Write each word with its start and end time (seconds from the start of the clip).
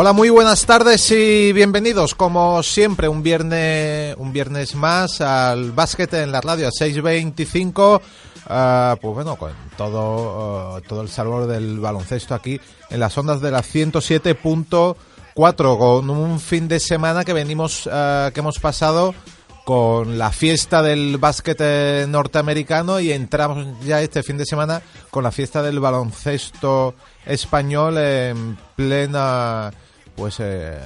Hola, 0.00 0.12
muy 0.12 0.30
buenas 0.30 0.64
tardes 0.64 1.10
y 1.10 1.52
bienvenidos, 1.52 2.14
como 2.14 2.62
siempre, 2.62 3.08
un 3.08 3.20
viernes, 3.20 4.14
un 4.16 4.32
viernes 4.32 4.76
más 4.76 5.20
al 5.20 5.72
básquet 5.72 6.14
en 6.14 6.30
la 6.30 6.40
radio 6.40 6.68
a 6.68 6.70
6.25. 6.70 7.98
Uh, 7.98 8.96
pues 9.00 9.14
bueno, 9.14 9.34
con 9.34 9.50
todo, 9.76 10.76
uh, 10.76 10.80
todo 10.82 11.02
el 11.02 11.08
sabor 11.08 11.48
del 11.48 11.80
baloncesto 11.80 12.36
aquí 12.36 12.60
en 12.90 13.00
las 13.00 13.18
ondas 13.18 13.40
de 13.40 13.50
la 13.50 13.64
107.4, 13.64 15.78
con 15.78 16.10
un 16.10 16.38
fin 16.38 16.68
de 16.68 16.78
semana 16.78 17.24
que 17.24 17.32
venimos, 17.32 17.88
uh, 17.88 18.30
que 18.32 18.38
hemos 18.38 18.60
pasado 18.60 19.16
con 19.64 20.16
la 20.16 20.30
fiesta 20.30 20.80
del 20.80 21.18
básquet 21.18 22.06
norteamericano 22.06 23.00
y 23.00 23.10
entramos 23.10 23.66
ya 23.84 24.00
este 24.00 24.22
fin 24.22 24.38
de 24.38 24.46
semana 24.46 24.80
con 25.10 25.24
la 25.24 25.32
fiesta 25.32 25.60
del 25.60 25.80
baloncesto 25.80 26.94
español 27.26 27.98
en 27.98 28.56
plena 28.76 29.72
pues 30.18 30.40
eh, 30.40 30.76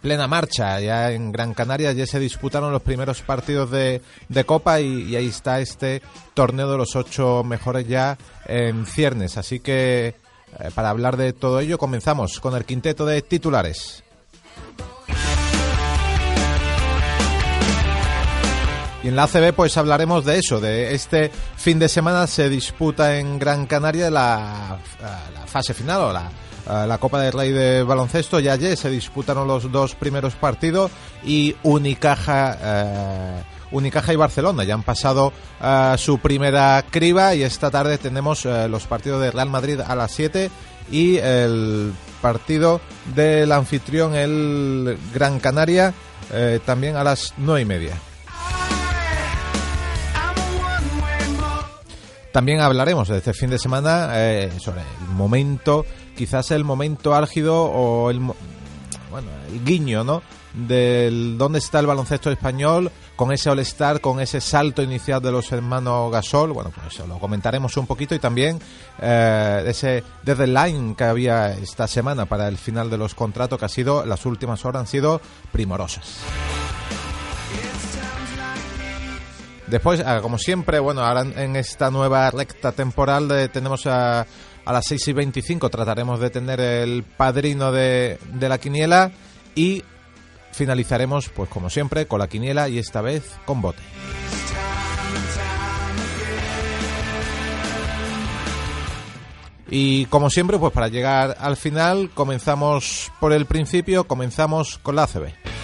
plena 0.00 0.26
marcha. 0.26 0.80
Ya 0.80 1.12
en 1.12 1.30
Gran 1.30 1.52
Canaria 1.52 1.92
ya 1.92 2.06
se 2.06 2.18
disputaron 2.18 2.72
los 2.72 2.82
primeros 2.82 3.20
partidos 3.20 3.70
de, 3.70 4.00
de 4.28 4.44
Copa 4.44 4.80
y, 4.80 5.14
ahí 5.14 5.28
está 5.28 5.60
este 5.60 6.02
torneo 6.34 6.70
de 6.70 6.78
los 6.78 6.96
ocho 6.96 7.44
mejores 7.44 7.86
ya 7.86 8.16
en 8.46 8.86
ciernes. 8.86 9.36
Así 9.36 9.60
que 9.60 10.06
eh, 10.08 10.14
para 10.74 10.88
hablar 10.88 11.18
de 11.18 11.34
todo 11.34 11.60
ello 11.60 11.76
comenzamos 11.76 12.40
con 12.40 12.56
el 12.56 12.64
quinteto 12.64 13.04
de 13.04 13.20
titulares. 13.20 14.02
Y 19.04 19.08
en 19.08 19.14
la 19.14 19.24
ACB 19.24 19.52
pues 19.54 19.76
hablaremos 19.76 20.24
de 20.24 20.38
eso, 20.38 20.60
de 20.60 20.94
este 20.94 21.30
fin 21.56 21.78
de 21.78 21.88
semana 21.88 22.26
se 22.26 22.48
disputa 22.48 23.18
en 23.18 23.38
Gran 23.38 23.66
Canaria 23.66 24.10
la, 24.10 24.78
la 25.00 25.46
fase 25.46 25.72
final 25.72 26.00
o 26.00 26.12
la, 26.12 26.28
la 26.68 26.98
Copa 26.98 27.20
del 27.20 27.32
Rey 27.32 27.50
de 27.52 27.82
baloncesto. 27.82 28.40
Ya 28.40 28.52
ayer 28.52 28.76
se 28.76 28.90
disputaron 28.90 29.48
los 29.48 29.70
dos 29.70 29.94
primeros 29.94 30.34
partidos 30.34 30.90
y 31.24 31.56
Unicaja, 31.62 32.58
eh, 32.60 33.42
Unicaja 33.70 34.12
y 34.12 34.16
Barcelona 34.16 34.64
ya 34.64 34.74
han 34.74 34.82
pasado 34.82 35.32
eh, 35.62 35.94
su 35.98 36.18
primera 36.18 36.84
criba 36.90 37.34
y 37.34 37.42
esta 37.42 37.70
tarde 37.70 37.98
tenemos 37.98 38.44
eh, 38.44 38.68
los 38.68 38.86
partidos 38.86 39.22
de 39.22 39.30
Real 39.30 39.50
Madrid 39.50 39.80
a 39.80 39.94
las 39.94 40.12
7 40.12 40.50
y 40.90 41.16
el 41.16 41.92
partido 42.20 42.80
del 43.14 43.52
anfitrión 43.52 44.14
el 44.14 44.98
Gran 45.14 45.38
Canaria 45.40 45.94
también 46.66 46.96
a 46.96 47.04
las 47.04 47.32
9 47.38 47.62
y 47.62 47.64
media. 47.64 47.94
También 52.32 52.60
hablaremos 52.60 53.08
de 53.08 53.18
este 53.18 53.32
fin 53.32 53.48
de 53.48 53.58
semana 53.58 54.08
sobre 54.58 54.82
el 54.82 55.14
momento, 55.14 55.86
quizás 56.18 56.50
el 56.50 56.64
momento 56.64 57.14
álgido 57.14 57.62
o 57.62 58.10
el, 58.10 58.18
bueno, 58.18 59.28
el 59.48 59.64
guiño, 59.64 60.02
¿no? 60.02 60.20
Del 60.52 61.38
dónde 61.38 61.60
está 61.60 61.78
el 61.78 61.86
baloncesto 61.86 62.28
español 62.32 62.90
con 63.14 63.30
ese 63.30 63.48
All-Star, 63.48 64.00
con 64.00 64.18
ese 64.18 64.40
salto 64.40 64.82
inicial 64.82 65.22
de 65.22 65.30
los 65.30 65.52
hermanos 65.52 66.10
Gasol. 66.10 66.52
Bueno, 66.52 66.72
pues 66.74 66.94
eso 66.94 67.06
lo 67.06 67.20
comentaremos 67.20 67.76
un 67.76 67.86
poquito 67.86 68.16
y 68.16 68.18
también 68.18 68.58
eh, 69.00 69.62
ese 69.68 70.02
deadline 70.24 70.96
que 70.96 71.04
había 71.04 71.52
esta 71.52 71.86
semana 71.86 72.26
para 72.26 72.48
el 72.48 72.58
final 72.58 72.90
de 72.90 72.98
los 72.98 73.14
contratos, 73.14 73.56
que 73.56 73.66
ha 73.66 73.68
sido, 73.68 74.04
las 74.04 74.26
últimas 74.26 74.64
horas 74.64 74.80
han 74.80 74.86
sido 74.88 75.20
primorosas. 75.52 76.18
Después, 79.68 80.02
ah, 80.04 80.20
como 80.22 80.38
siempre, 80.38 80.78
bueno, 80.78 81.02
ahora 81.02 81.20
en 81.20 81.54
esta 81.54 81.90
nueva 81.90 82.30
recta 82.30 82.72
temporal 82.72 83.28
de, 83.28 83.48
tenemos 83.48 83.86
a, 83.86 84.26
a, 84.68 84.72
las 84.72 84.86
6 84.86 85.08
y 85.08 85.12
25, 85.14 85.70
trataremos 85.70 86.20
de 86.20 86.30
tener 86.30 86.60
el 86.60 87.02
padrino 87.02 87.72
de, 87.72 88.18
la 88.38 88.58
quiniela 88.58 89.10
y 89.54 89.82
finalizaremos, 90.52 91.30
pues 91.30 91.48
como 91.48 91.70
siempre, 91.70 92.06
con 92.06 92.18
la 92.18 92.28
quiniela 92.28 92.68
y 92.68 92.78
esta 92.78 93.00
vez 93.00 93.24
con 93.46 93.62
bote. 93.62 93.82
Y 99.70 100.06
como 100.06 100.30
siempre, 100.30 100.58
pues 100.58 100.72
para 100.72 100.88
llegar 100.88 101.36
al 101.40 101.56
final, 101.56 102.10
comenzamos 102.14 103.10
por 103.20 103.32
el 103.32 103.46
principio, 103.46 104.04
comenzamos 104.04 104.78
con 104.78 104.96
la 104.96 105.04
ACB. 105.04 105.57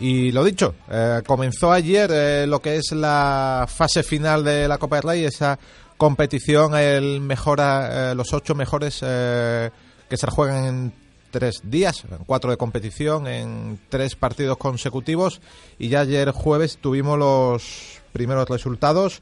Y 0.00 0.30
lo 0.30 0.44
dicho, 0.44 0.76
eh, 0.88 1.22
comenzó 1.26 1.72
ayer 1.72 2.10
eh, 2.12 2.46
lo 2.46 2.62
que 2.62 2.76
es 2.76 2.92
la 2.92 3.66
fase 3.68 4.04
final 4.04 4.44
de 4.44 4.68
la 4.68 4.78
Copa 4.78 4.96
del 4.96 5.08
Rey, 5.08 5.24
esa 5.24 5.58
competición, 5.96 6.76
el 6.76 7.20
mejora, 7.20 8.12
eh, 8.12 8.14
los 8.14 8.32
ocho 8.32 8.54
mejores 8.54 9.00
eh, 9.02 9.70
que 10.08 10.16
se 10.16 10.30
juegan 10.30 10.64
en 10.66 10.92
tres 11.32 11.62
días, 11.64 12.04
en 12.08 12.24
cuatro 12.26 12.52
de 12.52 12.56
competición, 12.56 13.26
en 13.26 13.80
tres 13.88 14.14
partidos 14.14 14.56
consecutivos. 14.56 15.40
Y 15.80 15.88
ya 15.88 16.00
ayer 16.00 16.30
jueves 16.30 16.78
tuvimos 16.80 17.18
los 17.18 18.00
primeros 18.12 18.48
resultados. 18.48 19.20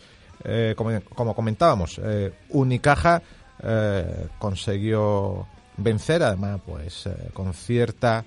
Como, 0.77 1.01
como, 1.15 1.35
comentábamos, 1.35 2.01
Unicaja 2.51 3.21
consiguió 4.39 5.47
vencer, 5.77 6.23
además, 6.23 6.61
pues 6.65 7.09
con 7.33 7.53
cierta 7.53 8.25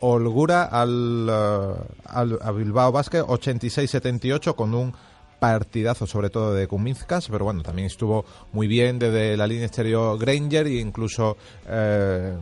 holgura 0.00 0.64
al, 0.64 1.28
uh, 1.28 1.84
al 2.04 2.38
a 2.42 2.50
Bilbao 2.52 2.92
Basket 2.92 3.22
86-78 3.22 4.54
con 4.54 4.74
un 4.74 4.92
partidazo 5.40 6.06
sobre 6.06 6.30
todo 6.30 6.54
de 6.54 6.68
Kuminskas, 6.68 7.28
pero 7.28 7.46
bueno, 7.46 7.62
también 7.62 7.86
estuvo 7.86 8.24
muy 8.52 8.68
bien 8.68 8.98
desde 8.98 9.36
la 9.36 9.46
línea 9.46 9.66
exterior 9.66 10.18
Granger 10.18 10.66
e 10.66 10.78
incluso 10.78 11.36
eh, 11.66 12.36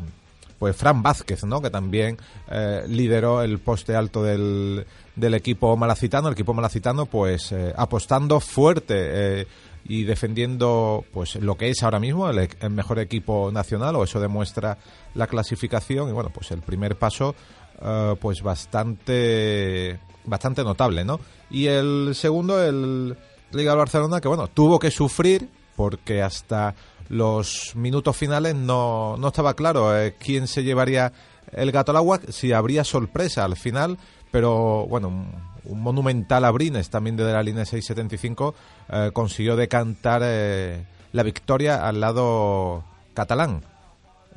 pues 0.59 0.77
Fran 0.77 1.03
Vázquez, 1.03 1.45
¿no? 1.45 1.61
que 1.61 1.71
también 1.71 2.19
eh, 2.51 2.83
lideró 2.89 3.43
el 3.43 3.61
poste 3.61 3.95
alto 3.95 4.25
del, 4.25 4.85
del, 5.15 5.35
equipo 5.35 5.77
malacitano, 5.77 6.27
el 6.29 6.33
equipo 6.33 6.53
malacitano 6.53 7.07
pues 7.07 7.53
eh, 7.53 7.73
apostando 7.77 8.41
fuerte 8.41 9.47
y 9.89 10.05
defendiendo 10.05 11.05
pues 11.13 11.37
lo 11.37 11.57
que 11.57 11.71
es 11.71 11.83
ahora 11.83 11.99
mismo 11.99 12.29
el, 12.29 12.49
el, 12.61 12.71
mejor 12.71 12.99
equipo 12.99 13.51
nacional 13.51 13.97
o 13.97 14.05
eso 14.05 14.21
demuestra 14.21 14.79
la 15.15 15.27
clasificación 15.27 16.11
y 16.11 16.13
bueno 16.13 16.31
pues 16.31 16.51
el 16.51 16.61
primer 16.61 16.97
paso 16.97 17.35
uh, 17.81 18.15
pues 18.17 18.43
bastante 18.43 19.99
bastante 20.25 20.63
notable 20.63 21.05
no 21.05 21.19
y 21.51 21.67
el 21.67 22.11
segundo 22.15 22.63
el 22.63 23.17
Liga 23.51 23.71
del 23.71 23.79
Barcelona 23.79 24.21
que 24.21 24.29
bueno 24.29 24.49
tuvo 24.49 24.79
que 24.79 24.91
sufrir 24.91 25.49
porque 25.75 26.23
hasta 26.23 26.75
los 27.09 27.75
minutos 27.75 28.15
finales 28.15 28.55
no, 28.55 29.17
no 29.17 29.29
estaba 29.29 29.55
claro 29.55 29.97
eh, 29.99 30.15
quién 30.19 30.47
se 30.47 30.63
llevaría 30.63 31.13
el 31.53 31.73
gato 31.73 31.93
al 31.93 31.97
agua 31.97 32.21
si 32.29 32.53
habría 32.53 32.85
sorpresa 32.85 33.45
al 33.45 33.57
final 33.57 33.97
pero 34.31 34.87
bueno 34.87 35.25
un 35.65 35.81
monumental 35.81 36.45
Abrines 36.45 36.91
también 36.91 37.17
desde 37.17 37.33
la 37.33 37.43
línea 37.43 37.65
675 37.65 38.55
eh, 38.91 39.11
consiguió 39.13 39.57
decantar 39.57 40.23
eh, 40.25 40.85
la 41.13 41.23
victoria 41.23 41.87
al 41.87 42.01
lado 42.01 42.85
catalán. 43.15 43.63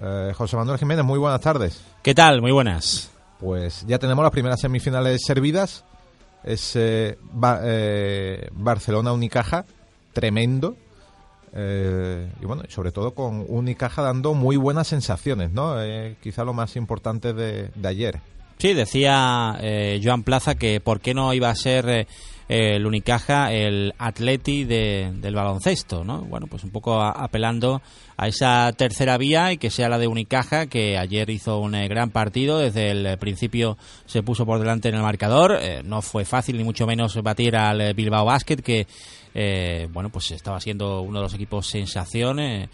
Eh, 0.02 0.34
José 0.36 0.58
Manuel 0.58 0.80
Jiménez, 0.80 1.06
muy 1.06 1.20
buenas 1.20 1.42
tardes. 1.42 1.84
¿Qué 2.02 2.16
tal? 2.16 2.42
Muy 2.42 2.52
buenas. 2.52 3.12
Pues 3.40 3.86
ya 3.88 4.00
tenemos 4.00 4.24
las 4.24 4.32
primeras 4.32 4.60
semifinales 4.60 5.22
servidas. 5.26 5.84
Es 6.44 6.76
eh, 6.76 7.18
Ba- 7.32 7.60
eh, 7.64 8.48
Barcelona-Unicaja, 8.52 9.66
tremendo. 10.14 10.76
Y 11.54 12.46
bueno, 12.46 12.64
sobre 12.70 12.94
todo 12.94 13.14
con 13.14 13.44
Unicaja 13.48 14.02
dando 14.02 14.34
muy 14.34 14.56
buenas 14.56 14.88
sensaciones, 14.88 15.52
¿no? 15.52 15.76
Quizá 16.24 16.46
lo 16.46 16.54
más 16.54 16.78
importante 16.78 17.34
de, 17.34 17.68
de 17.76 17.88
ayer. 17.90 18.22
Sí, 18.62 18.76
decía 18.76 19.58
eh, 19.60 20.00
Joan 20.04 20.22
Plaza 20.22 20.54
que 20.54 20.80
por 20.80 21.00
qué 21.02 21.16
no 21.16 21.34
iba 21.34 21.50
a 21.50 21.56
ser 21.56 21.90
eh, 21.90 22.06
el 22.48 22.86
Unicaja 22.86 23.52
el 23.52 23.92
Atleti 23.98 24.66
de- 24.66 25.12
del 25.16 25.34
baloncesto, 25.34 26.04
¿no? 26.04 26.20
Bueno, 26.22 26.46
pues 26.46 26.64
un 26.64 26.70
poco 26.70 27.02
a- 27.02 27.10
apelando 27.10 27.82
a 28.18 28.28
esa 28.28 28.72
tercera 28.78 29.18
vía 29.18 29.52
y 29.52 29.58
que 29.58 29.72
sea 29.72 29.90
la 29.90 29.98
de 29.98 30.06
Unicaja, 30.06 30.68
que 30.68 30.96
ayer 31.00 31.32
hizo 31.32 31.58
un 31.58 31.74
eh, 31.74 31.88
gran 31.88 32.12
partido, 32.12 32.60
desde 32.60 32.92
el 32.92 33.18
principio 33.18 33.80
se 34.06 34.22
puso 34.22 34.46
por 34.46 34.60
delante 34.60 34.90
en 34.90 34.96
el 34.96 35.02
marcador, 35.02 35.58
eh, 35.60 35.82
no 35.84 36.04
fue 36.04 36.24
fácil 36.24 36.56
ni 36.60 36.64
mucho 36.64 36.86
menos 36.86 37.16
batir 37.24 37.56
al 37.56 37.96
Bilbao 37.96 38.26
Basket, 38.26 38.58
que 38.58 38.86
bueno, 39.92 40.10
pues 40.12 40.30
estaba 40.32 40.60
siendo 40.60 41.02
uno 41.02 41.20
de 41.20 41.24
los 41.24 41.34
equipos 41.34 41.66
sensación, 41.66 42.40
eh, 42.42 42.68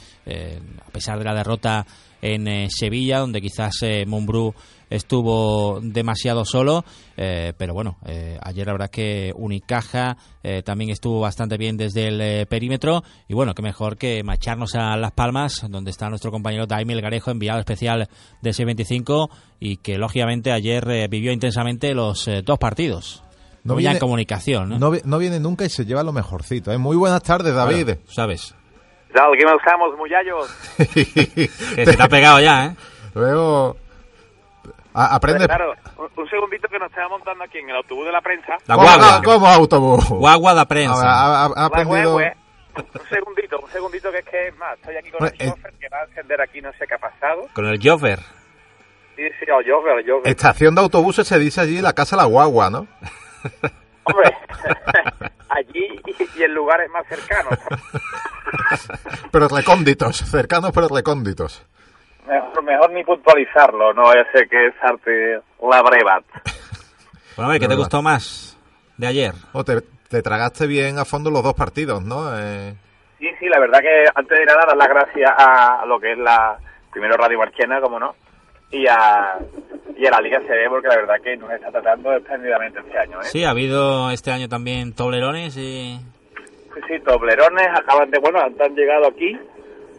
a 0.85 0.89
pesar 0.91 1.17
de 1.19 1.23
la 1.23 1.35
derrota 1.35 1.85
en 2.19 2.67
Sevilla, 2.71 3.19
donde 3.19 3.39
quizás 3.41 3.75
Mumbrú 4.07 4.55
estuvo 4.89 5.79
demasiado 5.81 6.45
solo, 6.45 6.83
eh, 7.15 7.53
pero 7.57 7.73
bueno, 7.73 7.97
eh, 8.05 8.37
ayer 8.41 8.65
la 8.67 8.73
verdad 8.73 8.89
que 8.89 9.31
Unicaja 9.35 10.17
eh, 10.43 10.63
también 10.63 10.89
estuvo 10.89 11.19
bastante 11.19 11.57
bien 11.57 11.77
desde 11.77 12.07
el 12.07 12.21
eh, 12.21 12.45
perímetro 12.45 13.03
y 13.27 13.33
bueno, 13.33 13.53
qué 13.53 13.61
mejor 13.61 13.97
que 13.97 14.23
marcharnos 14.23 14.75
a 14.75 14.95
Las 14.97 15.11
Palmas, 15.11 15.65
donde 15.69 15.91
está 15.91 16.09
nuestro 16.09 16.31
compañero 16.31 16.65
Daimi 16.67 16.99
Garejo, 17.01 17.31
enviado 17.31 17.59
especial 17.59 18.07
de 18.41 18.49
C25 18.51 19.29
y 19.59 19.77
que 19.77 19.97
lógicamente 19.97 20.51
ayer 20.51 20.87
eh, 20.89 21.07
vivió 21.09 21.31
intensamente 21.31 21.93
los 21.93 22.27
eh, 22.27 22.41
dos 22.45 22.57
partidos. 22.59 23.23
No 23.63 23.73
en 23.73 23.79
viene- 23.79 23.99
comunicación, 23.99 24.69
¿no? 24.69 24.79
No, 24.79 24.91
vi- 24.91 25.01
no 25.03 25.17
viene 25.17 25.39
nunca 25.41 25.65
y 25.65 25.69
se 25.69 25.85
lleva 25.85 26.01
lo 26.03 26.13
mejorcito. 26.13 26.71
¿eh? 26.71 26.77
Muy 26.77 26.95
buenas 26.95 27.21
tardes, 27.21 27.53
David. 27.53 27.95
¿Sabes? 28.07 28.55
¿Qué 29.09 29.13
tal? 29.13 29.31
¿Qué 29.37 29.43
nos 29.43 29.55
estamos, 29.59 29.89
muyallos? 29.97 30.47
Que 31.75 31.85
se 31.85 31.97
te 31.97 32.01
ha 32.03 32.07
pegado 32.07 32.39
ya, 32.39 32.67
¿eh? 32.67 32.75
Luego 33.13 33.75
a- 35.03 35.15
aprende. 35.15 35.45
Claro, 35.47 35.73
un, 35.97 36.09
un 36.15 36.29
segundito 36.29 36.67
que 36.67 36.79
nos 36.79 36.89
estaba 36.89 37.09
montando 37.09 37.43
aquí 37.43 37.57
en 37.59 37.69
el 37.69 37.75
autobús 37.75 38.05
de 38.05 38.11
la 38.11 38.21
prensa. 38.21 38.57
La 38.65 38.75
¿Cómo, 38.75 38.87
guagua. 38.87 39.21
cómo 39.23 39.47
autobús? 39.47 40.09
Guagua 40.09 40.53
de 40.55 40.65
prensa. 40.65 41.03
ha, 41.07 41.43
ha- 41.43 41.45
ha 41.45 41.49
La 41.55 41.65
aprendido. 41.65 42.17
hue- 42.17 42.23
hue. 42.25 42.37
Un 42.77 43.09
segundito, 43.09 43.59
un 43.59 43.69
segundito 43.71 44.11
que 44.11 44.19
es 44.19 44.25
que, 44.25 44.47
es 44.49 44.57
más, 44.57 44.75
estoy 44.77 44.95
aquí 44.97 45.09
con 45.09 45.25
el 45.25 45.31
Bueno, 45.31 45.43
eh. 45.51 45.55
chofer 45.55 45.73
que 45.79 45.89
va 45.89 45.97
a 45.97 46.03
encender 46.03 46.41
aquí, 46.41 46.61
no 46.61 46.71
sé 46.73 46.85
qué 46.87 46.93
ha 46.93 46.99
pasado. 46.99 47.47
Con 47.53 47.65
el 47.65 47.79
Jover. 47.81 48.19
Sí, 49.15 49.23
sí, 49.39 49.45
yo, 49.65 49.81
pero 49.83 49.99
yo, 50.01 50.21
Estación 50.25 50.75
de 50.75 50.81
autobuses 50.81 51.27
se 51.27 51.39
dice 51.39 51.59
allí 51.61 51.81
la 51.81 51.93
casa 51.93 52.15
La 52.15 52.25
Guagua, 52.25 52.69
¿no? 52.69 52.85
hombre, 54.03 54.37
allí 55.49 55.87
y, 56.05 56.39
y 56.39 56.43
en 56.43 56.53
lugares 56.53 56.87
más 56.91 57.03
cercanos. 57.07 57.57
Pero 59.31 59.47
recónditos, 59.49 60.17
cercanos 60.17 60.71
pero 60.73 60.87
recónditos. 60.87 61.65
Mejor, 62.67 62.91
ni 62.91 63.03
puntualizarlo, 63.03 63.93
no 63.93 64.11
ese 64.11 64.47
que 64.49 64.67
es 64.67 64.73
arte 64.81 65.39
la 65.61 65.81
brevat. 65.81 66.23
Bueno, 67.35 67.49
a 67.49 67.53
ver, 67.53 67.61
¿qué 67.61 67.67
te 67.67 67.75
gustó 67.75 68.01
más 68.01 68.57
de 68.97 69.07
ayer? 69.07 69.33
O 69.53 69.63
te, 69.63 69.81
te 70.09 70.21
tragaste 70.21 70.67
bien 70.67 70.99
a 70.99 71.05
fondo 71.05 71.31
los 71.31 71.43
dos 71.43 71.53
partidos, 71.53 72.03
¿no? 72.03 72.37
Eh, 72.37 72.75
Sí, 73.19 73.27
sí, 73.39 73.47
la 73.47 73.59
verdad 73.59 73.79
que 73.79 74.05
antes 74.13 74.37
de 74.37 74.45
nada 74.45 74.65
dar 74.67 74.77
las 74.77 74.87
gracias 74.87 75.31
a 75.35 75.83
lo 75.87 75.99
que 75.99 76.11
es 76.11 76.17
la, 76.19 76.55
primero 76.91 77.15
Radio 77.17 77.39
Marchena, 77.39 77.81
como 77.81 77.99
no, 77.99 78.13
y 78.69 78.85
a, 78.87 79.39
y 79.97 80.05
a 80.05 80.11
la 80.11 80.21
Liga 80.21 80.39
CB, 80.41 80.69
porque 80.69 80.87
la 80.87 80.97
verdad 80.97 81.15
que 81.23 81.35
nos 81.35 81.49
está 81.51 81.71
tratando 81.71 82.13
espléndidamente 82.15 82.79
este 82.79 82.97
año, 82.99 83.19
¿eh? 83.21 83.23
Sí, 83.23 83.43
ha 83.43 83.49
habido 83.49 84.11
este 84.11 84.31
año 84.31 84.47
también 84.47 84.93
toblerones 84.93 85.57
y... 85.57 85.99
Sí, 86.75 86.81
sí, 86.87 86.99
toblerones 86.99 87.67
acaban 87.75 88.11
de, 88.11 88.19
bueno, 88.19 88.39
han 88.39 88.75
llegado 88.75 89.07
aquí 89.07 89.39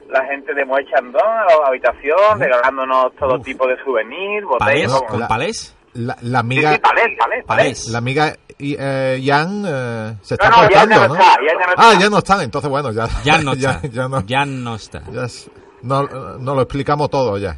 la 0.08 0.24
gente 0.26 0.54
de 0.54 0.64
Moe 0.64 0.84
Chandon 0.86 1.20
a 1.22 1.44
la 1.44 1.66
habitación, 1.68 2.38
regalándonos 2.40 3.14
todo 3.16 3.36
Uf. 3.36 3.44
tipo 3.44 3.66
de 3.66 3.76
souvenirs, 3.84 4.46
¿Palés? 4.58 4.86
botellas, 4.88 4.92
no, 4.92 4.98
como- 4.98 5.10
¿Con 5.10 5.20
la- 5.20 5.28
palés? 5.28 5.74
la, 5.94 6.16
la 6.22 6.40
Sí, 6.40 6.44
amiga, 6.46 6.72
sí, 6.74 6.78
palés, 6.80 7.04
palés, 7.04 7.16
palés. 7.18 7.44
Palés. 7.46 7.88
la 7.88 7.98
amiga 7.98 8.36
y, 8.58 8.76
eh, 8.78 9.18
Yang 9.22 9.64
eh, 9.68 10.14
se 10.22 10.34
está 10.34 10.48
No, 10.50 10.62
no, 10.62 10.70
ya 10.70 10.86
no 10.86 11.08
¿no? 11.08 11.14
está, 11.14 11.36
ya 11.46 11.54
no 11.54 11.60
ah, 11.76 11.90
está. 11.90 12.00
ya 12.00 12.10
no 12.10 12.18
están, 12.18 12.40
entonces 12.42 12.70
bueno, 12.70 12.92
ya, 12.92 13.06
Ya 13.24 13.38
no 13.38 13.54
ya, 13.56 13.70
está. 13.72 13.88
ya 13.88 14.08
no, 14.08 14.20
Ya 14.22 14.44
no 14.46 14.74
está. 14.74 15.02
ya 15.10 15.24
es- 15.24 15.50
no, 15.82 16.02
no 16.38 16.54
lo 16.54 16.62
explicamos 16.62 17.08
todo 17.10 17.38
ya. 17.38 17.56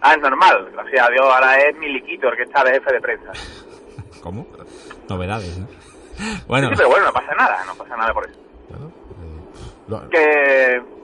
Ah, 0.00 0.12
es 0.14 0.20
normal, 0.20 0.68
gracias 0.72 1.06
a 1.06 1.10
Dios, 1.10 1.22
ahora 1.24 1.56
es 1.56 1.76
Miliquito 1.76 2.28
el 2.28 2.36
que 2.36 2.42
está 2.44 2.62
de 2.64 2.72
jefe 2.72 2.92
de 2.92 3.00
prensa. 3.00 3.32
Sí, 3.34 4.20
¿Cómo? 4.22 4.46
Novedades, 5.08 5.56
¿no? 5.58 5.66
Bueno, 6.46 6.68
sí, 6.68 6.74
pero 6.76 6.88
bueno, 6.88 7.06
no 7.06 7.12
pasa 7.12 7.34
nada, 7.34 7.64
no 7.66 7.74
pasa 7.74 7.96
nada 7.96 8.12
por 8.14 8.28
eso. 8.28 8.38
Bueno, 8.68 8.86
eh, 8.88 9.40
lo- 9.88 10.08
Que... 10.08 10.95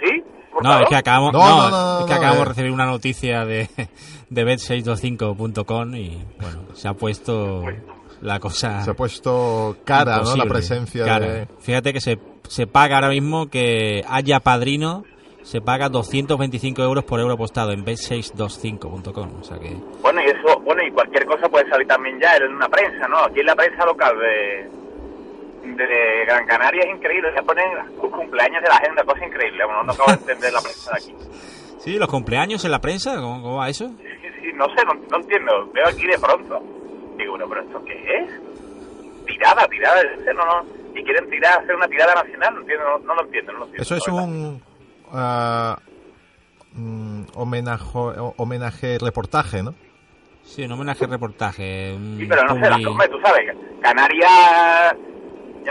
¿Sí? 0.00 0.22
no, 0.62 0.80
es 0.80 0.88
que 0.88 0.96
acabamos, 0.96 1.32
No, 1.32 1.38
no, 1.38 1.70
no, 1.70 1.70
no, 1.70 1.98
es 2.00 2.06
que 2.06 2.12
no, 2.12 2.16
acabamos 2.16 2.36
eh. 2.36 2.40
de 2.40 2.44
recibir 2.46 2.70
una 2.72 2.86
noticia 2.86 3.44
de, 3.44 3.68
de 4.30 4.46
bet625.com 4.46 5.94
y 5.94 6.24
bueno, 6.40 6.60
se 6.74 6.88
ha 6.88 6.94
puesto 6.94 7.62
la 8.22 8.40
cosa 8.40 8.82
se 8.82 8.90
ha 8.90 8.94
puesto 8.94 9.76
cara, 9.84 10.20
¿no? 10.22 10.36
La 10.36 10.46
presencia 10.46 11.04
Cara. 11.04 11.26
de... 11.26 11.46
Fíjate 11.60 11.92
que 11.92 12.00
se, 12.00 12.18
se 12.48 12.66
paga 12.66 12.96
ahora 12.96 13.10
mismo 13.10 13.48
que 13.48 14.04
haya 14.08 14.40
padrino, 14.40 15.04
se 15.42 15.60
paga 15.60 15.88
225 15.88 16.82
euros 16.82 17.04
por 17.04 17.20
euro 17.20 17.34
apostado 17.34 17.72
en 17.72 17.84
bet625.com. 17.84 19.40
O 19.40 19.44
sea 19.44 19.58
que 19.58 19.76
Bueno, 20.00 20.20
y 20.22 20.24
eso, 20.24 20.58
bueno, 20.60 20.82
y 20.82 20.90
cualquier 20.92 21.26
cosa 21.26 21.48
puede 21.48 21.68
salir 21.68 21.86
también 21.86 22.18
ya 22.20 22.36
en 22.36 22.54
una 22.54 22.68
prensa, 22.68 23.06
¿no? 23.08 23.18
Aquí 23.18 23.40
en 23.40 23.46
la 23.46 23.54
prensa 23.54 23.84
local 23.84 24.16
de, 24.18 24.85
de 25.74 26.24
Gran 26.26 26.46
Canaria 26.46 26.82
es 26.84 26.90
increíble, 26.96 27.32
se 27.34 27.42
ponen 27.42 27.64
los 28.00 28.10
cumpleaños 28.12 28.62
de 28.62 28.68
la 28.68 28.76
gente, 28.76 28.92
una 28.92 29.04
cosa 29.04 29.26
increíble, 29.26 29.64
bueno, 29.64 29.82
no 29.84 29.92
acabo 29.92 30.10
de 30.12 30.18
entender 30.18 30.52
la 30.52 30.60
prensa 30.60 30.90
de 30.92 30.96
aquí. 31.02 31.14
Sí, 31.78 31.98
los 32.00 32.08
cumpleaños 32.08 32.64
en 32.64 32.72
la 32.72 32.80
prensa, 32.80 33.14
¿cómo, 33.14 33.40
cómo 33.40 33.56
va 33.58 33.68
eso? 33.68 33.86
Sí, 33.86 34.04
sí, 34.20 34.28
sí, 34.40 34.52
no 34.54 34.66
sé, 34.74 34.84
no, 34.86 34.94
no 35.08 35.16
entiendo, 35.18 35.70
veo 35.72 35.86
aquí 35.86 36.04
de 36.04 36.18
pronto. 36.18 36.60
Digo, 37.16 37.30
bueno, 37.32 37.46
pero 37.48 37.60
¿esto 37.62 37.84
qué 37.84 37.92
es? 38.18 38.30
Tirada, 39.24 39.68
tirada, 39.68 40.02
no, 40.34 40.44
no, 40.46 40.66
y 40.98 41.04
quieren 41.04 41.30
tirar, 41.30 41.60
hacer 41.62 41.76
una 41.76 41.86
tirada 41.86 42.14
nacional, 42.16 42.54
no 42.54 42.60
entiendo, 42.62 42.84
no, 42.88 42.98
no 43.06 43.14
lo 43.14 43.22
entiendo, 43.22 43.52
no 43.52 43.58
lo 43.60 43.64
entiendo. 43.66 43.82
Eso 43.84 43.94
es 43.94 44.08
un 44.08 44.60
ah, 45.12 45.78
mm, 46.72 47.22
homenaje, 47.36 47.86
homenaje 48.36 48.98
reportaje, 48.98 49.62
¿no? 49.62 49.74
Sí, 50.42 50.64
un 50.64 50.72
homenaje 50.72 51.06
reportaje. 51.06 51.92
un 51.94 52.16
Sí, 52.18 52.26
pero 52.26 52.42
no 52.46 52.54
sé, 52.54 52.60
la, 52.62 52.76
publi- 52.78 52.88
hombre, 52.88 53.08
tú 53.10 53.20
sabes, 53.20 53.56
Canarias 53.80 54.96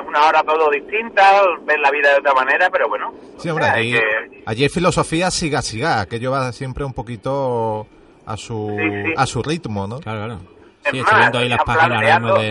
una 0.03 0.27
hora 0.27 0.43
todo 0.43 0.69
distinta, 0.71 1.41
ven 1.63 1.81
la 1.81 1.91
vida 1.91 2.11
de 2.13 2.19
otra 2.19 2.33
manera, 2.33 2.69
pero 2.69 2.87
bueno. 2.89 3.13
Sí, 3.37 3.49
hombre, 3.49 3.67
que- 3.75 4.43
allí 4.45 4.65
es 4.65 4.73
filosofía 4.73 5.29
siga 5.31 5.61
siga, 5.61 6.05
que 6.07 6.19
lleva 6.19 6.51
siempre 6.51 6.83
un 6.83 6.93
poquito 6.93 7.87
a 8.25 8.37
su 8.37 8.75
Sí, 8.77 8.89
sí. 9.05 9.13
a 9.15 9.25
su 9.25 9.41
ritmo, 9.43 9.87
¿no? 9.87 9.99
Claro, 9.99 10.25
claro. 10.25 10.39
Es 10.83 10.91
Sí, 10.91 10.97
más, 11.01 11.05
estoy 11.07 11.19
viendo 11.19 11.37
ahí 11.39 11.49
las 11.49 11.63
páginas 11.63 12.19
mismo 12.21 12.35
de... 12.39 12.49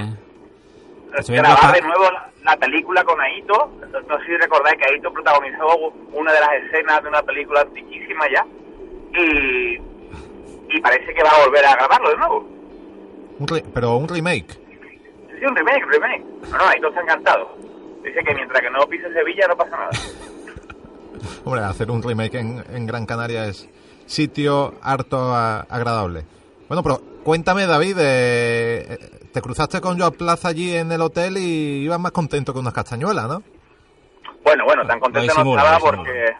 Estoy 1.18 1.32
viendo 1.34 1.48
grabar 1.50 1.60
pa- 1.60 1.72
de 1.72 1.82
nuevo 1.82 2.04
la, 2.10 2.30
la 2.44 2.56
película 2.56 3.04
con 3.04 3.20
Aito. 3.20 3.70
No, 3.92 4.00
no 4.00 4.18
sé 4.18 4.24
si 4.26 4.36
recordáis 4.36 4.76
que 4.78 4.92
Aito 4.92 5.12
protagonizó 5.12 5.92
una 6.12 6.32
de 6.32 6.40
las 6.40 6.50
escenas 6.64 7.02
de 7.02 7.08
una 7.08 7.22
película 7.22 7.60
antiquísima 7.60 8.24
ya. 8.34 8.44
Y, 9.20 9.76
y 10.76 10.80
parece 10.80 11.14
que 11.14 11.22
va 11.22 11.30
a 11.30 11.44
volver 11.46 11.64
a 11.64 11.74
grabarlo 11.76 12.10
de 12.10 12.16
nuevo. 12.16 12.48
Un 13.38 13.46
re- 13.48 13.64
pero 13.72 13.96
un 13.96 14.08
remake. 14.08 14.58
Sí, 15.44 15.50
un 15.50 15.56
remake, 15.56 15.84
remake. 15.86 16.24
No, 16.50 16.56
no, 16.58 16.64
Aito 16.68 16.88
está 16.88 17.02
encantado. 17.02 17.56
Dice 18.02 18.22
que 18.24 18.34
mientras 18.34 18.60
que 18.62 18.70
no 18.70 18.86
pise 18.86 19.12
Sevilla 19.12 19.46
no 19.48 19.56
pasa 19.56 19.76
nada. 19.76 19.90
Hombre, 21.44 21.62
hacer 21.62 21.90
un 21.90 22.02
remake 22.02 22.34
en, 22.38 22.64
en 22.72 22.86
Gran 22.86 23.04
Canaria 23.06 23.46
es 23.46 23.68
sitio 24.06 24.74
harto 24.82 25.18
a- 25.34 25.60
agradable. 25.68 26.24
Bueno, 26.68 26.82
pero 26.82 27.00
cuéntame, 27.22 27.66
David, 27.66 27.96
eh, 28.00 28.86
eh, 28.88 28.98
te 29.32 29.42
cruzaste 29.42 29.80
con 29.80 29.98
Joao 29.98 30.12
Plaza 30.12 30.48
allí 30.48 30.74
en 30.74 30.90
el 30.92 31.02
hotel 31.02 31.36
y 31.36 31.84
ibas 31.84 32.00
más 32.00 32.12
contento 32.12 32.52
que 32.52 32.58
unas 32.60 32.72
castañuelas, 32.72 33.28
¿no? 33.28 33.42
Bueno, 34.44 34.64
bueno, 34.64 34.86
tan 34.86 34.98
contento 35.00 35.26
no 35.26 35.32
disimula, 35.34 35.62
estaba 35.62 35.78
porque 35.78 36.36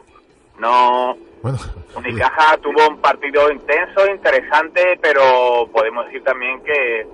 no... 0.59 1.17
Bueno, 1.43 1.59
Unicaja 1.97 2.57
tuvo 2.59 2.89
un 2.89 2.99
partido 3.03 3.51
intenso, 3.51 4.07
interesante, 4.11 4.99
pero 5.03 5.69
podemos 5.71 6.07
decir 6.07 6.25
también 6.25 6.63
que 6.63 7.07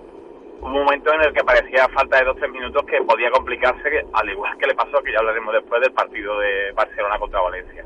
un 0.61 0.73
momento 0.73 1.13
en 1.13 1.23
el 1.23 1.33
que 1.33 1.45
parecía 1.45 1.89
falta 1.89 2.19
de 2.19 2.25
dos 2.25 2.37
tres 2.37 2.51
minutos 2.51 2.85
que 2.85 3.01
podía 3.03 3.31
complicarse, 3.31 4.05
al 4.13 4.31
igual 4.31 4.57
que 4.59 4.67
le 4.67 4.75
pasó, 4.75 5.03
que 5.03 5.13
ya 5.13 5.19
hablaremos 5.19 5.55
después 5.55 5.81
del 5.81 5.93
partido 5.93 6.39
de 6.39 6.73
Barcelona 6.73 7.19
contra 7.19 7.41
Valencia. 7.41 7.85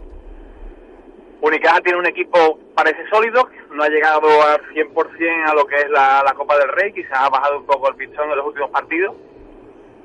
Unicaja 1.41 1.81
tiene 1.81 1.99
un 1.99 2.07
equipo, 2.07 2.59
parece 2.75 3.07
sólido, 3.09 3.49
no 3.71 3.83
ha 3.83 3.89
llegado 3.89 4.27
al 4.43 4.63
100% 4.73 5.51
a 5.51 5.55
lo 5.55 5.67
que 5.67 5.77
es 5.77 5.91
la, 5.91 6.23
la 6.25 6.35
Copa 6.35 6.57
del 6.59 6.69
Rey, 6.69 6.93
quizás 6.93 7.19
ha 7.19 7.29
bajado 7.29 7.59
un 7.59 7.67
poco 7.67 7.89
el 7.89 7.97
pistón 7.97 8.31
en 8.31 8.37
los 8.37 8.47
últimos 8.47 8.71
partidos. 8.71 9.15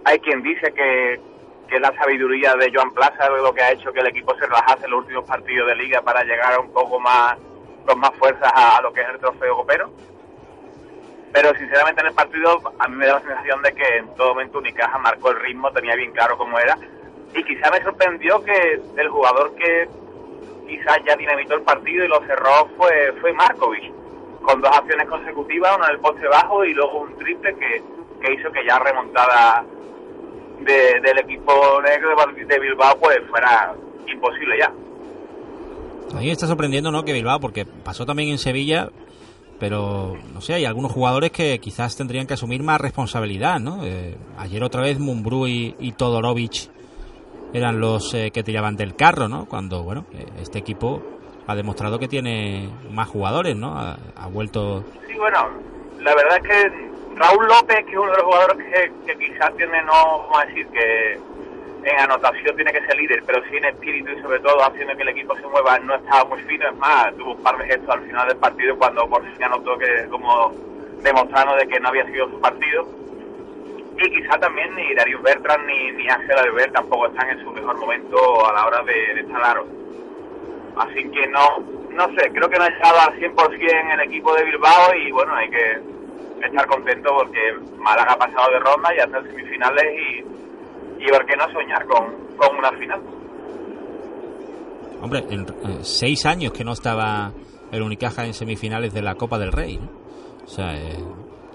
Hay 0.05 0.19
quien 0.19 0.41
dice 0.41 0.73
que 0.73 1.19
que 1.69 1.75
es 1.75 1.81
la 1.81 1.93
sabiduría 1.95 2.55
de 2.55 2.71
Joan 2.73 2.91
Plaza, 2.91 3.29
lo 3.29 3.53
que 3.53 3.61
ha 3.61 3.71
hecho 3.71 3.93
que 3.93 3.99
el 3.99 4.07
equipo 4.07 4.33
se 4.35 4.47
relajase 4.47 4.85
en 4.85 4.91
los 4.91 5.01
últimos 5.01 5.25
partidos 5.25 5.67
de 5.67 5.75
liga 5.75 6.01
para 6.01 6.23
llegar 6.23 6.59
un 6.59 6.73
poco 6.73 6.99
más 6.99 7.37
con 7.85 7.99
más 7.99 8.11
fuerzas 8.15 8.51
a, 8.53 8.81
lo 8.81 8.91
que 8.91 9.01
es 9.01 9.09
el 9.09 9.19
trofeo 9.19 9.55
copero. 9.55 9.89
Pero 11.31 11.53
sinceramente 11.55 12.01
en 12.01 12.07
el 12.07 12.13
partido 12.13 12.59
a 12.79 12.87
mí 12.87 12.95
me 12.95 13.05
da 13.05 13.15
la 13.15 13.21
sensación 13.21 13.61
de 13.61 13.73
que 13.73 13.97
en 13.97 14.15
todo 14.15 14.29
momento 14.29 14.57
Unicaja 14.57 14.97
marcó 14.97 15.31
el 15.31 15.39
ritmo, 15.39 15.71
tenía 15.71 15.95
bien 15.95 16.11
claro 16.11 16.37
cómo 16.37 16.57
era. 16.57 16.77
Y 17.35 17.43
quizá 17.43 17.69
me 17.69 17.83
sorprendió 17.83 18.43
que 18.43 18.81
el 18.97 19.09
jugador 19.09 19.53
que 19.55 19.87
quizás 20.67 20.97
ya 21.05 21.15
dinamitó 21.15 21.55
el 21.55 21.61
partido 21.61 22.05
y 22.05 22.07
lo 22.07 22.19
cerró 22.21 22.67
fue, 22.77 23.13
fue 23.21 23.33
Markovic, 23.33 23.91
con 24.41 24.61
dos 24.61 24.75
acciones 24.75 25.07
consecutivas, 25.07 25.77
una 25.77 25.87
en 25.87 25.93
el 25.93 25.99
poste 25.99 26.27
bajo 26.27 26.65
y 26.65 26.73
luego 26.73 27.01
un 27.01 27.15
triple 27.17 27.55
que, 27.55 27.83
que 28.21 28.33
hizo 28.33 28.51
que 28.51 28.65
ya 28.65 28.79
remontada 28.79 29.63
del 30.59 31.17
equipo 31.19 31.81
negro 31.81 32.15
de 32.45 32.59
Bilbao 32.59 32.97
pues 32.99 33.19
fuera 33.29 33.73
imposible 34.07 34.57
ya. 34.59 34.71
A 36.15 36.19
mí 36.19 36.31
está 36.31 36.47
sorprendiendo, 36.47 36.91
¿no? 36.91 37.03
Que 37.03 37.13
Bilbao, 37.13 37.39
porque 37.39 37.65
pasó 37.65 38.05
también 38.05 38.29
en 38.29 38.39
Sevilla, 38.39 38.89
pero 39.59 40.17
no 40.33 40.41
sé, 40.41 40.53
hay 40.53 40.65
algunos 40.65 40.91
jugadores 40.91 41.31
que 41.31 41.59
quizás 41.59 41.95
tendrían 41.97 42.25
que 42.25 42.33
asumir 42.33 42.63
más 42.63 42.79
responsabilidad, 42.79 43.59
¿no? 43.59 43.83
Eh, 43.83 44.15
ayer 44.37 44.63
otra 44.63 44.81
vez 44.81 44.99
Mumbrú 44.99 45.47
y, 45.47 45.75
y 45.79 45.91
Todorovic 45.91 46.69
eran 47.53 47.79
los 47.79 48.13
eh, 48.13 48.31
que 48.31 48.43
tiraban 48.43 48.75
del 48.75 48.95
carro, 48.95 49.27
¿no? 49.27 49.45
Cuando, 49.45 49.83
bueno, 49.83 50.05
eh, 50.13 50.25
este 50.41 50.59
equipo 50.59 51.01
ha 51.47 51.55
demostrado 51.55 51.99
que 51.99 52.07
tiene 52.07 52.69
más 52.91 53.07
jugadores, 53.07 53.55
¿no? 53.55 53.77
Ha, 53.77 54.27
vuelto. 54.31 54.83
Sí, 55.07 55.15
bueno, 55.17 55.49
la 55.99 56.13
verdad 56.13 56.37
es 56.37 56.43
que 56.43 56.71
Raúl 57.15 57.47
López, 57.47 57.85
que 57.85 57.91
es 57.91 57.97
uno 57.97 58.11
de 58.11 58.17
los 58.17 58.23
jugadores 58.23 58.57
que, 58.57 58.91
que 59.05 59.25
quizás 59.25 59.55
tiene, 59.57 59.81
no 59.83 59.91
vamos 59.91 60.37
a 60.41 60.45
decir 60.45 60.67
que 60.67 61.19
en 61.83 61.99
anotación 61.99 62.55
tiene 62.55 62.71
que 62.73 62.85
ser 62.85 62.95
líder, 62.97 63.23
pero 63.25 63.41
sí 63.49 63.57
en 63.57 63.65
espíritu 63.65 64.11
y 64.11 64.21
sobre 64.21 64.39
todo 64.39 64.61
haciendo 64.63 64.95
que 64.95 65.03
el 65.03 65.09
equipo 65.09 65.35
se 65.35 65.47
mueva, 65.47 65.79
no 65.79 65.95
estaba 65.95 66.25
muy 66.25 66.41
fino, 66.43 66.67
es 66.67 66.75
más, 66.75 67.15
tuvo 67.15 67.33
un 67.33 67.43
par 67.43 67.57
de 67.57 67.65
gestos 67.65 67.89
al 67.89 68.01
final 68.01 68.27
del 68.27 68.37
partido 68.37 68.77
cuando 68.77 69.07
por 69.07 69.23
fin 69.23 69.43
anotó 69.43 69.77
que 69.77 70.07
como 70.09 70.53
demostrando 71.01 71.55
de 71.55 71.67
que 71.67 71.79
no 71.79 71.89
había 71.89 72.05
sido 72.05 72.29
su 72.29 72.39
partido. 72.41 72.87
Y 73.97 74.09
quizá 74.09 74.37
también 74.39 74.73
ni 74.75 74.93
Darius 74.93 75.21
Bertrand 75.21 75.65
ni, 75.65 75.91
ni 75.91 76.09
Ángel 76.09 76.37
Albert 76.37 76.73
tampoco 76.73 77.07
están 77.07 77.29
en 77.29 77.43
su 77.43 77.51
mejor 77.51 77.77
momento 77.77 78.47
a 78.47 78.53
la 78.53 78.65
hora 78.67 78.83
de, 78.83 79.13
de 79.15 79.21
estar 79.21 79.43
aro. 79.43 79.65
Así 80.77 81.09
que 81.11 81.27
no, 81.27 81.59
no 81.91 82.07
sé, 82.15 82.29
creo 82.31 82.49
que 82.49 82.57
no 82.57 82.63
ha 82.63 82.69
estado 82.69 82.99
al 82.99 83.19
100% 83.19 83.93
el 83.93 83.99
equipo 84.01 84.33
de 84.35 84.45
Bilbao 84.45 84.95
y 84.95 85.11
bueno, 85.11 85.35
hay 85.35 85.49
que 85.49 85.79
estar 86.45 86.65
contento 86.67 87.09
porque 87.13 87.55
Málaga 87.77 88.13
ha 88.13 88.17
pasado 88.17 88.51
de 88.51 88.59
ronda 88.59 88.95
y 88.95 88.99
hasta 88.99 89.21
semifinales 89.23 89.83
y, 89.99 90.23
y 90.99 91.07
por 91.09 91.25
qué 91.25 91.35
no 91.35 91.45
soñar 91.51 91.85
con, 91.85 92.05
con 92.37 92.57
una 92.57 92.71
final. 92.73 93.01
Hombre, 95.01 95.23
en, 95.29 95.41
eh, 95.43 95.79
seis 95.81 96.25
años 96.25 96.51
que 96.51 96.63
no 96.63 96.73
estaba 96.73 97.31
el 97.71 97.81
Unicaja 97.81 98.25
en 98.25 98.33
semifinales 98.33 98.93
de 98.93 99.01
la 99.01 99.15
Copa 99.15 99.37
del 99.39 99.51
Rey. 99.51 99.77
¿no? 99.77 99.89
O 100.43 100.47
sea, 100.47 100.75
eh, 100.75 100.97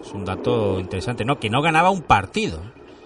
es 0.01 0.13
un 0.13 0.25
dato 0.25 0.79
interesante. 0.81 1.25
No, 1.25 1.39
que 1.39 1.51
no 1.51 1.61
ganaba 1.61 1.91
un 1.91 2.03
partido. 2.03 2.61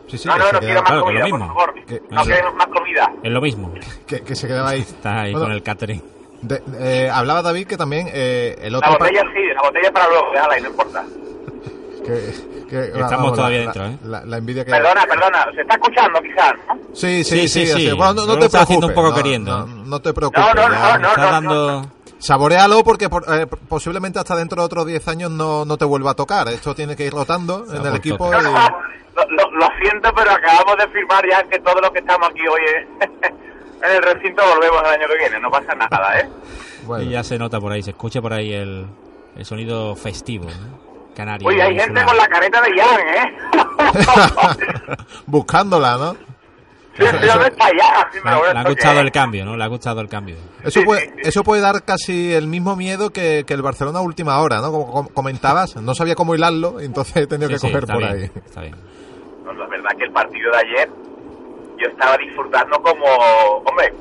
Sí, 0.07 0.17
sí, 0.17 0.29
no, 0.29 0.35
que 0.35 0.41
no, 0.41 0.53
no 0.53 0.59
quiero 0.61 0.75
más 0.81 0.83
claro, 0.85 1.01
que 1.01 1.07
comida, 1.07 1.25
lo 1.25 1.31
por 1.31 1.39
mismo. 1.41 1.55
favor. 1.55 1.75
Que- 1.85 2.03
no 2.11 2.25
queremos 2.25 2.55
más 2.55 2.67
comida. 2.69 3.13
Es 3.23 3.33
lo 3.33 3.41
mismo. 3.41 3.75
que, 4.07 4.21
que 4.23 4.35
se 4.37 4.47
quedaba 4.47 4.71
ahí. 4.71 4.81
Está 4.81 5.23
ahí 5.23 5.33
Bueno, 5.33 5.47
con 5.47 5.53
el 5.55 5.63
catering. 5.63 6.03
de- 6.43 6.63
eh, 6.79 7.11
hablaba 7.13 7.43
David 7.43 7.67
que 7.67 7.77
también 7.77 8.09
eh, 8.13 8.57
el 8.61 8.73
La 8.73 8.79
otro 8.79 8.91
par- 8.93 9.01
botella 9.01 9.23
sí, 9.35 9.41
la 9.55 9.63
botella 9.63 9.93
para 9.93 10.09
luego, 10.09 10.31
déjala 10.33 10.55
ahí, 10.55 10.63
no 10.63 10.69
importa. 10.69 11.05
Que, 12.05 12.67
que- 12.69 12.85
Estamos 12.87 13.11
vamos, 13.11 13.35
todavía 13.35 13.59
la, 13.59 13.65
dentro, 13.65 13.83
la- 13.83 13.89
¿eh? 13.91 13.99
la- 14.05 14.25
la 14.25 14.37
envidia 14.39 14.65
que 14.65 14.71
Perdona, 14.71 15.05
perdona, 15.07 15.47
se 15.55 15.61
está 15.63 15.75
escuchando 15.75 16.21
quizás, 16.21 16.53
¿no? 16.69 16.75
Sí, 16.95 17.25
sí, 17.25 17.49
sí, 17.49 17.67
Sí, 17.67 17.73
sí. 17.89 17.93
Bueno, 17.93 18.15
no, 18.15 18.27
no 18.27 18.39
te 18.39 18.47
estaba 18.47 18.65
haciendo 18.65 18.87
un 18.87 18.93
preocupes, 18.93 18.95
poco 18.95 19.09
no, 19.11 19.15
queriendo. 19.23 19.67
No, 19.67 19.85
no 19.85 20.01
te 20.01 20.13
preocupes. 20.13 20.45
No, 20.45 20.55
no, 20.55 20.73
ya. 20.73 20.93
no, 20.93 20.99
no. 20.99 21.09
Está 21.09 21.31
dando... 21.31 21.87
Saborealo 22.21 22.83
porque 22.83 23.09
por- 23.09 23.25
eh, 23.33 23.47
posiblemente 23.47 24.19
hasta 24.19 24.35
dentro 24.35 24.61
de 24.61 24.67
otros 24.67 24.87
10 24.87 25.07
años 25.09 25.31
no, 25.31 25.65
no 25.65 25.77
te 25.77 25.85
vuelva 25.85 26.11
a 26.11 26.15
tocar. 26.15 26.49
Esto 26.49 26.75
tiene 26.75 26.97
que 26.97 27.05
ir 27.07 27.13
rotando 27.13 27.65
en 27.73 27.87
el 27.87 27.95
equipo. 27.95 28.29
y- 28.29 28.33
lo, 28.43 29.25
lo- 29.31 29.51
lo 29.53 29.67
siento, 29.81 30.11
pero 30.17 30.31
acabamos 30.33 30.77
de 30.79 30.89
firmar 30.89 31.25
ya 31.29 31.43
que 31.45 31.59
todos 31.61 31.81
los 31.81 31.91
que 31.91 31.99
estamos 32.01 32.29
aquí 32.29 32.41
hoy 32.47 32.61
en 33.01 33.97
el 33.97 34.03
recinto 34.03 34.43
volvemos 34.53 34.81
el 34.83 34.89
año 34.89 35.07
que 35.09 35.17
viene, 35.19 35.41
no 35.41 35.51
pasa 35.51 35.75
nada, 35.75 36.21
¿eh? 36.21 36.29
bueno. 36.85 37.05
Y 37.05 37.11
ya 37.11 37.23
se 37.23 37.39
nota 37.39 37.61
por 37.61 37.71
ahí, 37.73 37.83
se 37.83 37.91
escucha 37.91 38.21
por 38.21 38.33
ahí 38.33 38.53
el, 38.53 38.87
el 39.37 39.45
sonido 39.45 39.95
festivo, 39.97 40.47
¿no? 40.47 40.88
Canario. 41.19 41.47
Uy, 41.49 41.61
hay 41.61 41.79
gente 41.79 42.03
con 42.05 42.17
la 42.17 42.27
careta 42.29 42.63
de 42.63 42.71
Jan, 42.81 43.01
¿eh? 43.09 43.39
Buscándola, 45.27 45.97
¿no? 45.99 46.13
sí, 46.15 47.05
sí, 47.07 47.27
¿dónde 47.27 47.49
está 47.49 47.65
Jan? 47.67 48.07
Sí, 48.13 48.19
Le 48.25 48.31
ha, 48.31 48.63
le 48.63 48.71
gustado 48.71 49.01
el 49.01 49.13
cambio, 49.13 49.45
¿no? 49.45 49.57
Le 49.57 49.65
ha 49.65 49.67
gustado 49.69 50.01
el 50.01 50.09
cambio. 50.09 50.37
Eso 50.63 50.81
Sí, 50.81 50.85
puede, 50.87 51.03
sí, 51.03 51.13
eso 51.23 51.45
puede 51.45 51.61
dar 51.63 51.85
casi 51.85 52.33
el 52.33 52.47
mismo 52.47 52.75
miedo 52.77 53.11
que, 53.11 53.45
que 53.47 53.55
el 53.55 53.63
Barcelona 53.63 53.99
a 53.99 54.03
última 54.03 54.39
hora, 54.41 54.61
¿no? 54.61 54.73
Como 54.73 54.91
com- 54.91 55.09
comentabas, 55.09 55.77
no 55.77 55.95
sabía 55.95 56.15
cómo 56.15 56.35
hilarlo, 56.35 56.81
entonces 56.81 57.17
he 57.17 57.27
tenido 57.27 57.49
Sí, 57.51 57.55
que 57.57 57.61
coger 57.61 57.87
por 57.87 57.99
bien, 57.99 58.11
ahí. 58.13 58.31
Está 58.45 58.61
bien. 58.63 58.75
No, 59.45 59.53
la 59.53 59.67
verdad 59.67 59.91
que 59.99 60.05
el 60.05 60.13
partido 60.13 60.51
de 60.53 60.59
ayer 60.59 60.89
yo 61.79 61.87
estaba 61.89 62.17
disfrutando 62.17 62.81
como, 62.83 63.05
hombre, 63.65 63.95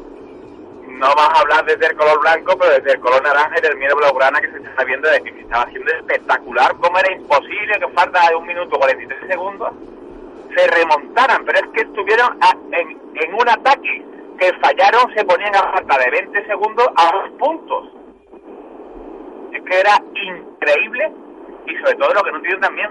no 0.97 1.07
vamos 1.15 1.37
a 1.37 1.41
hablar 1.41 1.65
desde 1.65 1.85
el 1.87 1.95
color 1.97 2.19
blanco, 2.21 2.57
pero 2.57 2.73
desde 2.73 2.93
el 2.93 2.99
color 2.99 3.21
naranja 3.23 3.55
y 3.57 3.61
del 3.61 3.77
miedo 3.77 3.95
blaugrana 3.95 4.39
que 4.41 4.51
se 4.51 4.57
está 4.57 4.83
viendo 4.83 5.09
de 5.09 5.21
que 5.21 5.31
se 5.33 5.39
estaba 5.41 5.63
haciendo 5.63 5.91
espectacular, 5.93 6.75
como 6.77 6.97
era 6.99 7.11
imposible 7.13 7.79
que 7.79 7.87
falta 7.89 8.29
de 8.29 8.35
un 8.35 8.47
minuto 8.47 8.77
43 8.77 9.19
segundos 9.29 9.69
se 10.55 10.67
remontaran, 10.67 11.45
pero 11.45 11.59
es 11.59 11.67
que 11.73 11.81
estuvieron 11.81 12.37
a- 12.41 12.57
en, 12.77 12.99
en 13.15 13.33
un 13.33 13.47
ataque 13.49 14.03
que 14.39 14.53
fallaron, 14.61 15.13
se 15.15 15.23
ponían 15.25 15.55
a 15.55 15.71
falta 15.73 15.97
de 15.99 16.09
20 16.11 16.45
segundos 16.47 16.87
a 16.95 17.11
dos 17.11 17.29
puntos. 17.37 17.89
Es 19.53 19.61
que 19.63 19.79
era 19.79 19.97
increíble 20.13 21.11
y 21.65 21.75
sobre 21.77 21.95
todo 21.95 22.13
lo 22.13 22.21
que 22.23 22.31
no 22.31 22.37
entiendo 22.37 22.61
también, 22.67 22.89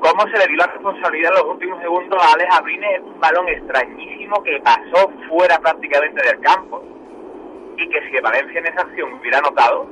cómo 0.00 0.22
se 0.30 0.38
le 0.38 0.46
dio 0.46 0.56
la 0.56 0.66
responsabilidad 0.66 1.32
en 1.32 1.38
los 1.42 1.54
últimos 1.54 1.80
segundos 1.80 2.22
a 2.22 2.32
Alex 2.32 2.54
Abrines, 2.54 3.00
un 3.02 3.20
balón 3.20 3.48
extrañísimo 3.48 4.42
que 4.42 4.60
pasó 4.60 5.10
fuera 5.28 5.58
prácticamente 5.58 6.22
del 6.26 6.40
campo 6.40 6.82
y 7.76 7.88
que 7.88 8.10
si 8.10 8.20
Valencia 8.20 8.58
en 8.58 8.66
esa 8.66 8.82
acción 8.82 9.12
hubiera 9.14 9.38
anotado, 9.38 9.86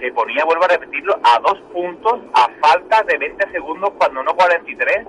se 0.00 0.10
ponía, 0.12 0.44
vuelvo 0.44 0.64
a 0.64 0.68
repetirlo, 0.68 1.14
a 1.22 1.38
dos 1.40 1.58
puntos 1.72 2.20
a 2.34 2.48
falta 2.60 3.02
de 3.04 3.18
20 3.18 3.50
segundos 3.52 3.90
cuando 3.98 4.22
no 4.22 4.34
43. 4.34 5.06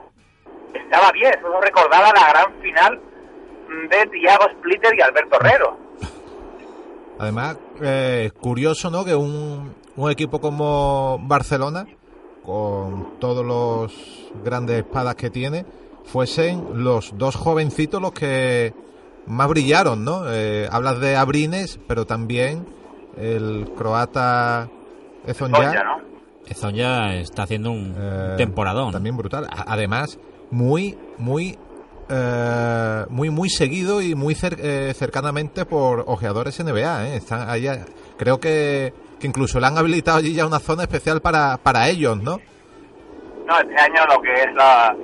Estaba 0.73 1.11
bien, 1.11 1.31
eso 1.37 1.49
nos 1.49 1.61
recordaba 1.61 2.11
la 2.13 2.29
gran 2.29 2.53
final 2.61 3.01
de 3.89 4.05
Thiago 4.07 4.45
Splitter 4.57 4.97
y 4.97 5.01
Alberto 5.01 5.37
Herrero. 5.39 5.77
Además, 7.19 7.57
eh, 7.81 8.31
curioso, 8.39 8.89
¿no? 8.89 9.05
Que 9.05 9.15
un, 9.15 9.73
un 9.95 10.11
equipo 10.11 10.41
como 10.41 11.19
Barcelona, 11.21 11.85
con 12.51 13.17
todos 13.19 13.45
los 13.45 13.93
grandes 14.43 14.79
espadas 14.79 15.15
que 15.15 15.29
tiene, 15.29 15.65
fuesen 16.03 16.83
los 16.83 17.17
dos 17.17 17.35
jovencitos 17.37 18.01
los 18.01 18.11
que 18.11 18.73
más 19.25 19.47
brillaron, 19.47 20.03
¿no? 20.03 20.23
Eh, 20.27 20.67
hablas 20.69 20.99
de 20.99 21.15
Abrines, 21.15 21.79
pero 21.87 22.05
también 22.05 22.65
el 23.17 23.71
croata 23.77 24.67
Ezonja, 25.25 25.83
¿no? 25.83 26.01
Ezon 26.45 26.73
ya 26.75 27.15
está 27.15 27.43
haciendo 27.43 27.71
un 27.71 27.95
eh, 27.97 28.33
temporadón. 28.35 28.91
También 28.91 29.15
brutal. 29.15 29.47
Además, 29.67 30.19
muy, 30.49 30.97
muy, 31.17 31.57
eh, 32.09 33.05
muy, 33.09 33.29
muy 33.29 33.49
seguido 33.49 34.01
y 34.01 34.15
muy 34.15 34.33
cer- 34.33 34.57
eh, 34.59 34.93
cercanamente 34.93 35.63
por 35.65 36.03
ojeadores 36.07 36.59
NBA. 36.59 37.07
¿eh? 37.09 37.15
Están 37.15 37.47
eh, 37.55 37.85
creo 38.17 38.39
que, 38.41 38.93
que 39.21 39.27
incluso 39.27 39.59
le 39.59 39.67
han 39.67 39.77
habilitado 39.77 40.17
allí 40.17 40.33
ya 40.33 40.45
una 40.45 40.59
zona 40.59 40.83
especial 40.83 41.21
para, 41.21 41.57
para 41.57 41.87
ellos, 41.87 42.17
¿no? 42.17 42.39
No, 43.45 43.59
este 43.59 43.75
año 43.79 44.05
lo 44.07 44.21
que 44.21 44.33
es 44.33 44.53
la, 44.55 44.95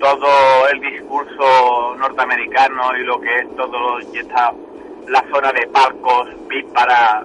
todo 0.00 0.68
el 0.72 0.80
discurso 0.80 1.94
norteamericano 1.96 2.96
y 2.96 3.04
lo 3.04 3.20
que 3.20 3.36
es 3.38 3.56
todo 3.56 3.98
esta, 3.98 4.52
la 5.08 5.24
zona 5.32 5.52
de 5.52 5.66
palcos 5.68 6.28
VIP 6.48 6.72
para, 6.72 7.24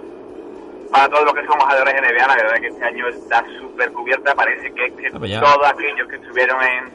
para 0.92 1.10
todos 1.10 1.26
los 1.26 1.34
que 1.34 1.46
somos 1.46 1.64
jugadores 1.64 1.94
NBA, 2.02 2.28
la 2.28 2.36
verdad 2.36 2.56
es 2.56 2.62
que 2.62 2.68
este 2.68 2.86
año 2.86 3.08
está 3.08 3.44
súper 3.60 3.92
cubierta. 3.94 4.36
Parece 4.36 4.74
que, 4.74 4.96
que 4.96 5.08
Ah, 5.08 5.20
pues 5.20 5.40
todos 5.40 5.68
aquellos 5.68 6.08
que 6.10 6.16
estuvieron 6.16 6.58
en, 6.64 6.86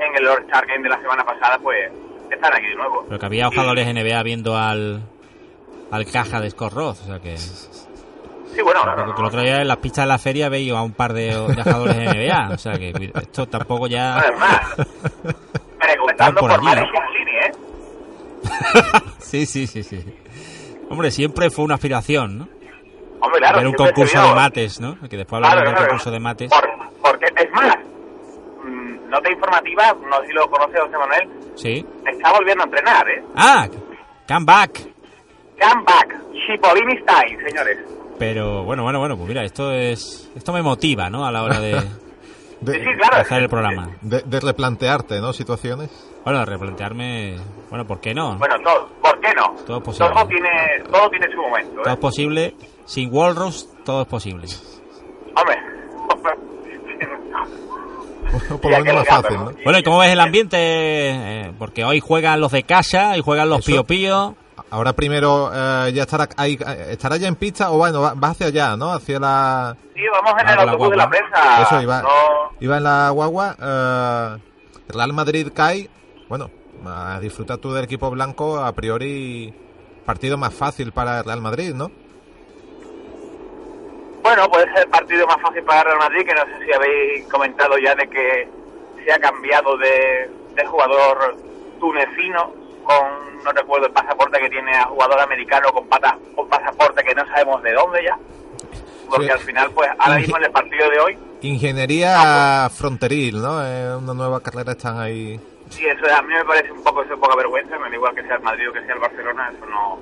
en 0.00 0.16
el 0.16 0.28
All-Star 0.28 0.66
Game 0.66 0.82
de 0.82 0.88
la 0.88 1.00
semana 1.00 1.24
pasada, 1.24 1.58
pues 1.58 1.90
están 2.30 2.52
aquí 2.52 2.66
de 2.66 2.76
nuevo. 2.76 3.04
Pero 3.08 3.18
que 3.18 3.26
había 3.26 3.48
jugadores 3.48 3.86
NBA 3.86 4.22
viendo 4.22 4.56
al, 4.56 5.02
al 5.90 6.06
caja 6.10 6.40
de 6.40 6.50
Scott 6.50 6.72
o 6.76 6.94
sea 6.94 7.20
que... 7.20 7.36
Sí, 8.54 8.60
bueno, 8.62 8.84
no, 8.84 8.90
no, 8.96 9.04
Porque 9.06 9.12
no. 9.12 9.18
el 9.20 9.26
otro 9.26 9.40
día 9.42 9.60
en 9.62 9.68
las 9.68 9.76
pistas 9.78 10.04
de 10.04 10.08
la 10.08 10.18
feria 10.18 10.48
veía 10.48 10.78
a 10.78 10.82
un 10.82 10.92
par 10.92 11.12
de, 11.12 11.32
jugadores 11.34 11.96
de 11.96 12.04
NBA, 12.06 12.50
o 12.54 12.58
sea 12.58 12.72
que 12.78 12.92
esto 13.14 13.46
tampoco 13.48 13.86
ya... 13.86 14.14
Bueno, 14.14 14.32
es 14.34 14.38
más, 14.40 14.74
preguntando 15.78 16.40
por 16.40 16.50
por, 16.50 16.58
allí, 16.68 16.80
¿no? 16.80 16.86
Giannini, 16.92 17.36
¿eh? 17.38 17.52
sí, 19.18 19.46
sí, 19.46 19.66
sí, 19.66 19.82
sí. 19.82 20.04
Hombre, 20.90 21.10
siempre 21.10 21.50
fue 21.50 21.64
una 21.64 21.74
aspiración, 21.76 22.38
¿no? 22.38 22.48
Hombre, 23.20 23.38
claro, 23.38 23.58
Ver 23.58 23.66
un 23.68 23.74
concurso 23.74 24.20
de 24.22 24.34
mates, 24.34 24.80
¿no? 24.80 24.98
Que 25.08 25.16
después 25.16 25.38
hablaremos 25.42 25.62
Claro, 25.62 25.78
del 25.80 25.88
concurso 25.88 26.10
de 26.10 26.20
mates. 26.20 26.50
Por- 26.50 26.70
porque, 27.02 27.26
es 27.42 27.50
más, 27.52 27.76
mm, 28.64 29.08
nota 29.08 29.30
informativa, 29.32 29.96
no 30.08 30.20
sé 30.20 30.26
si 30.26 30.32
lo 30.34 30.50
conoce 30.50 30.78
José 30.78 30.96
Manuel, 30.98 31.28
Sí. 31.56 31.86
está 32.06 32.32
volviendo 32.32 32.62
a 32.62 32.66
entrenar, 32.66 33.08
¿eh? 33.08 33.24
Ah, 33.36 33.66
come 34.28 34.44
back. 34.44 34.72
Come 35.60 35.82
back, 35.84 36.16
Chipolini 36.46 36.98
style, 36.98 37.38
señores. 37.48 37.78
Pero 38.24 38.62
bueno, 38.62 38.84
bueno, 38.84 39.00
bueno, 39.00 39.16
pues 39.16 39.28
mira, 39.28 39.42
esto 39.42 39.72
es 39.72 40.30
esto 40.36 40.52
me 40.52 40.62
motiva, 40.62 41.10
¿no? 41.10 41.26
A 41.26 41.32
la 41.32 41.42
hora 41.42 41.58
de 41.58 41.72
De, 42.60 42.72
Sí, 42.74 42.78
sí, 42.78 42.90
claro. 42.96 43.16
hacer 43.16 43.42
el 43.42 43.48
programa. 43.48 43.90
de- 44.00 44.22
de 44.22 44.38
replantearte, 44.40 45.20
¿no? 45.20 45.32
Situaciones. 45.32 45.90
Bueno, 46.24 46.44
replantearme, 46.44 47.36
bueno, 47.68 47.84
¿por 47.84 47.98
qué 48.00 48.14
no? 48.14 48.36
Bueno, 48.38 48.54
todo, 48.62 48.88
¿por 49.02 49.18
qué 49.20 49.34
no? 49.34 49.56
Todo 49.66 49.78
es 49.78 49.82
posible. 49.82 50.12
Todo 50.14 50.26
tiene, 50.28 50.48
todo 50.88 51.10
tiene 51.10 51.26
su 51.34 51.42
momento, 51.42 51.82
Todo 51.82 51.90
¿eh? 51.90 51.94
es 51.94 51.98
posible, 51.98 52.54
sin 52.84 53.12
Walrus 53.12 53.68
todo 53.84 54.02
es 54.02 54.06
posible. 54.08 54.46
Hombre. 55.36 55.56
Por 58.62 58.70
lo 58.70 58.78
menos 58.78 58.94
más 58.94 59.08
fácil, 59.08 59.36
¿no? 59.36 59.44
¿no? 59.50 59.56
Bueno, 59.64 59.78
¿y 59.78 59.82
cómo 59.82 59.98
ves 59.98 60.10
el 60.12 60.20
ambiente? 60.20 60.56
Eh, 60.58 61.52
porque 61.58 61.84
hoy 61.84 62.00
juegan 62.00 62.40
los 62.40 62.52
de 62.52 62.62
casa 62.62 63.16
y 63.18 63.20
juegan 63.20 63.50
los 63.50 63.58
Eso. 63.58 63.66
Pío 63.72 63.84
Pío. 63.84 64.36
Ahora 64.72 64.94
primero 64.94 65.50
eh, 65.54 65.92
ya 65.92 66.04
estará 66.04 66.26
ahí, 66.38 66.58
estará 66.88 67.18
ya 67.18 67.28
en 67.28 67.36
pista 67.36 67.70
o 67.70 67.76
bueno, 67.76 68.00
va, 68.00 68.14
va 68.14 68.28
hacia 68.28 68.46
allá, 68.46 68.74
¿no? 68.74 68.90
Hacia 68.90 69.20
la... 69.20 69.76
Sí, 69.94 70.00
vamos 70.10 70.32
en 70.40 70.48
Ah, 70.48 70.52
el 70.54 70.58
autobús 70.70 70.90
de 70.90 70.96
la 70.96 71.10
prensa. 71.10 71.62
Eso 71.62 71.82
iba, 71.82 72.00
No, 72.00 72.08
iba 72.58 72.78
en 72.78 72.82
la 72.84 73.10
guagua. 73.10 73.54
eh, 73.60 74.38
Real 74.88 75.12
Madrid 75.12 75.48
cae. 75.54 75.90
Bueno, 76.26 76.50
a 76.86 77.20
disfrutar 77.20 77.58
tú 77.58 77.72
del 77.74 77.84
equipo 77.84 78.10
blanco, 78.10 78.58
a 78.58 78.72
priori 78.72 79.52
partido 80.06 80.38
más 80.38 80.54
fácil 80.54 80.90
para 80.90 81.22
Real 81.22 81.42
Madrid, 81.42 81.74
¿no? 81.74 81.90
Bueno, 84.22 84.48
puede 84.48 84.64
ser 84.72 84.84
el 84.84 84.88
partido 84.88 85.26
más 85.26 85.40
fácil 85.42 85.62
para 85.64 85.82
Real 85.84 85.98
Madrid, 85.98 86.24
que 86.26 86.34
no 86.34 86.40
sé 86.46 86.64
si 86.64 86.72
habéis 86.72 87.28
comentado 87.28 87.76
ya 87.78 87.94
de 87.94 88.08
que 88.08 88.48
se 89.04 89.12
ha 89.12 89.18
cambiado 89.18 89.76
de, 89.76 90.30
de 90.54 90.66
jugador 90.66 91.36
tunecino 91.80 92.52
con, 92.84 93.21
no 93.44 93.52
recuerdo 93.52 93.86
el 93.86 93.92
pasaporte 93.92 94.38
que 94.40 94.50
tiene 94.50 94.74
a 94.76 94.84
jugador 94.84 95.20
americano 95.20 95.72
con, 95.72 95.86
pata, 95.88 96.16
con 96.34 96.48
pasaporte 96.48 97.02
que 97.04 97.14
no 97.14 97.26
sabemos 97.26 97.62
de 97.62 97.72
dónde 97.72 98.04
ya. 98.04 98.18
Porque 99.08 99.26
Sí. 99.26 99.30
al 99.32 99.38
final, 99.40 99.70
pues 99.72 99.90
ahora 99.98 100.16
mismo 100.18 100.36
en 100.38 100.44
el 100.44 100.50
partido 100.52 100.88
de 100.90 100.98
hoy, 101.00 101.18
Ingeniería 101.42 102.68
fronteril, 102.70 103.42
¿no? 103.42 103.64
Es 103.66 103.96
una 103.96 104.14
nueva 104.14 104.40
carrera, 104.40 104.72
están 104.72 104.98
ahí. 105.00 105.40
sí, 105.70 105.86
eso 105.86 106.04
a 106.14 106.22
mí 106.22 106.32
me 106.34 106.44
parece 106.44 106.70
un 106.72 106.82
poco, 106.84 107.02
eso 107.02 107.18
poca 107.18 107.34
vergüenza, 107.36 107.78
me 107.78 107.88
da 107.88 107.94
igual 107.96 108.14
que 108.14 108.22
sea 108.22 108.36
el 108.36 108.42
Madrid 108.42 108.68
o 108.68 108.72
que 108.72 108.84
sea 108.84 108.94
el 108.94 109.00
Barcelona, 109.00 109.50
eso 109.56 109.66
no, 109.66 109.98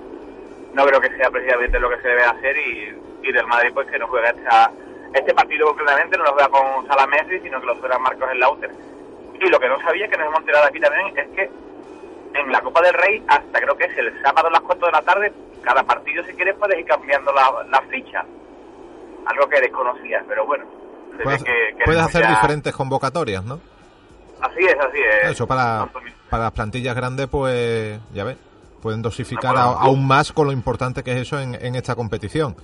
no 0.75 0.85
creo 0.87 1.01
que 1.01 1.17
sea 1.17 1.31
precisamente 1.31 1.79
lo 1.81 1.89
que 1.91 2.01
se 2.03 2.09
debe 2.09 2.25
hacer 2.25 2.57
y, 2.57 2.95
y 3.23 3.33
del 3.33 3.47
Madrid 3.47 3.71
pues 3.73 3.87
que 3.91 3.99
no 3.99 4.07
juega 4.09 4.31
esta, 4.31 4.71
este 5.15 5.33
partido 5.35 5.67
concretamente, 5.69 6.19
no 6.19 6.25
lo 6.25 6.33
juega 6.33 6.49
con 6.51 6.87
Salah 6.87 7.07
Messi, 7.07 7.41
sino 7.41 7.61
que 7.61 7.67
lo 7.67 7.77
juega 7.77 7.99
Marcos 7.99 8.29
el 8.31 8.39
Lauter. 8.41 8.71
Y 9.41 9.49
lo 9.49 9.59
que 9.59 9.69
no 9.69 9.81
sabía, 9.81 10.09
que 10.09 10.19
nos 10.19 10.27
hemos 10.27 10.41
enterado 10.41 10.67
aquí 10.67 10.79
también, 10.81 11.17
es 11.19 11.29
que 11.29 11.51
en 12.35 12.53
la 12.53 12.61
Copa 12.61 12.81
del 12.83 12.95
Rey, 12.95 13.23
hasta 13.29 13.61
creo 13.61 13.77
que 13.77 13.85
es 13.85 13.99
el 13.99 14.23
sábado 14.23 14.49
a 14.49 14.51
las 14.51 14.61
4 14.61 14.87
de 14.87 14.93
la 14.93 15.03
tarde, 15.03 15.33
cada 15.63 15.83
partido 15.85 16.25
si 16.25 16.33
quieres 16.35 16.55
puedes 16.59 16.79
ir 16.79 16.85
cambiando 16.87 17.33
la, 17.33 17.51
la 17.71 17.81
ficha. 17.83 18.25
Algo 19.27 19.49
que 19.49 19.61
desconocías, 19.61 20.25
pero 20.29 20.47
bueno. 20.47 20.65
Puedes, 21.23 21.43
que- 21.43 21.51
que 21.77 21.85
puedes 21.85 21.87
tenemos 22.01 22.07
hacer 22.09 22.23
ya- 22.23 22.31
diferentes 22.31 22.75
convocatorias, 22.75 23.45
¿no? 23.45 23.61
Así 24.41 24.61
es, 24.65 24.75
así 24.79 24.99
es. 25.25 25.31
Eso 25.33 25.47
para, 25.47 25.89
para 26.31 26.45
las 26.45 26.53
plantillas 26.53 26.97
grandes, 26.97 27.27
pues 27.29 28.01
ya 28.15 28.25
ves, 28.25 28.39
pueden 28.81 29.03
dosificar 29.03 29.55
a- 29.57 29.65
aún 29.65 30.07
más 30.07 30.33
con 30.33 30.47
lo 30.47 30.53
importante 30.53 31.03
que 31.03 31.13
es 31.13 31.19
eso 31.19 31.39
en, 31.39 31.55
en 31.61 31.75
esta 31.75 31.95
competición. 31.95 32.57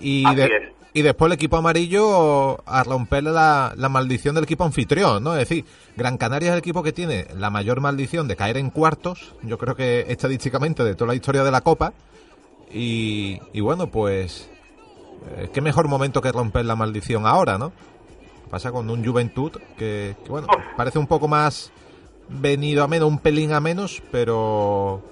Y, 0.00 0.24
Así 0.26 0.36
de- 0.36 0.44
es. 0.46 0.62
y 0.94 1.02
después 1.02 1.28
el 1.28 1.34
equipo 1.34 1.56
amarillo 1.56 2.58
a 2.68 2.82
romper 2.84 3.24
la, 3.24 3.72
la 3.76 3.88
maldición 3.88 4.34
del 4.34 4.44
equipo 4.44 4.64
anfitrión, 4.64 5.22
¿no? 5.22 5.32
Es 5.34 5.40
decir, 5.48 5.64
Gran 5.96 6.18
Canaria 6.18 6.48
es 6.48 6.52
el 6.54 6.58
equipo 6.58 6.82
que 6.82 6.92
tiene 6.92 7.26
la 7.36 7.50
mayor 7.50 7.80
maldición 7.80 8.28
de 8.28 8.36
caer 8.36 8.56
en 8.56 8.70
cuartos, 8.70 9.34
yo 9.42 9.58
creo 9.58 9.74
que 9.76 10.06
estadísticamente 10.08 10.82
de 10.84 10.94
toda 10.94 11.08
la 11.08 11.14
historia 11.14 11.44
de 11.44 11.50
la 11.50 11.60
Copa. 11.60 11.92
Y, 12.72 13.40
y 13.52 13.60
bueno, 13.60 13.88
pues, 13.88 14.48
eh, 15.36 15.50
qué 15.52 15.60
mejor 15.60 15.88
momento 15.88 16.20
que 16.22 16.30
romper 16.32 16.64
la 16.64 16.76
maldición 16.76 17.26
ahora, 17.26 17.58
¿no? 17.58 17.72
Pasa 18.50 18.70
con 18.72 18.88
un 18.90 19.04
Juventud 19.04 19.52
que, 19.76 20.16
que, 20.24 20.28
bueno, 20.30 20.46
parece 20.76 20.98
un 20.98 21.06
poco 21.06 21.28
más 21.28 21.72
venido 22.28 22.82
a 22.84 22.88
menos, 22.88 23.08
un 23.08 23.18
pelín 23.18 23.52
a 23.52 23.60
menos, 23.60 24.02
pero 24.12 25.02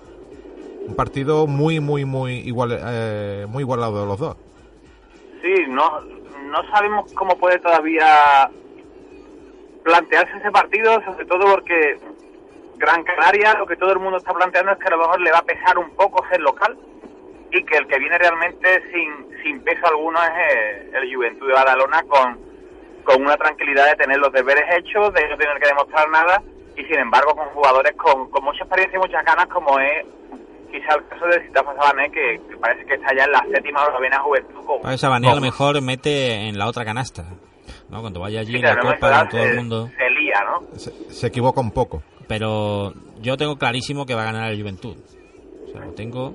un 0.87 0.95
partido 0.95 1.47
muy, 1.49 1.81
muy, 1.81 2.05
muy 2.05 2.35
igual, 2.39 2.79
eh, 2.81 3.47
muy 3.49 3.63
igualado 3.63 4.01
de 4.01 4.07
los 4.07 4.19
dos. 4.19 4.37
Sí, 5.43 5.55
no, 5.69 6.01
no 6.01 6.71
sabemos 6.71 7.13
cómo 7.15 7.39
puede 7.39 7.59
todavía 7.59 8.51
plantearse 9.85 10.37
ese 10.39 10.51
partido, 10.51 11.03
sobre 11.05 11.25
todo 11.27 11.55
porque 11.55 11.99
Gran 12.77 13.03
Canaria 13.05 13.55
lo 13.55 13.67
que 13.67 13.77
todo 13.77 13.93
el 13.93 13.99
mundo 13.99 14.19
está 14.19 14.33
planteando 14.33 14.73
es 14.73 14.79
que 14.79 14.87
a 14.87 14.91
lo 14.91 14.99
mejor 14.99 15.21
le 15.21 15.33
va 15.33 15.39
a 15.39 15.45
pesar 15.45 15.79
un 15.79 15.91
poco 15.91 16.25
ser 16.29 16.41
local 16.41 16.77
y 17.51 17.65
que 17.65 17.77
el 17.77 17.87
que 17.87 17.99
viene 17.99 18.19
realmente 18.19 18.83
sin, 18.93 19.43
sin 19.43 19.61
peso 19.63 19.87
alguno 19.87 20.19
es 20.23 20.31
eh, 20.55 20.91
el 20.93 21.15
Juventud 21.15 21.47
de 21.47 21.55
Badalona 21.55 22.03
con, 22.03 22.39
con 23.05 23.23
una 23.23 23.37
tranquilidad 23.37 23.87
de 23.91 23.97
tener 23.97 24.19
los 24.19 24.33
deberes 24.33 24.65
hechos, 24.77 25.13
de 25.15 25.29
no 25.29 25.37
tener 25.37 25.59
que 25.59 25.69
demostrar 25.69 26.09
nada 26.11 26.43
y 26.77 26.85
sin 26.85 26.99
embargo 26.99 27.35
con 27.35 27.47
jugadores 27.49 27.95
con, 27.97 28.31
con 28.31 28.45
mucha 28.45 28.65
experiencia 28.65 28.97
y 28.97 29.01
muchas 29.01 29.25
ganas 29.25 29.47
como 29.47 29.79
es 29.81 30.05
quizá 30.71 30.95
el 30.97 31.07
caso 31.09 31.27
de 31.27 31.43
Citafa 31.47 31.75
Sabané 31.75 32.11
que, 32.11 32.41
que 32.49 32.57
parece 32.57 32.85
que 32.87 32.95
está 32.95 33.15
ya 33.17 33.25
en 33.25 33.33
la 33.33 33.45
séptima 33.53 33.85
o 33.85 33.91
novena 33.93 34.19
juventud 34.21 34.65
con, 34.67 34.83
Para 34.83 34.97
Sabané 34.99 35.27
a 35.27 35.31
lo 35.31 35.37
con- 35.37 35.43
mejor 35.45 35.81
mete 35.83 36.49
en 36.49 36.59
la 36.59 36.67
otra 36.67 36.85
canasta. 36.85 37.25
¿no? 37.91 38.01
Cuando 38.01 38.21
vaya 38.21 38.41
allí 38.41 38.53
Sí, 38.53 38.57
en 38.57 38.63
la 38.63 38.77
Copa 38.79 39.19
con 39.21 39.29
todo 39.31 39.43
el 39.45 39.57
mundo. 39.57 39.89
Se 39.97 40.11
lía, 40.11 40.41
¿no? 40.45 40.79
Se, 40.79 40.93
se 41.13 41.27
equivoca 41.27 41.61
un 41.61 41.71
poco. 41.71 42.03
Pero 42.27 42.93
yo 43.21 43.37
tengo 43.37 43.57
clarísimo 43.57 44.05
que 44.07 44.15
va 44.15 44.23
a 44.23 44.27
ganar 44.27 44.51
el 44.53 44.61
Juventud. 44.61 44.97
O 45.67 45.73
sea, 45.73 45.85
lo 45.85 45.93
tengo. 45.93 46.35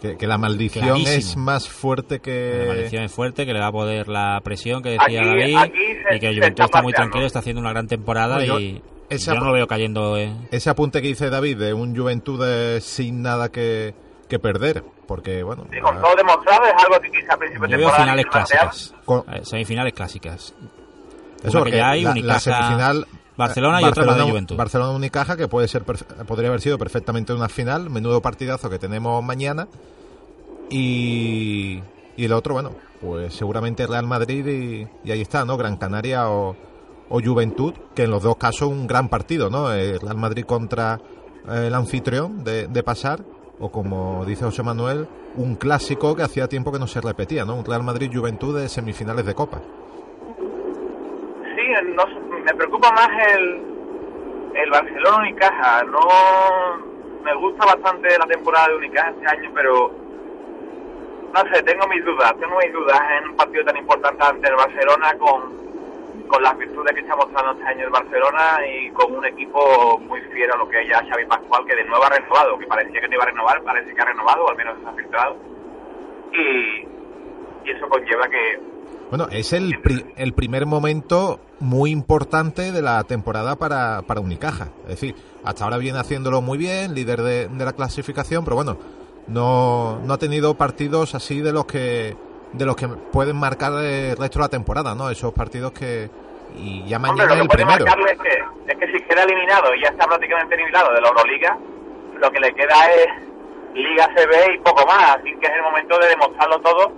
Que, 0.00 0.16
que 0.16 0.26
la 0.26 0.38
maldición 0.38 0.84
Clarísimo. 0.86 1.16
es 1.18 1.36
más 1.36 1.68
fuerte 1.68 2.14
La 2.16 2.20
que... 2.22 2.64
maldición 2.68 3.04
es 3.04 3.12
fuerte, 3.12 3.44
que 3.44 3.52
le 3.52 3.60
va 3.60 3.66
a 3.66 3.72
poder 3.72 4.08
la 4.08 4.40
presión 4.42 4.82
que 4.82 4.90
decía 4.90 5.04
Aquí- 5.04 5.16
David. 5.28 5.56
aquí 5.58 5.78
se- 6.08 6.16
y 6.16 6.20
que 6.20 6.26
el 6.28 6.34
Juventud 6.36 6.64
está 6.64 6.64
está 6.64 6.82
muy 6.82 6.92
tranquilo, 6.94 7.26
está 7.26 7.38
haciendo 7.40 7.60
una 7.60 7.70
gran 7.70 7.86
temporada 7.86 8.42
y 8.44 8.80
esa- 9.10 9.34
yo 9.34 9.40
no 9.40 9.46
lo 9.46 9.52
veo 9.52 9.66
cayendo. 9.66 10.16
eh. 10.16 10.32
Ese 10.50 10.70
apunte 10.70 11.02
que 11.02 11.08
dice 11.08 11.28
David 11.30 11.58
de 11.58 11.74
un 11.74 11.94
Juventud 11.96 12.40
eh, 12.46 12.80
sin 12.80 13.22
nada 13.22 13.50
que, 13.50 13.94
que 14.28 14.38
perder, 14.38 14.82
porque 15.06 15.42
bueno... 15.42 15.66
Sí, 15.72 15.78
con 15.80 16.00
todo 16.00 16.14
demostrado 16.16 16.62
es 16.66 16.84
algo 16.84 17.00
que 17.00 17.10
quizá 17.10 17.34
a 17.34 17.36
principio 17.36 17.66
de 17.66 17.72
Yo 17.72 17.78
veo 17.78 17.88
temporada 17.88 18.02
finales 18.04 18.16
ni 18.16 18.22
se 18.22 18.30
planteaba. 18.32 18.70
clásicas. 18.70 19.04
Con- 19.04 19.24
Eh, 19.34 19.40
semifinales 19.44 19.92
clásicas. 19.92 20.54
Eso, 21.42 21.58
porque 21.58 21.76
ya 21.76 21.90
hay, 21.90 22.02
la, 22.02 22.10
Unicaja- 22.12 22.26
la 22.26 22.40
semifinal... 22.40 23.06
Barcelona 23.36 23.80
y 23.80 23.84
eh, 23.84 23.88
otra 23.88 24.04
Madrid 24.04 24.24
Juventud. 24.28 24.56
Barcelona 24.56 24.90
Unicaja, 24.92 25.34
que 25.36 25.48
puede 25.48 25.66
ser 25.66 25.86
perfe- 25.86 26.04
podría 26.26 26.48
haber 26.50 26.60
sido 26.60 26.76
perfectamente 26.76 27.32
una 27.32 27.48
final, 27.48 27.88
menudo 27.88 28.20
partidazo 28.20 28.68
que 28.68 28.78
tenemos 28.78 29.24
mañana. 29.24 29.66
Y, 30.68 31.82
y 32.16 32.24
el 32.24 32.32
otro, 32.32 32.54
bueno, 32.54 32.72
pues 33.00 33.34
seguramente 33.34 33.86
Real 33.86 34.06
Madrid 34.06 34.46
y, 34.46 34.86
y 35.08 35.10
ahí 35.10 35.20
está, 35.22 35.44
¿no? 35.44 35.56
Gran 35.56 35.76
Canaria 35.76 36.28
o, 36.28 36.54
o 37.10 37.20
Juventud, 37.20 37.74
que 37.94 38.04
en 38.04 38.10
los 38.10 38.22
dos 38.22 38.36
casos 38.36 38.68
un 38.68 38.86
gran 38.86 39.08
partido, 39.08 39.50
¿no? 39.50 39.72
Eh, 39.74 39.98
Real 40.00 40.16
Madrid 40.16 40.44
contra 40.44 40.98
eh, 41.48 41.66
el 41.66 41.74
anfitrión 41.74 42.42
de, 42.44 42.68
de 42.68 42.82
pasar, 42.82 43.20
o 43.58 43.70
como 43.70 44.24
dice 44.24 44.44
José 44.44 44.62
Manuel, 44.62 45.06
un 45.36 45.56
clásico 45.56 46.16
que 46.16 46.22
hacía 46.22 46.48
tiempo 46.48 46.72
que 46.72 46.78
no 46.78 46.86
se 46.86 47.00
repetía, 47.00 47.44
¿no? 47.44 47.56
Un 47.56 47.64
Real 47.64 47.82
Madrid-Juventud 47.82 48.58
de 48.58 48.68
semifinales 48.68 49.26
de 49.26 49.34
Copa. 49.34 49.60
Sí, 51.54 51.62
no 51.94 52.04
me 52.44 52.54
preocupa 52.54 52.90
más 52.92 53.08
el, 53.34 53.62
el 54.54 54.70
Barcelona 54.70 55.18
Unicaja. 55.18 55.82
No 55.84 56.00
me 57.22 57.34
gusta 57.34 57.66
bastante 57.66 58.08
la 58.18 58.26
temporada 58.26 58.68
de 58.68 58.76
Unicaja 58.76 59.10
este 59.10 59.26
año, 59.26 59.50
pero 59.54 59.92
no 61.34 61.54
sé, 61.54 61.62
tengo 61.62 61.86
mis 61.88 62.04
dudas. 62.04 62.32
Tengo 62.40 62.56
mis 62.58 62.72
dudas 62.72 63.00
en 63.18 63.30
un 63.30 63.36
partido 63.36 63.64
tan 63.64 63.76
importante 63.76 64.24
ante 64.24 64.48
el 64.48 64.56
Barcelona 64.56 65.14
con, 65.18 65.69
con 66.30 66.42
las 66.42 66.56
virtudes 66.56 66.94
que 66.94 67.00
está 67.00 67.16
mostrando 67.16 67.52
este 67.52 67.64
año 67.66 67.84
el 67.86 67.90
Barcelona 67.90 68.58
y 68.66 68.90
con 68.92 69.12
un 69.16 69.24
equipo 69.26 69.98
muy 69.98 70.20
fiel 70.32 70.50
a 70.52 70.56
lo 70.56 70.68
que 70.68 70.86
ya 70.88 70.98
Xavi 71.08 71.26
Pascual, 71.26 71.64
que 71.66 71.74
de 71.74 71.84
nuevo 71.84 72.04
ha 72.04 72.08
renovado, 72.08 72.56
que 72.58 72.66
parecía 72.66 73.00
que 73.00 73.08
no 73.08 73.14
iba 73.14 73.24
a 73.24 73.26
renovar, 73.26 73.62
parece 73.64 73.92
que 73.92 74.00
ha 74.00 74.04
renovado, 74.04 74.44
o 74.44 74.50
al 74.50 74.56
menos 74.56 74.76
se 74.80 74.88
ha 74.88 74.92
filtrado. 74.92 75.36
Y, 76.32 77.68
y 77.68 77.70
eso 77.76 77.88
conlleva 77.88 78.28
que 78.28 78.60
Bueno, 79.10 79.26
es 79.32 79.52
el, 79.52 79.80
pri- 79.80 80.06
el 80.16 80.32
primer 80.32 80.66
momento 80.66 81.40
muy 81.58 81.90
importante 81.90 82.70
de 82.70 82.80
la 82.82 83.02
temporada 83.04 83.56
para, 83.56 84.02
para 84.02 84.20
Unicaja. 84.20 84.68
Es 84.84 84.90
decir, 85.00 85.14
hasta 85.44 85.64
ahora 85.64 85.78
viene 85.78 85.98
haciéndolo 85.98 86.40
muy 86.42 86.56
bien, 86.58 86.94
líder 86.94 87.22
de, 87.22 87.48
de 87.48 87.64
la 87.64 87.72
clasificación, 87.72 88.44
pero 88.44 88.54
bueno, 88.56 88.78
no, 89.26 89.98
no 90.04 90.14
ha 90.14 90.18
tenido 90.18 90.54
partidos 90.54 91.14
así 91.16 91.40
de 91.40 91.52
los 91.52 91.66
que 91.66 92.16
de 92.52 92.66
los 92.66 92.76
que 92.76 92.88
pueden 92.88 93.36
marcar 93.36 93.72
el 93.72 94.16
resto 94.16 94.38
de 94.38 94.44
la 94.44 94.48
temporada, 94.48 94.94
¿no? 94.94 95.10
Esos 95.10 95.32
partidos 95.32 95.72
que... 95.72 96.10
Y 96.56 96.84
ya 96.88 96.96
Hombre, 96.96 97.12
mañana 97.12 97.32
es 97.32 97.38
lo 97.38 97.42
el 97.44 97.48
que 97.48 97.64
puede 97.64 97.64
primero. 97.64 98.06
es 98.10 98.18
que, 98.18 98.72
es 98.72 98.78
que 98.78 98.86
si 98.92 99.04
queda 99.04 99.22
eliminado 99.22 99.72
y 99.74 99.82
ya 99.82 99.88
está 99.90 100.06
prácticamente 100.06 100.54
eliminado 100.56 100.92
de 100.92 101.00
la 101.00 101.08
Euroliga, 101.08 101.56
lo 102.18 102.30
que 102.30 102.40
le 102.40 102.52
queda 102.54 102.90
es 102.92 103.06
Liga 103.74 104.08
CB 104.16 104.54
y 104.54 104.58
poco 104.58 104.84
más, 104.84 105.16
así 105.16 105.32
que 105.36 105.46
es 105.46 105.52
el 105.54 105.62
momento 105.62 105.96
de 105.98 106.08
demostrarlo 106.08 106.60
todo. 106.60 106.92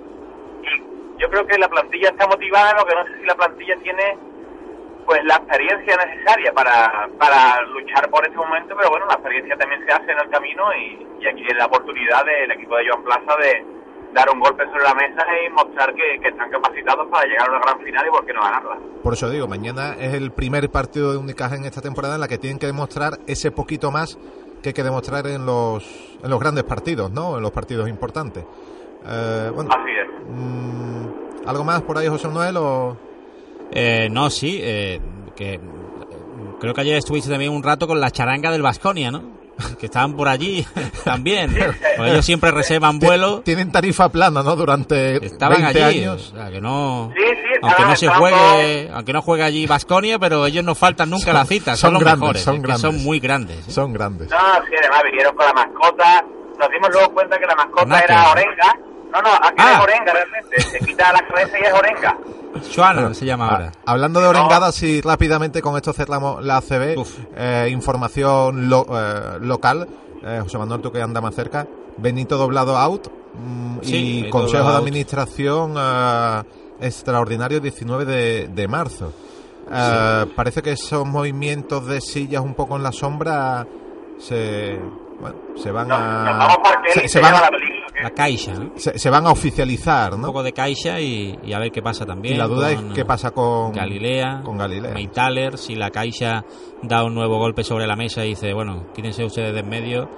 Y 0.62 1.20
yo 1.20 1.28
creo 1.28 1.46
que 1.46 1.58
la 1.58 1.68
plantilla 1.68 2.08
está 2.08 2.26
motivada, 2.26 2.72
lo 2.78 2.86
que 2.86 2.94
no 2.94 3.04
sé 3.04 3.18
si 3.20 3.26
la 3.26 3.34
plantilla 3.34 3.76
tiene 3.82 4.16
pues 5.04 5.22
la 5.24 5.34
experiencia 5.34 5.96
necesaria 5.96 6.52
para, 6.52 7.08
para 7.18 7.60
luchar 7.62 8.08
por 8.08 8.24
este 8.24 8.36
momento, 8.38 8.74
pero 8.76 8.88
bueno, 8.88 9.04
la 9.06 9.14
experiencia 9.14 9.56
también 9.56 9.84
se 9.84 9.92
hace 9.92 10.12
en 10.12 10.18
el 10.18 10.30
camino 10.30 10.72
y, 10.74 11.06
y 11.20 11.26
aquí 11.26 11.44
es 11.46 11.56
la 11.56 11.66
oportunidad 11.66 12.24
del 12.24 12.52
equipo 12.52 12.76
de 12.76 12.88
Joan 12.88 13.02
Plaza 13.02 13.36
de 13.36 13.81
dar 14.14 14.28
un 14.30 14.40
golpe 14.40 14.64
sobre 14.66 14.82
la 14.84 14.94
mesa 14.94 15.24
y 15.46 15.52
mostrar 15.52 15.94
que, 15.94 16.20
que 16.20 16.28
están 16.28 16.50
capacitados 16.50 17.06
para 17.10 17.26
llegar 17.26 17.48
a 17.48 17.52
una 17.52 17.60
gran 17.60 17.80
final 17.80 18.06
y 18.06 18.10
por 18.10 18.26
qué 18.26 18.32
no 18.32 18.42
ganarla. 18.42 18.78
Por 19.02 19.12
eso 19.14 19.30
digo, 19.30 19.48
mañana 19.48 19.94
es 19.98 20.14
el 20.14 20.30
primer 20.32 20.70
partido 20.70 21.12
de 21.12 21.18
Unicaja 21.18 21.56
en 21.56 21.64
esta 21.64 21.80
temporada 21.80 22.14
en 22.16 22.20
la 22.20 22.28
que 22.28 22.38
tienen 22.38 22.58
que 22.58 22.66
demostrar 22.66 23.18
ese 23.26 23.50
poquito 23.50 23.90
más 23.90 24.18
que 24.62 24.68
hay 24.68 24.72
que 24.74 24.84
demostrar 24.84 25.26
en 25.26 25.44
los, 25.44 25.84
en 26.22 26.30
los 26.30 26.38
grandes 26.38 26.62
partidos, 26.64 27.10
¿no? 27.10 27.36
En 27.36 27.42
los 27.42 27.50
partidos 27.50 27.88
importantes. 27.88 28.44
Eh, 29.04 29.50
bueno, 29.52 29.70
Así 29.72 29.90
es. 29.90 30.08
mm, 30.28 31.48
¿Algo 31.48 31.64
más 31.64 31.82
por 31.82 31.98
ahí, 31.98 32.06
José 32.06 32.28
Manuel? 32.28 32.56
O... 32.58 32.96
Eh, 33.72 34.08
no, 34.10 34.30
sí, 34.30 34.60
eh, 34.62 35.00
que 35.34 35.54
eh, 35.54 35.60
creo 36.60 36.74
que 36.74 36.80
ayer 36.82 36.96
estuviste 36.96 37.28
también 37.28 37.50
un 37.52 37.62
rato 37.62 37.88
con 37.88 38.00
la 38.00 38.10
charanga 38.12 38.52
del 38.52 38.62
Vasconia, 38.62 39.10
¿no? 39.10 39.41
Que 39.78 39.86
estaban 39.86 40.14
por 40.14 40.28
allí 40.28 40.66
también. 41.04 41.54
Porque 41.96 42.10
ellos 42.12 42.24
siempre 42.24 42.50
reservan 42.50 42.98
vuelo. 42.98 43.40
Tienen 43.40 43.70
tarifa 43.70 44.08
plana, 44.08 44.42
¿no? 44.42 44.56
Durante 44.56 45.24
Estaban 45.24 45.62
20 45.62 45.82
allí. 45.84 45.98
años. 46.00 46.32
O 46.32 46.36
sea, 46.36 46.50
que 46.50 46.60
no. 46.60 47.10
Sí, 47.14 47.22
sí, 47.22 47.58
Aunque 47.62 47.82
no 47.84 47.96
se 47.96 48.08
juegue, 48.08 48.90
aunque 48.92 49.12
no 49.12 49.22
juegue 49.22 49.42
allí 49.44 49.66
Vasconia, 49.66 50.18
pero 50.18 50.46
ellos 50.46 50.64
no 50.64 50.74
faltan 50.74 51.10
nunca 51.10 51.30
a 51.30 51.34
la 51.34 51.44
cita. 51.44 51.72
Son, 51.76 51.88
son 51.88 51.94
los 51.94 52.02
grandes, 52.02 52.20
mejores. 52.20 52.42
son 52.42 52.62
grandes. 52.62 52.80
son 52.80 53.04
muy 53.04 53.20
grandes. 53.20 53.58
¿eh? 53.68 53.70
Son 53.70 53.92
grandes. 53.92 54.30
No, 54.30 54.36
sí, 54.36 54.74
además 54.80 55.02
vinieron 55.04 55.36
con 55.36 55.46
la 55.46 55.52
mascota. 55.52 56.24
Nos 56.58 56.70
dimos 56.70 56.90
luego 56.92 57.12
cuenta 57.14 57.38
que 57.38 57.46
la 57.46 57.54
mascota 57.54 58.00
era 58.00 58.30
Orenga. 58.30 58.78
No, 59.12 59.20
no, 59.22 59.28
aquí 59.34 59.54
Ah. 59.58 59.72
es 59.74 59.80
Orenga 59.82 60.12
realmente. 60.12 60.60
Se 60.62 60.78
quita 60.80 61.12
la 61.12 61.26
cabeza 61.26 61.58
y 61.58 61.62
es 61.62 61.72
Orenga. 61.72 62.18
Joana 62.74 63.14
se 63.14 63.24
llama 63.26 63.46
Ah, 63.48 63.52
ahora. 63.54 63.72
hablando 63.86 64.20
de 64.20 64.26
Orengadas 64.28 64.82
y 64.82 65.00
rápidamente 65.00 65.62
con 65.62 65.76
esto 65.76 65.92
cerramos 65.92 66.44
la 66.44 66.58
ACB, 66.58 66.96
eh, 67.36 67.68
información 67.70 68.68
lo- 68.68 68.86
eh, 68.90 69.38
local, 69.40 69.88
eh, 70.22 70.40
José 70.42 70.58
Manuel, 70.58 70.80
tú 70.80 70.92
que 70.92 71.00
anda 71.02 71.20
más 71.20 71.34
cerca, 71.34 71.66
Benito 71.96 72.36
Doblado 72.36 72.76
out 72.76 73.08
mm, 73.34 73.78
Sí, 73.82 73.96
y 73.96 74.14
Benito 74.22 74.30
Consejo 74.38 74.64
de 74.64 74.74
out. 74.74 74.78
Administración 74.82 75.74
eh, 75.78 76.42
extraordinario 76.80 77.60
19 77.60 78.04
de, 78.04 78.48
de 78.48 78.68
marzo. 78.68 79.12
Parece 80.36 80.62
que 80.62 80.72
esos 80.72 81.06
movimientos 81.06 81.86
de 81.86 82.00
sillas 82.00 82.42
un 82.42 82.54
poco 82.54 82.76
en 82.76 82.82
la 82.82 82.92
sombra 82.92 83.66
se, 84.18 84.78
bueno, 85.22 85.36
se 85.56 85.70
van 85.70 85.88
Nos, 85.88 85.98
a... 85.98 86.58
se- 86.92 87.08
se 87.08 87.20
van 87.20 87.34
a- 87.34 87.48
la 88.02 88.10
Caixa, 88.10 88.52
¿no? 88.54 88.72
se, 88.76 88.98
se 88.98 89.10
van 89.10 89.26
a 89.26 89.30
oficializar, 89.30 90.12
Un 90.14 90.20
¿no? 90.22 90.26
poco 90.28 90.42
de 90.42 90.52
Caixa 90.52 91.00
y, 91.00 91.38
y 91.44 91.52
a 91.52 91.58
ver 91.60 91.70
qué 91.70 91.80
pasa 91.80 92.04
también. 92.04 92.34
Y 92.34 92.38
la 92.38 92.48
duda 92.48 92.74
con, 92.74 92.88
es 92.88 92.94
qué 92.94 93.04
pasa 93.04 93.30
con 93.30 93.72
Galilea, 93.72 94.40
con 94.44 94.58
Galilea. 94.58 94.92
Meitaler, 94.92 95.56
si 95.56 95.76
la 95.76 95.90
Caixa 95.90 96.44
da 96.82 97.04
un 97.04 97.14
nuevo 97.14 97.38
golpe 97.38 97.62
sobre 97.62 97.86
la 97.86 97.94
mesa 97.96 98.24
y 98.24 98.30
dice, 98.30 98.52
bueno, 98.52 98.86
quítense 98.94 99.24
ustedes 99.24 99.54
de 99.54 99.60
en 99.60 99.68
medio 99.68 100.08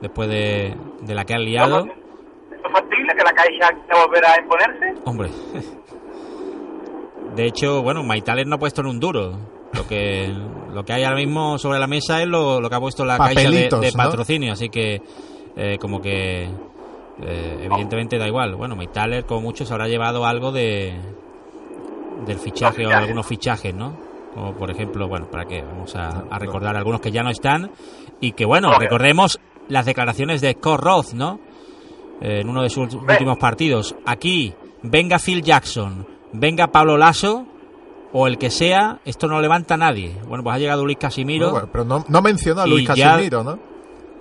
después 0.00 0.28
de, 0.28 0.76
de 1.00 1.14
la 1.14 1.24
que 1.24 1.34
han 1.34 1.44
liado. 1.44 1.84
¿Es 1.84 2.72
factible 2.72 3.12
que 3.18 3.24
la 3.24 3.32
Caixa 3.32 3.68
quiera 3.70 4.04
volver 4.06 4.24
a 4.24 4.40
imponerse? 4.40 4.94
Hombre. 5.04 5.30
De 7.34 7.46
hecho, 7.46 7.82
bueno, 7.82 8.02
Maitaler 8.02 8.46
no 8.46 8.56
ha 8.56 8.58
puesto 8.58 8.82
en 8.82 8.88
un 8.88 9.00
duro. 9.00 9.32
Lo 9.74 9.86
que 9.86 10.32
lo 10.72 10.84
que 10.84 10.92
hay 10.92 11.04
ahora 11.04 11.16
mismo 11.16 11.58
sobre 11.58 11.78
la 11.78 11.86
mesa 11.86 12.20
es 12.22 12.28
lo, 12.28 12.60
lo 12.60 12.68
que 12.68 12.76
ha 12.76 12.80
puesto 12.80 13.04
la 13.04 13.18
Caixa 13.18 13.40
de, 13.40 13.46
Papelitos, 13.46 13.80
de 13.80 13.90
¿no? 13.92 13.96
patrocinio, 13.96 14.52
así 14.52 14.68
que 14.68 15.02
eh, 15.56 15.78
como 15.80 16.00
que 16.00 16.44
eh, 16.44 17.58
evidentemente 17.62 18.18
da 18.18 18.26
igual. 18.26 18.54
Bueno, 18.54 18.76
Maitaler 18.76 19.24
como 19.24 19.42
mucho 19.42 19.64
se 19.64 19.72
habrá 19.72 19.88
llevado 19.88 20.26
algo 20.26 20.52
de 20.52 20.94
del 22.26 22.38
fichaje 22.38 22.86
o 22.86 22.90
algunos 22.90 23.26
fichajes, 23.26 23.74
¿no? 23.74 23.96
Como 24.34 24.54
por 24.54 24.70
ejemplo, 24.70 25.08
bueno, 25.08 25.30
para 25.30 25.44
que 25.44 25.62
vamos 25.62 25.94
a, 25.96 26.24
a 26.30 26.38
recordar 26.38 26.76
algunos 26.76 27.00
que 27.00 27.10
ya 27.10 27.22
no 27.22 27.30
están 27.30 27.70
y 28.20 28.32
que 28.32 28.44
bueno, 28.44 28.72
recordemos 28.78 29.38
las 29.68 29.86
declaraciones 29.86 30.40
de 30.40 30.52
Scott 30.52 30.80
Roth, 30.80 31.12
¿no? 31.12 31.40
Eh, 32.22 32.40
en 32.40 32.48
uno 32.48 32.62
de 32.62 32.70
sus 32.70 32.94
últimos 32.94 33.36
partidos. 33.38 33.96
Aquí, 34.06 34.54
venga 34.82 35.18
Phil 35.18 35.42
Jackson, 35.42 36.06
venga 36.32 36.68
Pablo 36.68 36.96
Lasso 36.96 37.46
o 38.12 38.26
el 38.26 38.38
que 38.38 38.50
sea, 38.50 38.98
esto 39.04 39.26
no 39.28 39.40
levanta 39.40 39.74
a 39.74 39.76
nadie. 39.78 40.16
Bueno, 40.26 40.44
pues 40.44 40.56
ha 40.56 40.58
llegado 40.58 40.84
Luis 40.84 40.98
Casimiro. 40.98 41.46
No, 41.46 41.52
bueno, 41.52 41.68
pero 41.72 41.84
no, 41.84 42.04
no 42.08 42.22
menciona 42.22 42.62
a 42.62 42.66
Luis 42.66 42.86
ya- 42.94 43.12
Casimiro, 43.12 43.42
¿no? 43.44 43.58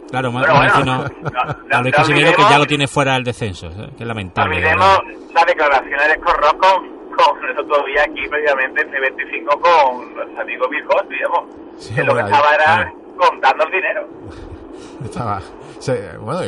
claro, 0.10 0.32
me 0.32 0.40
bueno, 0.40 0.60
mencionó 0.60 0.98
no- 1.06 1.78
a 1.78 1.82
Luis 1.82 1.96
Casimiro 1.96 2.34
que 2.36 2.42
ya 2.42 2.58
lo 2.60 2.66
tiene 2.66 2.88
fuera 2.88 3.14
del 3.14 3.24
descenso, 3.24 3.68
¿eh? 3.68 3.90
que 3.98 4.04
es 4.04 4.08
lamentable. 4.08 4.56
olvidemos 4.58 5.00
las 5.34 5.46
declaraciones 5.46 6.08
de 6.10 6.20
Corro 6.20 6.50
con, 6.58 6.90
con 7.16 7.50
el 7.50 7.60
otro 7.60 7.86
día 7.86 8.04
aquí, 8.04 8.28
precisamente 8.30 8.82
en 8.82 8.90
C25, 8.92 9.60
con 9.62 10.14
nuestro 10.16 10.42
amigo 10.42 10.68
Bill 10.70 10.84
Cosby, 10.86 11.16
digamos. 11.16 11.44
Sí, 11.78 11.94
que 11.96 12.04
lo 12.04 12.14
que 12.16 12.22
estaba 12.22 12.56
era 12.56 12.94
contando 13.18 13.64
el 13.66 13.72
dinero. 13.72 14.08
Estaba- 15.06 15.42
se- 15.80 16.18
bueno, 16.18 16.42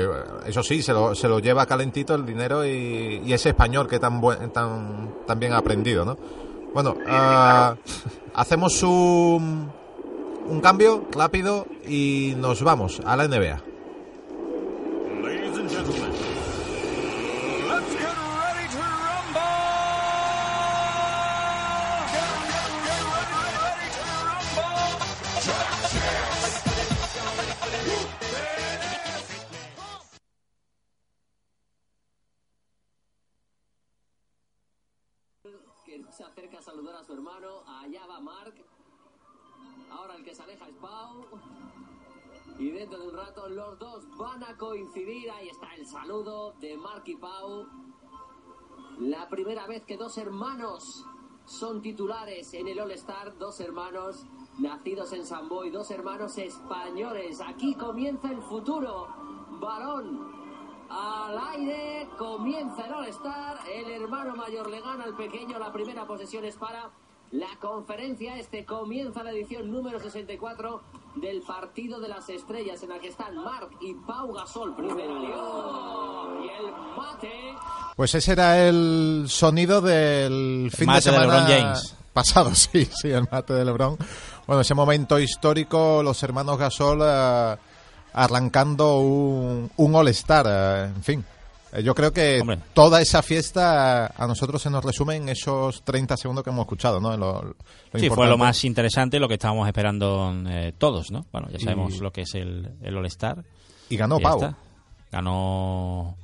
eso 0.45 0.62
sí, 0.62 0.82
se 0.82 0.93
lo, 0.93 1.15
se 1.15 1.27
lo 1.27 1.39
lleva 1.39 1.65
calentito 1.65 2.13
el 2.15 2.25
dinero 2.25 2.63
y, 2.65 3.21
y 3.25 3.34
ese 3.34 3.49
español 3.49 3.88
que 3.88 3.97
tan, 3.99 4.21
buen, 4.21 4.51
tan, 4.51 5.10
tan 5.25 5.39
bien 5.39 5.53
ha 5.53 5.58
aprendido, 5.58 6.06
¿no? 6.06 6.17
Bueno, 6.73 6.95
ah, 7.07 7.75
hacemos 8.33 8.81
un, 8.81 9.71
un 10.47 10.62
cambio 10.62 11.05
rápido 11.12 11.67
y 11.88 12.33
nos 12.38 12.63
vamos 12.63 12.99
a 13.05 13.15
la 13.15 13.27
NBA. 13.27 13.62
Ladies 15.21 15.57
and 15.57 15.69
gentlemen, 15.69 16.12
let's 17.69 17.93
get 17.93 18.15
ready 18.17 18.67
to 18.71 18.79
rumble! 18.79 19.39
Se 36.13 36.23
acerca 36.23 36.60
a 36.60 36.62
saludar 36.62 36.95
a 36.95 37.04
su 37.04 37.13
hermano. 37.13 37.63
Allá 37.65 38.06
va 38.06 38.19
Mark. 38.19 38.54
Ahora 39.91 40.15
el 40.15 40.23
que 40.23 40.36
se 40.36 40.43
aleja 40.43 40.67
es 40.67 40.76
Pau. 40.76 41.26
Y 42.60 42.69
dentro 42.69 42.99
de 42.99 43.08
un 43.08 43.17
rato 43.17 43.49
los 43.49 43.80
dos 43.80 44.08
van 44.17 44.43
a 44.43 44.56
coincidir. 44.56 45.32
Ahí 45.32 45.49
está 45.49 45.73
el 45.73 45.88
saludo 45.88 46.54
de 46.60 46.78
Mark 46.78 47.04
y 47.08 47.15
Pau. 47.15 47.67
La 48.99 49.28
primera 49.28 49.65
vez 49.65 49.84
que 49.86 49.97
dos 49.97 50.17
hermanos 50.19 51.04
son 51.45 51.82
titulares 51.82 52.54
en 52.54 52.67
el 52.67 52.80
All-Star. 52.80 53.36
Dos 53.39 53.60
hermanos 53.60 54.23
nacidos 54.60 55.13
en 55.13 55.26
San 55.26 55.49
Boy. 55.49 55.71
Dos 55.71 55.89
hermanos 55.89 56.38
españoles. 56.38 57.41
Aquí 57.41 57.73
comienza 57.73 58.30
el 58.30 58.41
futuro. 58.43 59.08
Balón 59.60 60.42
al 60.93 61.38
aire, 61.53 62.08
comienza 62.17 62.86
el 62.86 62.93
All-Star, 62.93 63.58
el 63.67 63.91
hermano 63.91 64.36
mayor 64.36 64.69
le 64.69 64.79
gana 64.79 65.06
al 65.06 65.15
pequeño, 65.15 65.58
la 65.58 65.71
primera 65.71 66.06
posesión 66.06 66.45
es 66.45 66.56
para 66.56 66.91
la 67.32 67.47
conferencia 67.60 68.38
este, 68.38 68.63
comienza 68.63 69.23
la 69.23 69.32
edición 69.32 69.71
número 69.71 69.99
64 69.99 70.82
del 71.15 71.41
partido 71.41 71.99
de 71.99 72.08
las 72.08 72.29
estrellas 72.29 72.84
en 72.84 72.89
la 72.89 72.99
que 72.99 73.08
están 73.08 73.36
Marc 73.36 73.71
y 73.82 73.95
Pau 73.95 74.32
Gasol, 74.34 74.75
primero 74.75 75.19
y 76.43 76.47
el 76.47 76.71
mate. 76.95 77.56
Pues 77.95 78.13
ese 78.13 78.34
era 78.34 78.67
el 78.67 79.25
sonido 79.29 79.82
del 79.82 80.69
fin 80.71 80.86
Mate 80.86 81.10
de 81.10 81.12
de 81.12 81.17
semana 81.17 81.39
LeBron 81.39 81.63
James. 81.63 81.95
pasado, 82.13 82.51
sí, 82.53 82.86
sí, 82.86 83.10
el 83.10 83.27
mate 83.32 83.53
de 83.53 83.65
LeBron. 83.65 83.97
Bueno, 84.45 84.62
ese 84.62 84.75
momento 84.75 85.17
histórico, 85.17 86.03
los 86.03 86.21
hermanos 86.21 86.60
Gasol 86.60 86.99
eh, 87.03 87.56
arrancando 88.13 88.99
un, 88.99 89.71
un 89.76 89.95
All-Star, 89.95 90.45
eh, 90.49 90.91
en 90.95 91.04
fin. 91.04 91.26
Eh, 91.73 91.82
Yo 91.84 91.95
creo 91.95 92.12
que 92.13 92.39
Hombre. 92.41 92.60
toda 92.73 93.02
esa 93.02 93.21
fiesta 93.23 94.08
a 94.08 94.28
nosotros 94.28 94.62
se 94.62 94.69
nos 94.69 94.84
resume 94.86 95.15
en 95.15 95.30
esos 95.30 95.84
30 95.84 96.15
segundos 96.17 96.43
que 96.43 96.52
hemos 96.52 96.63
escuchado, 96.63 96.99
¿no? 96.99 97.17
Lo- 97.17 97.41
lo 97.43 97.99
Sí, 97.99 98.10
fue 98.10 98.28
lo 98.28 98.38
más 98.38 98.63
interesante, 98.63 99.19
lo 99.19 99.28
que 99.28 99.34
estábamos 99.36 99.67
esperando 99.67 100.34
eh, 100.47 100.73
todos, 100.78 101.12
¿no? 101.12 101.26
Bueno, 101.32 101.47
ya 101.52 101.60
sabemos 101.60 101.95
Y- 101.95 101.99
lo 101.99 102.12
que 102.12 102.21
es 102.21 102.36
el, 102.36 102.69
el 102.82 102.95
All-Star. 102.97 103.43
Y 103.89 103.97
ganó 103.97 104.19
Ya 104.19 104.23
Pau. 104.23 104.36
está. 104.43 104.58
Ganó 105.12 106.15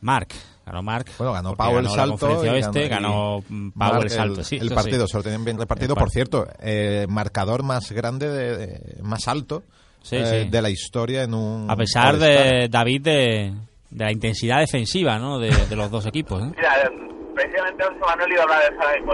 Mark. 0.00 0.28
Ganó 0.64 0.82
Mark. 0.82 1.06
Bueno, 1.18 1.32
ganó 1.32 1.54
Pau 1.56 1.78
el 1.78 1.84
ganó 1.84 1.94
salto. 1.94 2.44
y 2.44 2.48
oeste, 2.48 2.88
ganó, 2.88 3.38
y 3.48 3.70
Pau 3.70 4.02
el 4.02 4.10
salto. 4.10 4.42
Sí, 4.44 4.56
el 4.56 4.70
partido 4.70 5.06
sí. 5.06 5.12
se 5.12 5.16
lo 5.18 5.22
tenían 5.22 5.44
bien 5.44 5.58
repartido. 5.58 5.94
Por 5.94 6.10
cierto, 6.10 6.46
eh, 6.60 7.06
marcador 7.08 7.62
más 7.62 7.92
grande, 7.92 8.28
de, 8.28 8.56
de- 8.56 9.02
más 9.02 9.28
alto 9.28 9.62
Sí, 10.08 10.16
eh, 10.16 10.24
sí. 10.44 10.48
de 10.50 10.62
la 10.62 10.70
historia 10.70 11.24
en 11.24 11.34
un. 11.34 11.70
A 11.70 11.74
pesar 11.76 12.16
de 12.16 12.68
David 12.70 13.02
de, 13.02 13.52
de 13.90 14.04
la 14.04 14.12
intensidad 14.12 14.60
defensiva, 14.60 15.18
¿no? 15.18 15.38
De, 15.38 15.50
de 15.50 15.76
los 15.76 15.90
dos 15.90 16.06
equipos. 16.06 16.42
¿eh? 16.42 16.52
Mira, 16.56 16.90
precisamente 17.34 17.82
José 17.84 17.98
Manuel 18.06 18.32
iba 18.32 18.40
a 18.40 18.44
hablar 18.44 18.60
de 18.60 18.66
eso 18.68 18.82
ahora 18.82 18.96
mismo. 19.00 19.12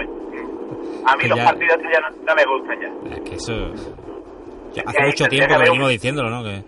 A 1.07 1.17
mí 1.17 1.23
Que 1.23 1.29
los 1.29 1.39
ya- 1.39 1.45
partidos 1.45 1.79
ya 1.93 2.01
no, 2.01 2.17
no 2.27 2.35
me 2.35 2.45
gustan 2.45 2.79
ya. 2.81 3.15
Es 3.17 3.21
que 3.31 3.35
eso. 3.37 3.75
ya 4.75 4.83
hace 4.87 5.03
mucho 5.07 5.25
tiempo 5.27 5.55
que 5.57 5.63
venimos 5.63 5.87
un- 5.89 5.93
diciéndolo, 5.93 6.31
¿no? 6.31 6.45
Que 6.45 6.63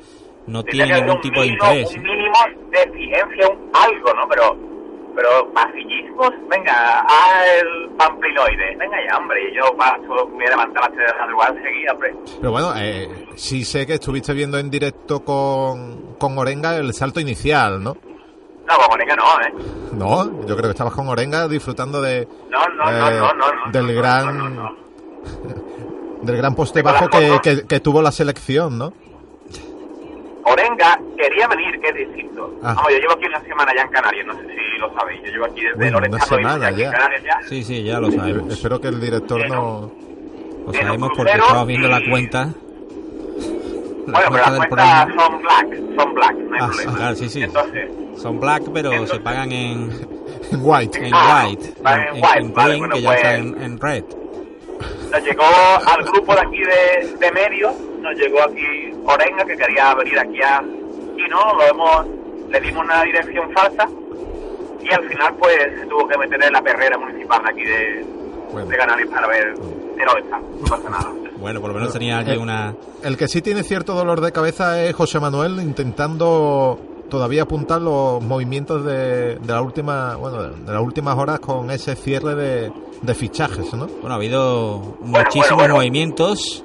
no 0.46 0.62
tiene 0.64 0.94
ningún 0.94 1.10
un 1.16 1.20
tipo 1.20 1.40
de 1.40 1.46
interés. 1.48 1.94
Un 1.96 2.02
mínimo 2.02 2.32
de 2.70 2.82
exigencia, 2.82 3.48
un 3.48 3.70
algo, 3.74 4.14
¿no? 4.14 4.28
Pero, 4.28 4.73
pero 5.14 5.53
pasillista 5.53 6.05
mismos, 6.14 6.31
venga, 6.48 7.00
a 7.00 7.46
el 7.59 7.90
pamplinoide. 7.96 8.77
Venga 8.79 8.96
ya, 9.09 9.18
hombre, 9.18 9.38
y 9.50 9.57
yo 9.57 9.62
paso, 9.77 10.29
me 10.29 10.44
voy 10.44 10.46
a 10.46 10.57
las 10.57 10.72
3 10.92 10.96
de 10.96 11.05
la 11.07 11.20
madrugada 11.20 11.55
enseguida, 11.57 11.92
hombre. 11.92 12.14
Pero 12.40 12.50
bueno, 12.53 12.72
eh, 12.77 13.27
sí 13.37 13.64
sé 13.64 13.87
que 13.87 13.94
estuviste 13.94 14.33
viendo 14.33 14.59
en 14.59 14.70
directo 14.70 15.24
con, 15.24 16.14
con 16.18 16.38
Orenga 16.38 16.77
el 16.77 16.92
salto 16.94 17.20
inicial, 17.20 17.83
¿no? 17.83 17.96
No, 18.66 18.77
con 18.79 18.92
Orenga 18.94 19.16
no, 19.16 19.24
¿eh? 19.40 19.53
No, 19.92 20.46
yo 20.46 20.57
creo 20.57 20.62
que 20.68 20.70
estabas 20.70 20.94
con 20.94 21.09
Orenga 21.09 21.48
disfrutando 21.48 22.00
de 22.00 22.27
No, 22.50 22.66
no, 22.68 22.85
no, 22.85 23.09
Eh, 23.09 23.18
no, 23.18 23.35
no, 23.35 23.53
no. 23.66 23.72
del 23.72 23.94
gran- 23.94 24.55
no, 24.57 24.77
del 26.22 26.37
gran 26.37 26.55
poste 26.55 26.83
bajo 26.83 27.09
que, 27.42 27.64
que 27.68 27.81
tuvo 27.81 28.00
la 28.03 28.12
selección, 28.12 28.79
¿no? 28.79 28.92
Orenga 30.44 30.98
quería 31.16 31.48
venir, 31.48 31.80
que 31.80 31.88
es 31.88 31.94
distinto. 32.09 32.54
Ah. 32.62 32.74
Vamos, 32.76 32.92
yo 32.92 32.98
llevo 32.98 33.12
aquí 33.12 33.26
una 33.26 33.40
semana 33.42 33.72
ya 33.74 33.83
en 33.83 33.88
Canarias, 33.88 34.26
no 34.26 34.35
sé 34.35 34.42
si 34.42 34.78
lo 34.78 34.92
sabéis. 34.94 35.22
Yo 35.24 35.30
llevo 35.33 35.44
aquí 35.46 35.61
desde 35.62 35.76
Bueno, 35.76 35.98
una 35.98 36.07
Lorenzano 36.09 36.24
y 36.40 36.42
semana 36.42 36.66
aquí 36.66 36.83
en 36.83 36.87
ya. 36.90 36.92
Canarias 36.92 37.22
ya. 37.24 37.48
Sí, 37.48 37.64
sí, 37.64 37.83
ya 37.83 38.00
lo 38.00 38.11
sabemos. 38.11 38.52
Espero 38.52 38.80
que 38.80 38.88
el 38.88 39.00
director 39.00 39.48
no... 39.48 39.90
Lo 40.66 40.72
en 40.74 40.80
sabemos 40.87 41.11
porque 41.16 41.33
estamos 41.33 41.66
viendo 41.66 41.88
la 41.88 42.00
y- 42.00 42.11
cuenta. 42.11 42.48
La 44.07 44.12
Bueno, 44.12 44.12
pero 44.12 44.28
cuenta 44.30 44.50
las 44.50 44.61
del 44.61 44.68
cuentas 44.68 45.04
programa. 45.07 45.22
son 45.26 45.42
black, 45.42 45.98
son 45.98 46.14
black, 46.14 46.35
no 46.37 46.54
hay 46.54 46.61
Ah, 46.62 46.66
problema. 46.68 46.96
claro, 46.96 47.16
sí, 47.16 47.28
sí. 47.28 47.42
Entonces, 47.42 47.90
Son 48.16 48.38
black, 48.40 48.62
pero 48.72 48.90
se 48.90 48.96
Entonces- 48.96 49.18
pagan 49.20 49.50
en, 49.52 49.90
White. 50.61 51.07
en 51.07 51.12
Ah, 51.14 51.46
white. 51.48 51.66
En, 51.66 51.87
en 51.87 52.00
en- 52.16 52.22
white, 52.22 52.38
en 52.38 52.52
vale, 52.54 52.68
green, 52.68 52.78
bueno, 52.80 52.94
que 52.94 53.00
ya 53.02 53.09
pues- 53.09 53.18
está 53.18 53.37
en, 53.37 53.62
en 53.62 53.80
red. 53.80 54.04
nos 55.11 55.22
llegó 55.24 55.44
al 55.87 56.04
grupo 56.04 56.35
de 56.35 56.40
aquí 56.40 56.59
de, 56.59 57.16
de 57.18 57.33
medio, 57.33 57.72
nos 58.04 58.14
llegó 58.16 58.42
aquí 58.42 58.92
Orenga, 59.06 59.44
que 59.44 59.56
quería 59.56 59.94
venir 59.94 60.18
aquí 60.18 60.40
a... 60.42 60.62
Y 60.62 61.28
no, 61.28 61.54
lo 61.54 61.62
hemos, 61.64 62.06
le 62.50 62.60
dimos 62.60 62.84
una 62.84 63.02
dirección 63.02 63.50
falsa 63.52 63.88
y 64.82 64.92
al 64.92 65.08
final 65.08 65.34
pues 65.38 65.56
se 65.80 65.86
tuvo 65.86 66.06
que 66.06 66.18
meter 66.18 66.42
en 66.44 66.52
la 66.52 66.60
perrera 66.62 66.98
municipal 66.98 67.42
de 67.44 67.50
aquí 67.50 67.64
de, 67.64 68.06
Bueno. 68.52 68.68
de 68.68 68.76
Canarias 68.76 69.08
para 69.08 69.26
ver 69.28 69.54
de 69.56 70.04
dónde 70.04 70.20
está, 70.22 70.38
no 70.38 70.64
pasa 70.68 70.90
nada. 70.90 71.12
Bueno, 71.44 71.60
por 71.60 71.68
lo 71.70 71.74
menos 71.74 71.92
tenía 71.92 72.18
allí 72.18 72.32
Eh, 72.32 72.38
una... 72.38 72.74
El 73.02 73.18
que 73.18 73.28
sí 73.28 73.42
tiene 73.42 73.62
cierto 73.64 73.92
dolor 73.94 74.22
de 74.22 74.32
cabeza 74.32 74.82
es 74.82 74.94
José 74.94 75.20
Manuel 75.20 75.60
intentando 75.60 76.78
todavía 77.10 77.42
apuntar 77.42 77.82
los 77.82 78.22
movimientos 78.22 78.82
de, 78.84 79.36
de 79.36 79.52
la 79.52 79.60
última, 79.60 80.16
bueno, 80.16 80.42
de 80.44 80.72
las 80.72 80.80
últimas 80.82 81.18
horas 81.18 81.40
con 81.40 81.70
ese 81.70 81.96
cierre 81.96 82.34
de, 82.34 82.72
de 83.02 83.14
fichajes, 83.14 83.74
¿no? 83.74 83.86
Bueno, 83.88 84.12
ha 84.12 84.14
habido 84.14 84.78
bueno, 85.00 85.18
muchísimos 85.24 85.58
bueno. 85.58 85.74
movimientos. 85.74 86.64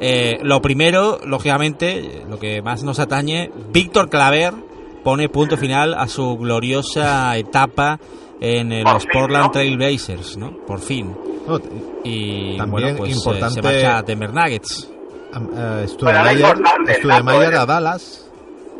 Eh, 0.00 0.38
lo 0.42 0.60
primero, 0.60 1.20
lógicamente, 1.24 2.22
lo 2.28 2.38
que 2.38 2.60
más 2.62 2.82
nos 2.82 2.98
atañe, 2.98 3.50
Víctor 3.72 4.08
Claver 4.10 4.52
pone 5.02 5.28
punto 5.28 5.56
final 5.56 5.94
a 5.94 6.08
su 6.08 6.36
gloriosa 6.36 7.36
etapa 7.36 7.98
en 8.40 8.72
eh, 8.72 8.82
los 8.82 9.02
fin, 9.02 9.10
Portland 9.12 9.44
¿no? 9.46 9.50
Trail 9.52 9.76
Blazers, 9.76 10.36
¿no? 10.36 10.50
Por 10.66 10.80
fin. 10.80 11.14
No, 11.46 11.58
Y 12.02 12.56
También 12.56 12.70
bueno, 12.70 12.96
pues 12.98 13.12
eh, 13.12 13.14
importante- 13.16 13.54
se 13.54 13.62
marcha 13.62 13.98
a 13.98 14.02
Denver 14.02 14.32
Nuggets. 14.32 14.90
am- 15.32 15.50
eh, 15.56 15.84
Studemayer, 15.88 16.56
Studemayer 16.98 17.54
a 17.54 17.62
¿eh? 17.62 17.66
Dallas. 17.66 18.20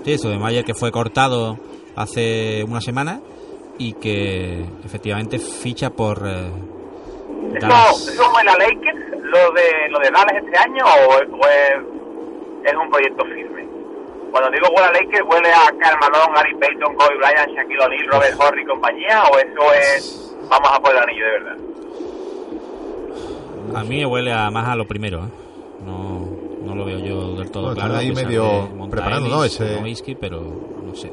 Sí, 0.04 0.12
eso 0.12 0.28
de 0.28 0.38
Mayer 0.38 0.64
que 0.64 0.74
fue 0.74 0.90
cortado 0.90 1.58
hace 1.96 2.64
una 2.68 2.80
semana 2.80 3.20
y 3.78 3.92
que 3.94 4.64
efectivamente 4.84 5.38
ficha 5.38 5.90
por 5.90 6.26
eh, 6.26 6.48
¿Eso, 7.54 7.66
Dallas. 7.66 8.08
¿Eso 8.08 8.22
huele 8.34 8.50
a 8.50 8.58
Lakers, 8.58 9.13
lo 9.38 9.50
de, 9.52 9.88
lo 9.90 9.98
de 10.00 10.10
Dallas 10.10 10.42
este 10.44 10.58
año, 10.58 10.84
o, 10.84 11.14
es- 11.20 11.28
o 11.30 11.48
es, 11.48 12.70
es 12.70 12.74
un 12.74 12.90
proyecto 12.90 13.24
firme? 13.26 13.64
Cuando 14.30 14.50
digo 14.50 14.66
huele 14.74 14.88
a 14.88 14.92
Lakers, 14.92 15.24
¿huele 15.28 15.48
a 15.52 15.66
Karl 15.78 15.98
Malone, 16.00 16.34
Gary 16.34 16.54
Payton, 16.56 16.94
Kobe 16.96 17.16
Bryant, 17.18 17.50
Shaquille 17.56 17.80
O'Neal, 17.84 18.08
Robert 18.08 18.34
Horry 18.40 18.62
y 18.62 18.66
compañía, 18.66 19.22
o 19.32 19.38
eso 19.38 19.72
es 19.74 20.36
vamos 20.50 20.68
a 20.72 20.80
por 20.80 20.90
el 20.90 20.98
anillo 20.98 21.24
de 21.24 21.30
verdad? 21.32 21.56
A 23.74 23.84
mí 23.84 23.98
me 23.98 24.06
huele 24.06 24.32
a, 24.32 24.50
más 24.50 24.68
a 24.68 24.76
lo 24.76 24.86
primero. 24.86 25.18
¿eh? 25.18 25.28
No, 25.84 26.28
no 26.64 26.74
lo 26.74 26.84
veo 26.84 26.98
yo 26.98 27.34
del 27.36 27.50
todo 27.50 27.66
Bueno, 27.66 27.80
claro. 27.80 27.96
ahí 27.96 28.12
medio 28.12 28.68
preparando, 28.90 29.28
¿no? 29.28 29.44
Ese- 29.44 29.76
Nowitzki, 29.80 30.14
pero 30.14 30.40
no 30.40 30.94
sé. 30.94 31.12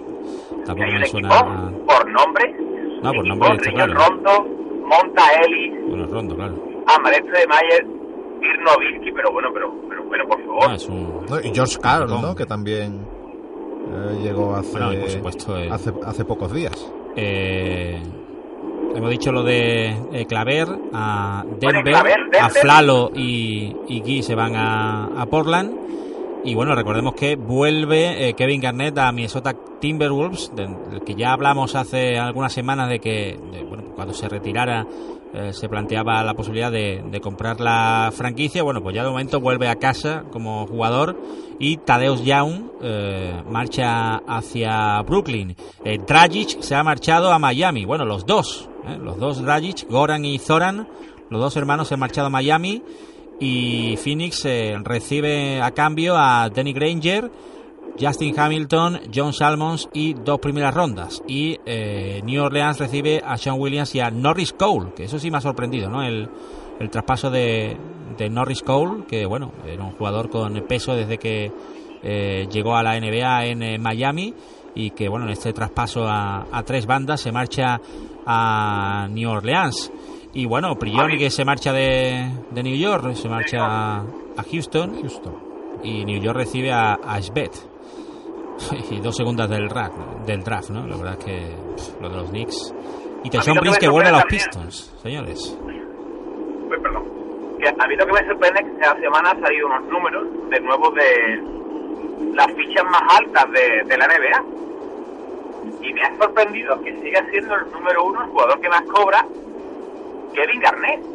Tampoco 0.65 0.84
hay 0.84 0.93
un 0.95 0.99
me 1.01 1.05
suena 1.07 1.29
a... 1.39 1.71
por 1.88 2.10
nombre. 2.12 2.55
No, 3.01 3.13
por 3.13 3.25
nombre 3.27 3.53
está 3.55 3.71
claro. 3.71 3.93
Rondo, 3.93 4.43
Monta 4.86 5.23
Ellis, 5.43 5.73
Bueno, 5.89 6.05
Rondo, 6.07 6.36
claro. 6.36 6.55
Amareste 6.95 7.31
de 7.31 7.47
Mayer, 7.47 7.86
Irnovisky, 8.41 9.12
pero 9.12 9.32
bueno, 9.32 9.49
pero, 9.54 9.73
pero 9.89 10.04
bueno, 10.06 10.23
por 10.27 10.43
favor. 10.45 10.73
Es 10.75 10.88
un... 10.88 11.25
¿no? 11.30 11.39
Y 11.41 11.54
George 11.54 11.77
Carl. 11.82 12.10
¿no? 12.10 12.36
Que 12.36 12.45
también 12.45 13.01
eh, 13.93 14.19
llegó 14.23 14.56
hace, 14.56 14.71
Bueno, 14.80 14.99
por 15.01 15.10
supuesto, 15.10 15.58
eh, 15.58 15.69
hace, 15.71 15.91
hace 16.06 16.25
pocos 16.25 16.51
días. 16.54 16.91
Eh, 17.15 18.01
hemos 18.95 19.10
dicho 19.10 19.32
lo 19.32 19.43
de 19.43 19.95
eh, 20.12 20.25
Claver 20.27 20.67
a 20.93 21.43
Denver, 21.60 21.84
Claver, 21.84 22.19
Denver. 22.23 22.41
a 22.41 22.49
Flalo 22.49 23.12
y, 23.13 23.75
y 23.88 23.99
Guy 24.01 24.23
se 24.23 24.36
van 24.36 24.56
a, 24.56 25.06
a 25.21 25.25
Portland. 25.27 25.80
Y 26.43 26.56
bueno, 26.56 26.73
recordemos 26.73 27.13
que 27.13 27.36
vuelve 27.36 28.30
eh, 28.30 28.34
Kevin 28.34 28.62
Garnett 28.62 28.97
a 28.97 29.12
Minnesota 29.12 29.54
Timberwolves, 29.80 30.51
de- 30.56 30.67
del 30.89 31.01
que 31.04 31.13
ya 31.13 31.34
hablamos 31.34 31.75
hace 31.75 32.17
algunas 32.17 32.51
semanas 32.51 32.89
de 32.89 32.99
que 32.99 33.39
de, 33.51 33.63
bueno, 33.63 33.84
cuando 33.95 34.13
se 34.15 34.27
retirara 34.27 34.88
eh, 35.34 35.54
se 35.54 35.70
planteaba 35.70 36.22
la 36.24 36.34
posibilidad 36.34 36.72
de, 36.72 37.20
comprar 37.22 37.62
la 37.62 38.12
franquicia. 38.13 38.63
Bueno, 38.63 38.82
pues 38.82 38.96
ya 38.96 39.04
de 39.04 39.10
momento 39.10 39.39
vuelve 39.39 39.70
a 39.70 39.76
casa 39.76 40.26
como 40.32 40.67
jugador 40.67 41.17
y 41.58 41.78
Tadeusz 41.78 42.24
Young 42.24 42.63
eh, 42.82 43.41
marcha 43.50 44.17
hacia 44.28 45.02
Brooklyn. 45.04 45.56
Eh, 45.86 46.00
Dragic 46.06 46.60
se 46.62 46.76
ha 46.76 46.84
marchado 46.84 47.32
a 47.32 47.39
Miami. 47.39 47.86
Bueno, 47.86 48.04
los 48.04 48.26
dos, 48.26 48.70
los 49.00 49.17
dos 49.17 49.41
Dragic, 49.41 49.88
Goran 49.89 50.26
y 50.26 50.38
Zoran, 50.38 50.88
los 51.30 51.41
dos 51.41 51.56
hermanos 51.56 51.88
se 51.88 51.94
han 51.94 52.02
marchado 52.02 52.28
a 52.28 52.30
Miami 52.30 52.84
y 53.39 53.98
Phoenix 53.98 54.46
recibe 54.84 55.62
a 55.62 55.72
cambio 55.72 56.15
a 56.17 56.50
Danny 56.50 56.74
Granger, 56.74 57.32
Justin 57.99 58.39
Hamilton, 58.39 59.01
John 59.13 59.34
Salmons 59.34 59.89
y 59.93 60.13
dos 60.13 60.39
primeras 60.39 60.73
rondas. 60.73 61.21
Y 61.27 61.60
eh, 61.65 62.21
New 62.23 62.43
Orleans 62.43 62.80
recibe 62.80 63.21
a 63.25 63.38
Sean 63.38 63.60
Williams 63.60 63.93
y 63.95 63.99
a 63.99 64.12
Norris 64.12 64.54
Cole, 64.54 64.93
que 64.95 65.06
eso 65.06 65.19
sí 65.19 65.32
me 65.32 65.38
ha 65.38 65.41
sorprendido, 65.41 65.89
¿no? 65.89 66.04
El, 66.04 66.30
el 66.80 66.89
traspaso 66.89 67.30
de, 67.30 67.77
de 68.17 68.30
Norris 68.30 68.62
Cole, 68.62 69.04
que 69.08 69.25
bueno, 69.25 69.51
era 69.65 69.84
un 69.84 69.91
jugador 69.91 70.30
con 70.30 70.54
peso 70.67 70.95
desde 70.95 71.17
que 71.17 71.51
eh, 72.04 72.47
llegó 72.51 72.75
a 72.75 72.84
la 72.84 72.99
NBA 72.99 73.45
en 73.45 73.63
eh, 73.63 73.77
Miami 73.77 74.34
y 74.73 74.91
que 74.91 75.10
bueno, 75.10 75.25
en 75.25 75.32
este 75.32 75.54
traspaso 75.54 76.08
a, 76.08 76.47
a 76.51 76.63
tres 76.63 76.86
bandas 76.86 77.21
se 77.21 77.32
marcha 77.32 77.80
a 78.25 79.08
New 79.10 79.30
Orleans. 79.30 79.91
Y 80.34 80.45
bueno, 80.45 80.75
Prioni 80.80 81.17
que 81.17 81.30
se 81.30 81.43
marcha 81.43 81.73
de, 81.73 82.32
de 82.51 82.63
New 82.63 82.75
York, 82.75 83.13
se 83.15 83.27
marcha 83.27 83.97
a 83.97 84.43
Houston, 84.49 84.93
y 85.84 86.06
New 86.06 86.21
York 86.21 86.38
recibe 86.38 86.71
a, 86.71 86.93
a 86.93 87.21
Svet. 87.21 87.70
Y 88.89 89.00
dos 89.00 89.15
segundas 89.15 89.50
del, 89.50 89.67
draft, 89.67 89.97
del 90.26 90.43
draft, 90.43 90.69
¿no? 90.69 90.86
La 90.88 90.97
verdad 90.97 91.17
es 91.19 91.26
que 91.26 91.56
pff, 91.76 92.02
lo 92.02 92.10
de 92.10 92.15
los 92.15 92.30
Knicks. 92.30 92.74
Y 93.24 93.30
que 93.30 93.38
Prince 93.38 93.71
me 93.71 93.78
que 93.78 93.89
vuelve 93.89 94.10
a 94.10 94.13
los 94.13 94.26
Pistons, 94.26 94.93
señores. 95.02 95.58
Uy, 95.63 95.80
perdón. 96.69 97.04
Que 97.60 97.69
a 97.69 97.88
mí 97.88 97.95
lo 97.95 98.06
que 98.06 98.13
me 98.13 98.28
sorprende 98.28 98.62
es 98.62 98.65
que 98.65 98.71
esta 98.74 99.00
semana 99.00 99.32
han 99.32 99.41
salido 99.41 99.67
unos 99.67 99.84
números 99.86 100.28
de 100.50 100.60
nuevo 100.60 100.91
de 100.91 102.34
las 102.34 102.47
fichas 102.56 102.84
más 102.86 103.02
altas 103.19 103.45
de, 103.52 103.84
de 103.88 103.97
la 103.97 104.08
NBA. 104.08 105.88
Y 105.88 105.93
me 105.93 106.02
ha 106.02 106.17
sorprendido 106.17 106.82
que 106.82 107.00
siga 107.02 107.24
siendo 107.30 107.56
el 107.56 107.71
número 107.71 108.04
uno, 108.06 108.24
el 108.24 108.30
jugador 108.30 108.60
que 108.60 108.69
más 108.69 108.82
cobra, 108.84 109.26
Kevin 110.34 110.60
Garnett. 110.62 111.11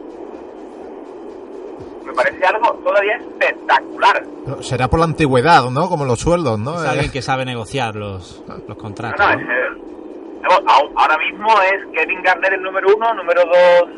Me 2.06 2.12
parece 2.14 2.44
algo 2.46 2.72
todavía 2.84 3.16
espectacular. 3.16 4.22
Pero 4.44 4.62
será 4.62 4.88
por 4.88 5.00
la 5.00 5.06
antigüedad, 5.06 5.68
¿no? 5.70 5.88
Como 5.88 6.04
los 6.04 6.20
sueldos, 6.20 6.58
¿no? 6.58 6.76
Es 6.78 6.84
Eh, 6.84 6.88
alguien 6.88 7.10
que 7.10 7.20
sabe 7.20 7.44
negociar 7.44 7.96
los, 7.96 8.42
los 8.46 8.68
No, 8.68 8.76
contratos. 8.76 9.18
no, 9.26 9.32
es, 9.32 9.40
eh, 9.40 10.62
ahora- 10.94 11.18
mismo 11.18 11.48
es 11.62 11.84
Kevin 11.92 12.22
Garnett 12.22 12.52
el 12.52 12.62
número 12.62 12.86
uno, 12.96 13.12
número 13.14 13.42
dos 13.44 13.90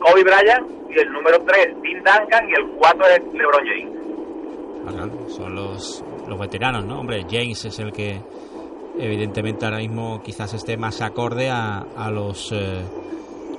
Kobe 0.00 0.24
Bryant, 0.24 0.66
y 0.90 0.98
el 1.00 1.12
número 1.12 1.38
tres 1.46 1.68
Tim 1.82 1.98
Duncan, 1.98 2.48
y 2.48 2.52
el 2.54 2.66
cuatro 2.76 3.04
es 3.06 3.20
LeBron 3.32 3.64
James. 3.64 3.98
Ah, 4.88 5.28
son 5.28 5.54
los, 5.54 6.04
los 6.26 6.38
veteranos, 6.38 6.84
¿no? 6.84 6.98
Hombre, 7.00 7.24
James 7.30 7.64
es 7.64 7.78
el 7.78 7.92
que 7.92 8.20
evidentemente 8.98 9.64
ahora 9.64 9.78
mismo 9.78 10.20
quizás 10.24 10.52
esté 10.54 10.76
más 10.76 11.00
acorde 11.02 11.50
a, 11.50 11.84
a 11.96 12.10
los 12.10 12.50
eh, 12.52 12.82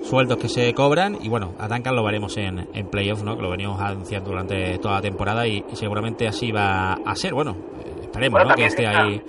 sueldos 0.01 0.38
que 0.38 0.47
se 0.49 0.73
cobran 0.73 1.17
y 1.21 1.29
bueno, 1.29 1.53
a 1.59 1.67
Duncan 1.67 1.95
lo 1.95 2.03
veremos 2.03 2.35
en, 2.38 2.67
en 2.73 2.88
playoff, 2.88 3.21
¿no? 3.23 3.35
Que 3.35 3.41
lo 3.43 3.49
venimos 3.51 3.79
anunciando 3.81 4.29
durante 4.31 4.77
toda 4.79 4.95
la 4.95 5.01
temporada 5.01 5.45
y, 5.47 5.63
y 5.71 5.75
seguramente 5.75 6.27
así 6.27 6.51
va 6.51 6.93
a 6.93 7.15
ser. 7.15 7.33
Bueno, 7.33 7.55
eh, 7.83 8.01
esperemos, 8.03 8.39
Bueno, 8.39 8.49
¿no? 8.49 8.55
Que 8.55 8.65
esté 8.65 8.83
está- 8.85 9.03
ahí 9.03 9.21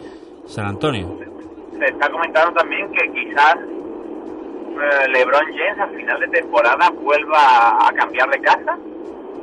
San 0.47 0.67
Antonio. 0.67 1.19
Se 1.79 1.85
está 1.87 2.11
comentando 2.11 2.53
también 2.53 2.91
que 2.93 3.11
quizás 3.13 3.57
eh, 3.57 5.09
LeBron 5.09 5.45
James 5.47 5.79
al 5.79 5.97
final 5.97 6.21
de 6.21 6.29
temporada 6.29 6.91
vuelva 6.91 7.87
a, 7.89 7.93
cambiar 7.95 8.29
de 8.31 8.41
casa. 8.41 8.79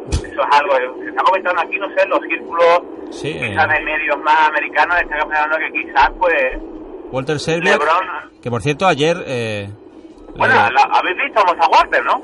Eso 0.09 0.23
es 0.23 0.59
algo, 0.59 0.73
se 1.03 1.09
está 1.09 1.23
comentando 1.23 1.61
aquí, 1.61 1.77
no 1.77 1.87
sé, 1.89 2.07
los 2.07 2.19
círculos 2.21 2.81
Sí, 3.11 3.29
eh, 3.29 3.49
quizás 3.49 3.67
de 3.69 3.83
medios 3.83 4.17
más 4.23 4.49
americanos, 4.49 4.97
están 5.01 5.19
comentando 5.19 5.57
que 5.57 5.71
quizás 5.81 6.09
pues 6.19 6.33
Walter 7.11 7.39
Serbiak, 7.39 7.79
LeBron 7.79 8.41
que 8.41 8.49
por 8.49 8.61
cierto 8.61 8.85
ayer 8.87 9.17
eh, 9.25 9.69
Bueno, 10.37 10.53
Le- 10.55 10.71
la- 10.73 10.89
habéis 10.99 11.17
visto 11.17 11.41
Monza 11.45 11.67
Walter, 11.69 12.03
¿no? 12.05 12.21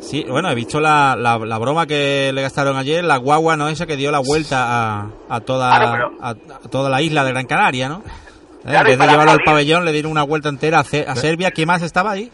Sí, 0.00 0.24
bueno, 0.28 0.50
he 0.50 0.54
visto 0.54 0.78
la, 0.78 1.16
la, 1.16 1.38
la 1.38 1.58
broma 1.58 1.86
que 1.86 2.30
le 2.34 2.42
gastaron 2.42 2.76
ayer, 2.76 3.02
la 3.02 3.16
guagua, 3.16 3.56
¿no? 3.56 3.68
Esa 3.68 3.86
que 3.86 3.96
dio 3.96 4.10
la 4.10 4.18
vuelta 4.18 4.98
a, 5.00 5.06
a 5.30 5.40
toda, 5.40 5.70
Claro, 5.76 5.92
pero- 5.92 6.22
a, 6.22 6.28
a 6.30 6.68
toda 6.70 6.90
la 6.90 7.00
isla 7.00 7.24
de 7.24 7.30
Gran 7.32 7.46
Canaria, 7.46 7.88
¿no? 7.88 8.02
Eh, 8.04 8.68
Claro, 8.70 8.88
en 8.88 8.94
y 8.94 8.96
vez 8.96 8.98
de 8.98 9.06
llevarlo 9.12 9.32
al 9.32 9.42
pabellón, 9.44 9.84
le 9.84 9.92
dieron 9.92 10.12
una 10.12 10.22
vuelta 10.24 10.48
entera 10.48 10.80
a, 10.80 10.84
Ce- 10.84 11.06
a 11.08 11.14
Serbia. 11.16 11.50
¿Quién 11.52 11.68
más 11.68 11.82
estaba 11.82 12.10
ahí? 12.10 12.30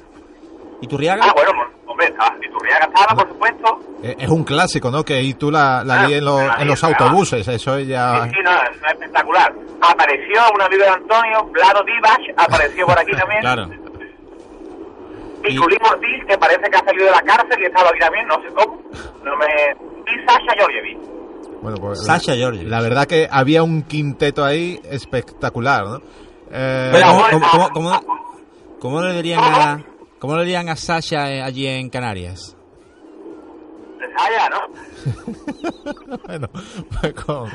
¿Iturriaga? 0.80 1.22
Ah, 1.28 1.32
bueno, 1.36 1.52
pues, 1.54 1.68
hombre, 1.86 2.06
estaba 2.06 2.34
Iturriaga 2.44 2.86
estaba, 2.86 3.14
por 3.22 3.28
supuesto. 3.28 3.78
Eh, 4.02 4.16
Es 4.18 4.28
un 4.28 4.42
clásico, 4.42 4.90
¿no? 4.90 5.04
Que 5.04 5.14
ahí 5.14 5.34
tú 5.34 5.50
la, 5.50 5.84
la 5.84 6.00
Ah, 6.00 6.06
líes 6.06 6.18
en, 6.18 6.24
los- 6.24 6.44
la 6.46 6.54
en 6.54 6.66
los 6.68 6.82
autobuses, 6.82 7.46
eso 7.46 7.76
es 7.76 7.86
ya... 7.86 8.24
Sí, 8.24 8.30
sí, 8.30 8.36
no, 8.42 8.50
es 8.50 8.92
espectacular. 8.92 9.52
Apareció 9.80 10.40
un 10.54 10.62
amigo 10.62 10.82
de 10.82 10.88
Antonio, 10.88 11.44
Vlado 11.52 11.84
Divac, 11.84 12.20
apareció 12.36 12.86
por 12.86 12.98
aquí 12.98 13.12
también. 13.12 13.40
Claro. 13.40 13.68
Y 15.44 15.56
Culín 15.56 15.78
Ortiz, 15.82 16.24
que 16.28 16.38
parece 16.38 16.62
que 16.70 16.76
ha 16.76 16.84
salido 16.84 17.04
de 17.06 17.10
la 17.12 17.22
cárcel 17.22 17.58
y 17.60 17.64
estaba 17.66 17.88
aquí 17.88 17.98
también, 17.98 18.26
no 18.28 18.34
sé 18.42 18.48
cómo. 18.54 18.80
No 19.24 19.36
me... 19.36 19.46
Y 20.12 20.26
Sasha 20.26 20.52
Georgievic. 20.56 20.98
Bueno, 21.62 21.76
pues, 21.78 22.04
Sasha 22.04 22.34
Georgievich. 22.34 22.68
La 22.68 22.80
verdad 22.80 23.06
que 23.06 23.28
había 23.30 23.62
un 23.62 23.82
quinteto 23.82 24.44
ahí 24.44 24.80
espectacular, 24.84 25.84
¿no? 25.86 25.96
Eh, 26.50 26.90
Pero, 26.92 27.06
¿cómo, 27.06 27.20
bueno, 27.20 27.40
cómo, 27.50 27.68
cómo, 27.72 28.00
cómo- 28.00 28.22
cómo 28.80 29.00
le 29.02 29.14
dirían 29.14 29.40
a, 29.42 29.84
cómo 30.18 30.36
le 30.36 30.42
dirían 30.44 30.68
a 30.68 30.76
Sasha 30.76 31.30
eh, 31.32 31.40
allí 31.42 31.66
en 31.66 31.88
Canarias? 31.88 32.56
De 33.98 34.06
Saya, 34.16 34.48
¿no? 34.50 36.18
bueno, 36.26 36.48
pues 37.00 37.14
con, 37.14 37.50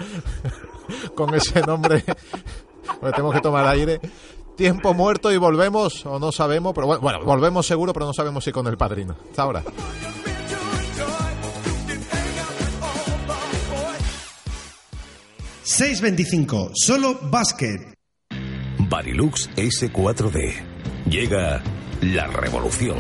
con 1.16 1.36
ese 1.36 1.62
nombre 1.62 2.04
pues 3.02 3.14
tenemos 3.14 3.34
que 3.36 3.42
tomar 3.42 3.68
aire. 3.68 4.00
Tiempo 4.58 4.94
muerto 4.96 5.32
y 5.32 5.38
volvemos, 5.38 6.04
o 6.06 6.20
no 6.20 6.32
sabemos, 6.32 6.74
pero 6.74 6.88
bueno, 6.88 7.02
bueno, 7.02 7.24
volvemos 7.24 7.66
seguro, 7.66 7.94
pero 7.94 8.08
no 8.08 8.14
sabemos 8.14 8.44
si 8.44 8.52
con 8.52 8.66
el 8.68 8.76
padrino. 8.76 9.16
Hasta 9.30 9.44
ahora. 9.44 9.64
625, 15.64 16.72
solo 16.74 17.20
básquet. 17.30 17.94
Barilux 18.90 19.50
S4D. 19.56 20.54
Llega 21.10 21.62
la 22.02 22.28
revolución. 22.28 22.98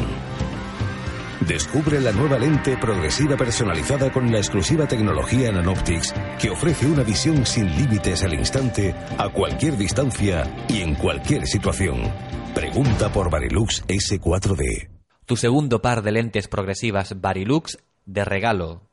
Descubre 1.41 2.01
la 2.01 2.11
nueva 2.11 2.39
lente 2.39 2.77
progresiva 2.77 3.37
personalizada 3.37 4.11
con 4.11 4.31
la 4.31 4.39
exclusiva 4.39 4.87
tecnología 4.87 5.51
Nanoptics 5.51 6.13
que 6.39 6.49
ofrece 6.49 6.87
una 6.87 7.03
visión 7.03 7.45
sin 7.45 7.67
límites 7.77 8.23
al 8.23 8.33
instante, 8.33 8.95
a 9.17 9.29
cualquier 9.29 9.77
distancia 9.77 10.43
y 10.67 10.81
en 10.81 10.95
cualquier 10.95 11.45
situación. 11.45 12.11
Pregunta 12.55 13.11
por 13.11 13.29
Barilux 13.29 13.85
S4D. 13.87 14.89
Tu 15.25 15.35
segundo 15.35 15.81
par 15.81 16.01
de 16.01 16.11
lentes 16.11 16.47
progresivas 16.47 17.21
Barilux 17.21 17.77
de 18.05 18.25
regalo. 18.25 18.89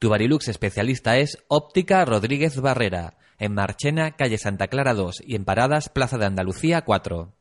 Tu 0.00 0.08
Barilux 0.08 0.48
especialista 0.48 1.16
es 1.18 1.38
Óptica 1.46 2.04
Rodríguez 2.04 2.60
Barrera, 2.60 3.18
en 3.38 3.54
Marchena, 3.54 4.16
calle 4.16 4.38
Santa 4.38 4.66
Clara 4.66 4.94
2 4.94 5.22
y 5.26 5.36
en 5.36 5.44
Paradas, 5.44 5.88
Plaza 5.88 6.18
de 6.18 6.26
Andalucía 6.26 6.82
4. 6.82 7.32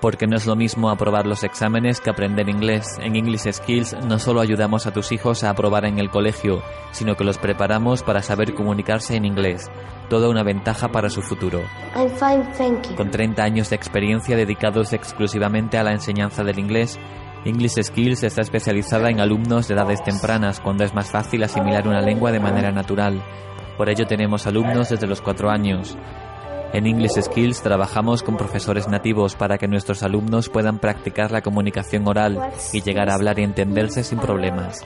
Porque 0.00 0.26
no 0.26 0.36
es 0.36 0.46
lo 0.46 0.54
mismo 0.54 0.90
aprobar 0.90 1.26
los 1.26 1.42
exámenes 1.42 2.00
que 2.00 2.10
aprender 2.10 2.48
inglés. 2.48 2.98
En 3.00 3.16
English 3.16 3.52
Skills 3.52 3.96
no 4.06 4.18
solo 4.18 4.40
ayudamos 4.40 4.86
a 4.86 4.92
tus 4.92 5.10
hijos 5.10 5.42
a 5.42 5.50
aprobar 5.50 5.84
en 5.84 5.98
el 5.98 6.08
colegio, 6.08 6.62
sino 6.92 7.16
que 7.16 7.24
los 7.24 7.38
preparamos 7.38 8.04
para 8.04 8.22
saber 8.22 8.54
comunicarse 8.54 9.16
en 9.16 9.24
inglés. 9.24 9.68
Toda 10.08 10.28
una 10.28 10.44
ventaja 10.44 10.88
para 10.88 11.10
su 11.10 11.20
futuro. 11.20 11.62
I'm 11.96 12.10
fine, 12.10 12.44
thank 12.56 12.88
you. 12.90 12.96
Con 12.96 13.10
30 13.10 13.42
años 13.42 13.70
de 13.70 13.76
experiencia 13.76 14.36
dedicados 14.36 14.92
exclusivamente 14.92 15.78
a 15.78 15.82
la 15.82 15.92
enseñanza 15.92 16.44
del 16.44 16.60
inglés, 16.60 16.98
English 17.44 17.82
Skills 17.82 18.22
está 18.22 18.42
especializada 18.42 19.10
en 19.10 19.20
alumnos 19.20 19.68
de 19.68 19.74
edades 19.74 20.02
tempranas, 20.02 20.60
cuando 20.60 20.84
es 20.84 20.94
más 20.94 21.10
fácil 21.10 21.42
asimilar 21.42 21.88
una 21.88 22.00
lengua 22.00 22.30
de 22.30 22.40
manera 22.40 22.70
natural. 22.70 23.24
Por 23.76 23.88
ello 23.88 24.06
tenemos 24.06 24.46
alumnos 24.46 24.88
desde 24.90 25.06
los 25.06 25.20
4 25.20 25.50
años. 25.50 25.96
En 26.72 26.86
English 26.86 27.20
Skills 27.22 27.62
trabajamos 27.62 28.22
con 28.22 28.36
profesores 28.36 28.88
nativos 28.88 29.34
para 29.34 29.58
que 29.58 29.68
nuestros 29.68 30.02
alumnos 30.02 30.48
puedan 30.48 30.78
practicar 30.78 31.30
la 31.30 31.40
comunicación 31.40 32.06
oral 32.06 32.38
y 32.72 32.82
llegar 32.82 33.10
a 33.10 33.14
hablar 33.14 33.38
y 33.38 33.44
entenderse 33.44 34.04
sin 34.04 34.18
problemas. 34.18 34.84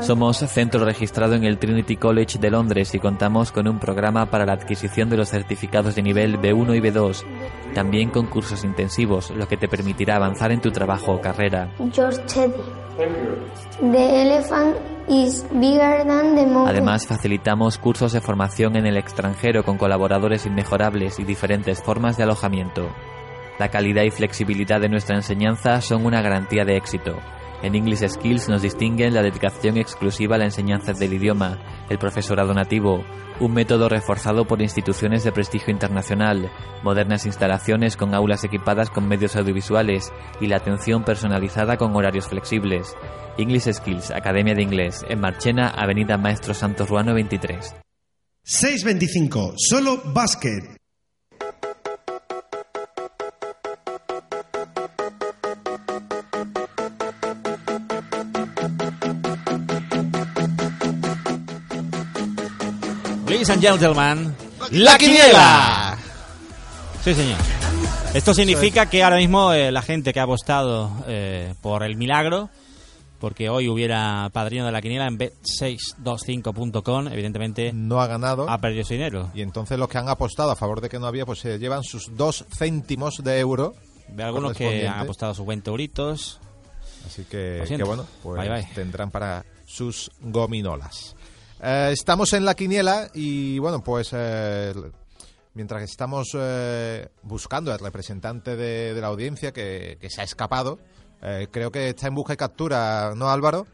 Somos 0.00 0.38
centro 0.38 0.84
registrado 0.84 1.34
en 1.34 1.44
el 1.44 1.58
Trinity 1.58 1.96
College 1.96 2.38
de 2.38 2.50
Londres 2.50 2.94
y 2.94 2.98
contamos 2.98 3.52
con 3.52 3.68
un 3.68 3.78
programa 3.78 4.26
para 4.26 4.46
la 4.46 4.54
adquisición 4.54 5.08
de 5.10 5.16
los 5.16 5.28
certificados 5.28 5.94
de 5.94 6.02
nivel 6.02 6.40
B1 6.40 6.76
y 6.76 6.80
B2, 6.80 7.24
también 7.74 8.10
con 8.10 8.26
cursos 8.26 8.64
intensivos, 8.64 9.30
lo 9.30 9.46
que 9.46 9.56
te 9.56 9.68
permitirá 9.68 10.16
avanzar 10.16 10.50
en 10.50 10.60
tu 10.60 10.72
trabajo 10.72 11.12
o 11.12 11.20
carrera. 11.20 11.70
George 11.92 12.18
Teddy. 12.22 12.83
Además, 16.66 17.06
facilitamos 17.06 17.78
cursos 17.78 18.12
de 18.12 18.20
formación 18.20 18.76
en 18.76 18.86
el 18.86 18.96
extranjero 18.96 19.64
con 19.64 19.76
colaboradores 19.76 20.46
inmejorables 20.46 21.18
y 21.18 21.24
diferentes 21.24 21.82
formas 21.82 22.16
de 22.16 22.22
alojamiento. 22.22 22.88
La 23.58 23.68
calidad 23.68 24.02
y 24.02 24.10
flexibilidad 24.10 24.80
de 24.80 24.88
nuestra 24.88 25.16
enseñanza 25.16 25.80
son 25.80 26.06
una 26.06 26.22
garantía 26.22 26.64
de 26.64 26.76
éxito. 26.76 27.16
En 27.62 27.74
English 27.74 28.06
Skills 28.08 28.48
nos 28.48 28.62
distinguen 28.62 29.14
la 29.14 29.22
dedicación 29.22 29.76
exclusiva 29.76 30.36
a 30.36 30.38
la 30.38 30.44
enseñanza 30.44 30.92
del 30.92 31.14
idioma, 31.14 31.58
el 31.88 31.98
profesorado 31.98 32.52
nativo, 32.52 33.04
un 33.40 33.52
método 33.52 33.88
reforzado 33.88 34.46
por 34.46 34.62
instituciones 34.62 35.24
de 35.24 35.32
prestigio 35.32 35.72
internacional, 35.72 36.50
modernas 36.82 37.26
instalaciones 37.26 37.96
con 37.96 38.14
aulas 38.14 38.44
equipadas 38.44 38.90
con 38.90 39.08
medios 39.08 39.36
audiovisuales 39.36 40.12
y 40.40 40.46
la 40.46 40.56
atención 40.56 41.04
personalizada 41.04 41.76
con 41.76 41.96
horarios 41.96 42.28
flexibles. 42.28 42.94
English 43.38 43.72
Skills, 43.72 44.10
Academia 44.10 44.54
de 44.54 44.62
Inglés, 44.62 45.04
en 45.08 45.20
Marchena, 45.20 45.68
Avenida 45.68 46.16
Maestro 46.16 46.54
Santos 46.54 46.88
Ruano 46.88 47.14
23. 47.14 47.74
625, 48.42 49.54
solo 49.56 50.02
básquet. 50.12 50.83
Ladies 63.44 63.56
and 63.56 63.62
gentlemen, 63.78 64.36
la 64.70 64.96
quiniela. 64.96 65.98
Sí, 67.02 67.12
señor. 67.14 67.36
Esto 68.14 68.32
significa 68.32 68.86
que 68.88 69.04
ahora 69.04 69.16
mismo 69.18 69.52
eh, 69.52 69.70
la 69.70 69.82
gente 69.82 70.14
que 70.14 70.20
ha 70.20 70.22
apostado 70.22 70.90
eh, 71.06 71.52
por 71.60 71.82
el 71.82 71.96
milagro, 71.96 72.48
porque 73.20 73.50
hoy 73.50 73.68
hubiera 73.68 74.30
padrino 74.32 74.64
de 74.64 74.72
la 74.72 74.80
quiniela 74.80 75.06
en 75.08 75.18
bet625.com, 75.18 77.08
evidentemente 77.08 77.70
No 77.74 78.00
ha 78.00 78.06
ganado. 78.06 78.48
ha 78.48 78.56
perdido 78.56 78.82
su 78.86 78.94
dinero. 78.94 79.30
Y 79.34 79.42
entonces 79.42 79.78
los 79.78 79.90
que 79.90 79.98
han 79.98 80.08
apostado 80.08 80.50
a 80.50 80.56
favor 80.56 80.80
de 80.80 80.88
que 80.88 80.98
no 80.98 81.06
había, 81.06 81.26
pues 81.26 81.40
se 81.40 81.58
llevan 81.58 81.82
sus 81.82 82.16
dos 82.16 82.46
céntimos 82.50 83.22
de 83.22 83.40
euro. 83.40 83.74
Ve 84.08 84.22
algunos 84.22 84.56
que 84.56 84.88
han 84.88 85.00
apostado 85.00 85.34
sus 85.34 85.44
20 85.44 85.68
euritos. 85.68 86.40
Así 87.06 87.24
que, 87.24 87.62
que 87.68 87.84
bueno, 87.84 88.06
pues 88.22 88.40
Bye, 88.40 88.48
bye. 88.48 88.68
tendrán 88.74 89.10
para 89.10 89.44
sus 89.66 90.10
gominolas. 90.22 91.14
Eh, 91.62 91.90
estamos 91.92 92.32
en 92.32 92.44
la 92.44 92.54
quiniela 92.54 93.08
y 93.14 93.58
bueno, 93.58 93.82
pues 93.82 94.10
eh, 94.12 94.74
mientras 95.54 95.82
estamos 95.82 96.30
eh, 96.34 97.08
buscando 97.22 97.72
al 97.72 97.78
representante 97.78 98.56
de, 98.56 98.94
de 98.94 99.00
la 99.00 99.06
audiencia 99.06 99.52
que, 99.52 99.96
que 100.00 100.10
se 100.10 100.20
ha 100.20 100.24
escapado, 100.24 100.78
eh, 101.22 101.48
creo 101.50 101.70
que 101.70 101.90
está 101.90 102.08
en 102.08 102.14
busca 102.14 102.34
y 102.34 102.36
captura, 102.36 103.12
¿no 103.16 103.30
Álvaro? 103.30 103.66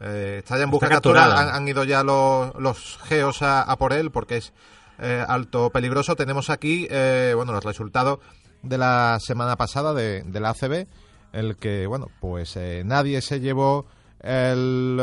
Está 0.00 0.56
ya 0.58 0.64
en 0.64 0.70
busca 0.70 0.86
y 0.86 0.90
captura, 0.90 1.24
han, 1.38 1.48
han 1.48 1.68
ido 1.68 1.84
ya 1.84 2.02
los, 2.02 2.52
los 2.56 2.98
geos 3.04 3.40
a, 3.42 3.62
a 3.62 3.76
por 3.78 3.92
él 3.92 4.10
porque 4.10 4.38
es 4.38 4.52
alto 5.28 5.70
peligroso. 5.70 6.16
Tenemos 6.16 6.50
aquí, 6.50 6.88
eh, 6.90 7.32
bueno, 7.36 7.52
los 7.52 7.64
resultados 7.64 8.18
de 8.62 8.78
la 8.78 9.18
semana 9.20 9.56
pasada 9.56 9.94
de, 9.94 10.22
de 10.22 10.40
la 10.40 10.50
ACB, 10.50 10.86
el 11.32 11.56
que, 11.56 11.86
bueno, 11.86 12.08
pues 12.20 12.56
eh, 12.56 12.82
nadie 12.84 13.20
se 13.22 13.40
llevó 13.40 13.86
el, 14.20 15.00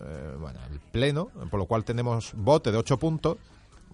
eh, 0.00 0.36
bueno, 0.38 0.58
el 0.70 0.80
pleno, 0.80 1.30
por 1.50 1.60
lo 1.60 1.66
cual 1.66 1.84
tenemos 1.84 2.32
bote 2.34 2.72
de 2.72 2.78
8 2.78 2.98
puntos, 2.98 3.38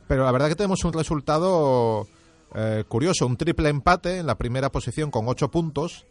pero 0.07 0.25
la 0.25 0.33
verdad 0.33 0.49
que 0.49 0.57
tenemos 0.57 0.85
un 0.85 0.93
resultado 0.93 2.07
eh, 2.55 2.85
curioso, 2.89 3.27
un 3.27 3.37
triple 3.37 3.69
empate 3.69 4.19
en 4.19 4.27
la 4.27 4.37
primera 4.37 4.71
posición 4.71 5.11
con 5.11 5.29
8 5.29 5.51
puntos 5.51 6.07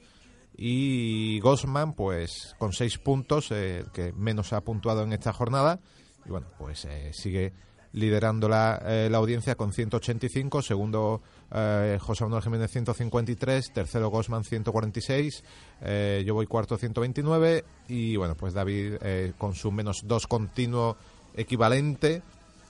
y 0.58 1.39
Gosman 1.39 1.93
pues 1.93 2.56
con 2.58 2.74
6 2.74 2.98
puntos, 3.00 3.52
eh, 3.52 3.86
que 3.93 4.14
menos 4.14 4.54
ha 4.54 4.62
puntuado 4.62 5.04
en 5.04 5.14
esta 5.14 5.34
jornada 5.34 5.80
y 6.26 6.30
bueno, 6.30 6.48
pues 6.58 6.86
eh, 6.86 7.12
sigue 7.14 7.54
liderando 7.93 8.50
la, 8.50 8.82
eh, 8.86 9.08
la 9.10 9.18
audiencia 9.18 9.56
con 9.56 9.72
185, 9.72 10.62
segundo 10.62 11.22
eh, 11.52 12.00
José 12.02 12.24
Manuel 12.24 12.43
Jiménez 12.43 12.72
153, 12.72 13.72
tercero 13.72 14.10
Gosman 14.10 14.43
146, 14.43 15.43
eh, 15.82 16.24
yo 16.26 16.34
voy 16.34 16.48
cuarto 16.48 16.78
129 16.78 17.64
y 17.88 18.16
bueno, 18.16 18.36
pues 18.36 18.54
David 18.54 18.96
eh, 19.02 19.34
con 19.38 19.54
su 19.54 19.72
menos 19.72 20.02
2 20.06 20.28
continuo 20.28 20.98
equivalente 21.36 22.24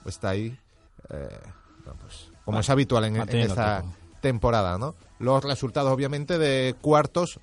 está 0.04 0.30
ahí, 0.30 0.56
pues 1.08 2.30
como 2.44 2.60
es 2.60 2.70
habitual 2.70 3.04
en, 3.04 3.16
esta 3.16 3.82
temporada, 4.20 4.78
¿no? 4.78 4.94
Los 5.18 5.42
resultados, 5.42 5.92
obviamente, 5.92 6.38
de 6.38 6.76
cuartos 6.80 7.40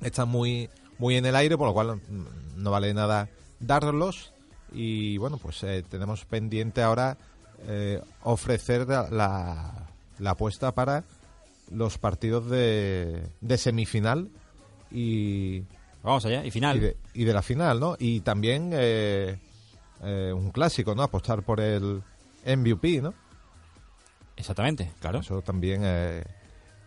están 0.00 0.28
muy, 0.28 0.68
muy 0.98 1.16
en 1.16 1.26
el 1.26 1.36
aire, 1.36 1.56
por 1.56 1.68
lo 1.68 1.74
cual 1.74 1.96
mm, 1.96 2.56
no 2.56 2.70
vale 2.72 2.92
nada 2.94 3.28
darlos. 3.60 4.32
Y 4.72 5.18
bueno, 5.18 5.38
pues 5.38 5.64
tenemos 5.88 6.24
pendiente 6.24 6.82
ahora 6.82 7.16
ofrecer 8.24 8.88
la, 8.88 9.08
la, 9.08 9.93
la 10.18 10.30
apuesta 10.30 10.72
para 10.72 11.04
los 11.70 11.98
partidos 11.98 12.48
de, 12.50 13.22
de 13.40 13.58
semifinal 13.58 14.28
y, 14.90 15.62
Vamos 16.02 16.24
allá, 16.26 16.44
y 16.44 16.50
final. 16.50 16.76
y 16.76 16.80
de, 16.80 16.96
y 17.14 17.24
de 17.24 17.32
la 17.32 17.42
final, 17.42 17.80
¿no? 17.80 17.96
Y 17.98 18.20
también 18.20 18.70
eh, 18.74 19.38
eh, 20.02 20.32
un 20.34 20.50
clásico, 20.50 20.94
¿no? 20.94 21.02
Apostar 21.02 21.42
por 21.42 21.60
el 21.60 22.02
MVP, 22.46 23.00
¿no? 23.00 23.14
Exactamente, 24.36 24.90
claro. 25.00 25.20
Eso 25.20 25.42
también 25.42 25.80
eh, 25.84 26.24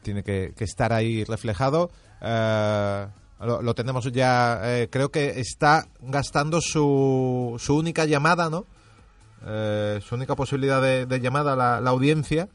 tiene 0.03 0.23
que, 0.23 0.53
que 0.55 0.63
estar 0.63 0.93
ahí 0.93 1.23
reflejado. 1.23 1.89
Eh, 2.21 3.07
lo, 3.39 3.61
lo 3.61 3.73
tenemos 3.75 4.11
ya, 4.11 4.59
eh, 4.63 4.87
creo 4.91 5.09
que 5.09 5.39
está 5.39 5.87
gastando 6.01 6.59
su, 6.61 7.55
su 7.59 7.75
única 7.75 8.05
llamada, 8.05 8.49
¿no? 8.49 8.65
Su 10.01 10.15
única 10.15 10.35
posibilidad 10.35 10.81
de, 10.81 11.05
de 11.05 11.19
llamada 11.21 11.53
a 11.53 11.55
la, 11.55 11.79
la 11.81 11.89
audiencia, 11.91 12.49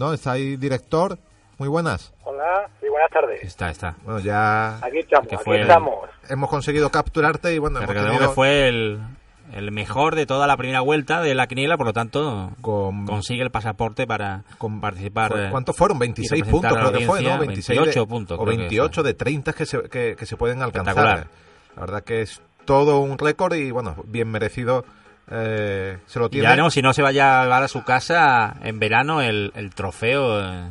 ¿no? 0.00 0.14
Está 0.14 0.32
ahí 0.32 0.56
director. 0.56 1.18
Muy 1.58 1.68
buenas. 1.68 2.14
Hola, 2.24 2.70
sí, 2.80 2.86
buenas 2.88 3.10
tardes. 3.10 3.42
Está, 3.44 3.68
está. 3.68 3.94
Bueno, 4.02 4.18
ya 4.20 4.78
Aquí 4.78 4.98
estamos, 5.00 5.28
Que 5.28 5.34
aquí 5.34 5.44
fue 5.44 5.56
el- 5.56 5.62
estamos. 5.62 6.08
hemos 6.30 6.48
conseguido 6.48 6.88
capturarte 6.90 7.54
y 7.54 7.58
bueno, 7.58 7.80
hemos 7.82 7.94
tenido 7.94 8.18
que 8.18 8.28
fue 8.28 8.66
el, 8.68 8.98
el 9.52 9.70
mejor 9.70 10.14
de 10.14 10.24
toda 10.24 10.46
la 10.46 10.56
primera 10.56 10.80
vuelta 10.80 11.20
de 11.20 11.34
la 11.34 11.46
quiniela, 11.48 11.76
por 11.76 11.84
lo 11.84 11.92
tanto, 11.92 12.50
con, 12.62 13.04
consigue 13.04 13.42
el 13.42 13.50
pasaporte 13.50 14.06
para 14.06 14.44
con- 14.56 14.80
participar. 14.80 15.32
Fue- 15.32 15.50
¿Cuántos 15.50 15.76
fueron? 15.76 15.98
y 15.98 16.00
26 16.00 16.30
representar 16.46 16.70
puntos 16.70 16.78
creo 16.88 16.98
que 16.98 17.06
fue, 17.06 17.22
¿no? 17.22 17.32
audiencia, 17.34 17.38
26 17.46 17.78
de- 17.78 17.84
28 17.84 18.06
puntos. 18.08 18.38
O 18.38 18.42
creo 18.44 18.52
que 18.56 18.60
28 18.62 19.02
fue. 19.02 19.08
de 19.10 19.14
30 19.14 19.52
que 19.52 19.66
se, 19.66 19.82
que, 19.90 20.16
que 20.18 20.24
se 20.26 20.36
pueden 20.38 20.62
alcanzar. 20.62 21.26
La 21.76 21.80
verdad 21.82 22.02
que 22.02 22.22
es 22.22 22.40
todo 22.64 23.00
un 23.00 23.18
récord 23.18 23.52
y 23.54 23.70
bueno, 23.70 23.96
bien 24.06 24.30
merecido 24.30 24.86
eh, 25.30 25.98
se 26.06 26.18
lo 26.18 26.26
Y 26.26 26.30
tiene. 26.30 26.44
ya 26.44 26.50
veremos 26.50 26.74
si 26.74 26.82
no 26.82 26.92
se 26.92 27.02
vaya 27.02 27.40
a 27.40 27.44
llevar 27.44 27.62
a 27.62 27.68
su 27.68 27.84
casa 27.84 28.56
en 28.62 28.78
verano 28.78 29.20
el, 29.22 29.52
el 29.54 29.74
trofeo. 29.74 30.40
Eh, 30.40 30.70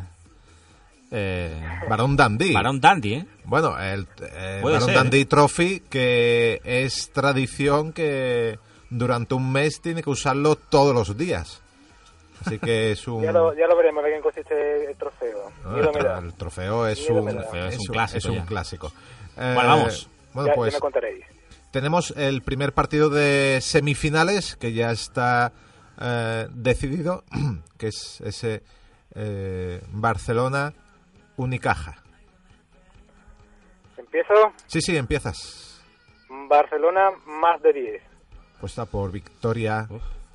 eh, 1.12 1.64
Barón 1.90 2.16
Dandy. 2.16 2.54
Barón 2.54 2.80
Dandy, 2.80 3.14
¿eh? 3.16 3.26
Bueno, 3.46 3.80
el 3.80 4.08
eh, 4.22 4.62
Barón 4.64 4.82
ser, 4.82 4.96
Dandy 4.96 5.22
¿eh? 5.22 5.26
Trophy 5.26 5.80
que 5.90 6.62
es 6.64 7.12
tradición 7.12 7.94
que 7.94 8.60
durante 8.90 9.34
un 9.34 9.52
mes 9.52 9.82
tiene 9.82 10.04
que 10.04 10.10
usarlo 10.10 10.56
todos 10.56 10.94
los 10.94 11.18
días. 11.18 11.62
Así 12.46 12.60
que 12.60 12.92
es 12.92 13.08
un... 13.08 13.24
Ya 13.24 13.32
lo, 13.32 13.54
ya 13.56 13.66
lo 13.68 13.76
veremos 13.76 14.04
qué 14.06 14.22
consiste 14.22 14.90
el 14.92 14.96
trofeo. 14.98 15.52
No, 15.64 15.72
Miedo 15.72 15.90
el, 15.90 15.96
tro- 16.06 16.34
trofeo 16.38 16.88
es 16.88 17.10
un. 17.10 17.28
Trofeo 17.28 17.66
es 17.68 17.80
un 17.80 17.86
clásico 17.88 18.18
es 18.18 18.26
un 18.26 18.46
clásico. 18.46 18.92
Bueno, 19.36 19.52
Eh, 19.62 19.66
vamos. 19.66 20.10
Bueno, 20.34 20.50
ya, 20.50 20.56
pues 20.56 20.74
ya 20.74 20.78
me 20.78 20.82
contaréis. 20.82 21.26
Tenemos 21.72 22.12
el 22.18 22.42
primer 22.42 22.74
partido 22.74 23.10
de 23.10 23.60
semifinales 23.62 24.56
que 24.56 24.74
ya 24.74 24.92
está 24.92 25.52
eh, 26.00 26.48
decidido, 26.52 27.24
que 27.78 27.88
es 27.88 28.22
ese 28.22 28.64
eh, 29.16 29.82
Barcelona 29.92 30.74
Unicaja. 31.38 31.98
Empiezo. 33.98 34.34
Sí, 34.68 34.82
sí, 34.82 34.98
empiezas. 34.98 35.82
Barcelona 36.48 37.12
más 37.26 37.62
de 37.62 37.74
10. 37.74 38.04
Puesta 38.60 38.86
por 38.86 39.12
victoria 39.12 39.88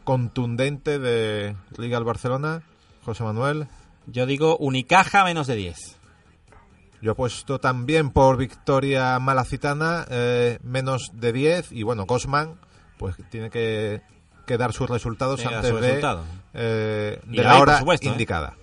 contundente 0.04 0.98
de 0.98 1.56
Liga 1.76 1.98
al 1.98 2.04
Barcelona. 2.04 2.62
José 3.04 3.22
Manuel. 3.24 3.66
Yo 4.06 4.26
digo 4.26 4.56
Unicaja 4.58 5.24
menos 5.24 5.46
de 5.46 5.56
10. 5.56 5.98
Yo 7.04 7.12
he 7.12 7.14
puesto 7.14 7.58
también 7.60 8.08
por 8.08 8.38
victoria 8.38 9.18
malacitana 9.18 10.06
eh, 10.08 10.58
menos 10.62 11.10
de 11.12 11.34
10 11.34 11.72
y 11.72 11.82
bueno, 11.82 12.06
Cosman 12.06 12.54
pues 12.96 13.14
tiene 13.28 13.50
que, 13.50 14.00
que 14.46 14.56
dar 14.56 14.72
sus 14.72 14.88
resultados 14.88 15.44
antes 15.44 15.68
su 15.68 15.76
de, 15.76 15.80
resultado. 15.82 16.22
eh, 16.54 17.20
de 17.26 17.36
la 17.42 17.50
David, 17.50 17.60
hora 17.62 17.78
supuesto, 17.80 18.08
¿eh? 18.08 18.12
indicada. 18.12 18.54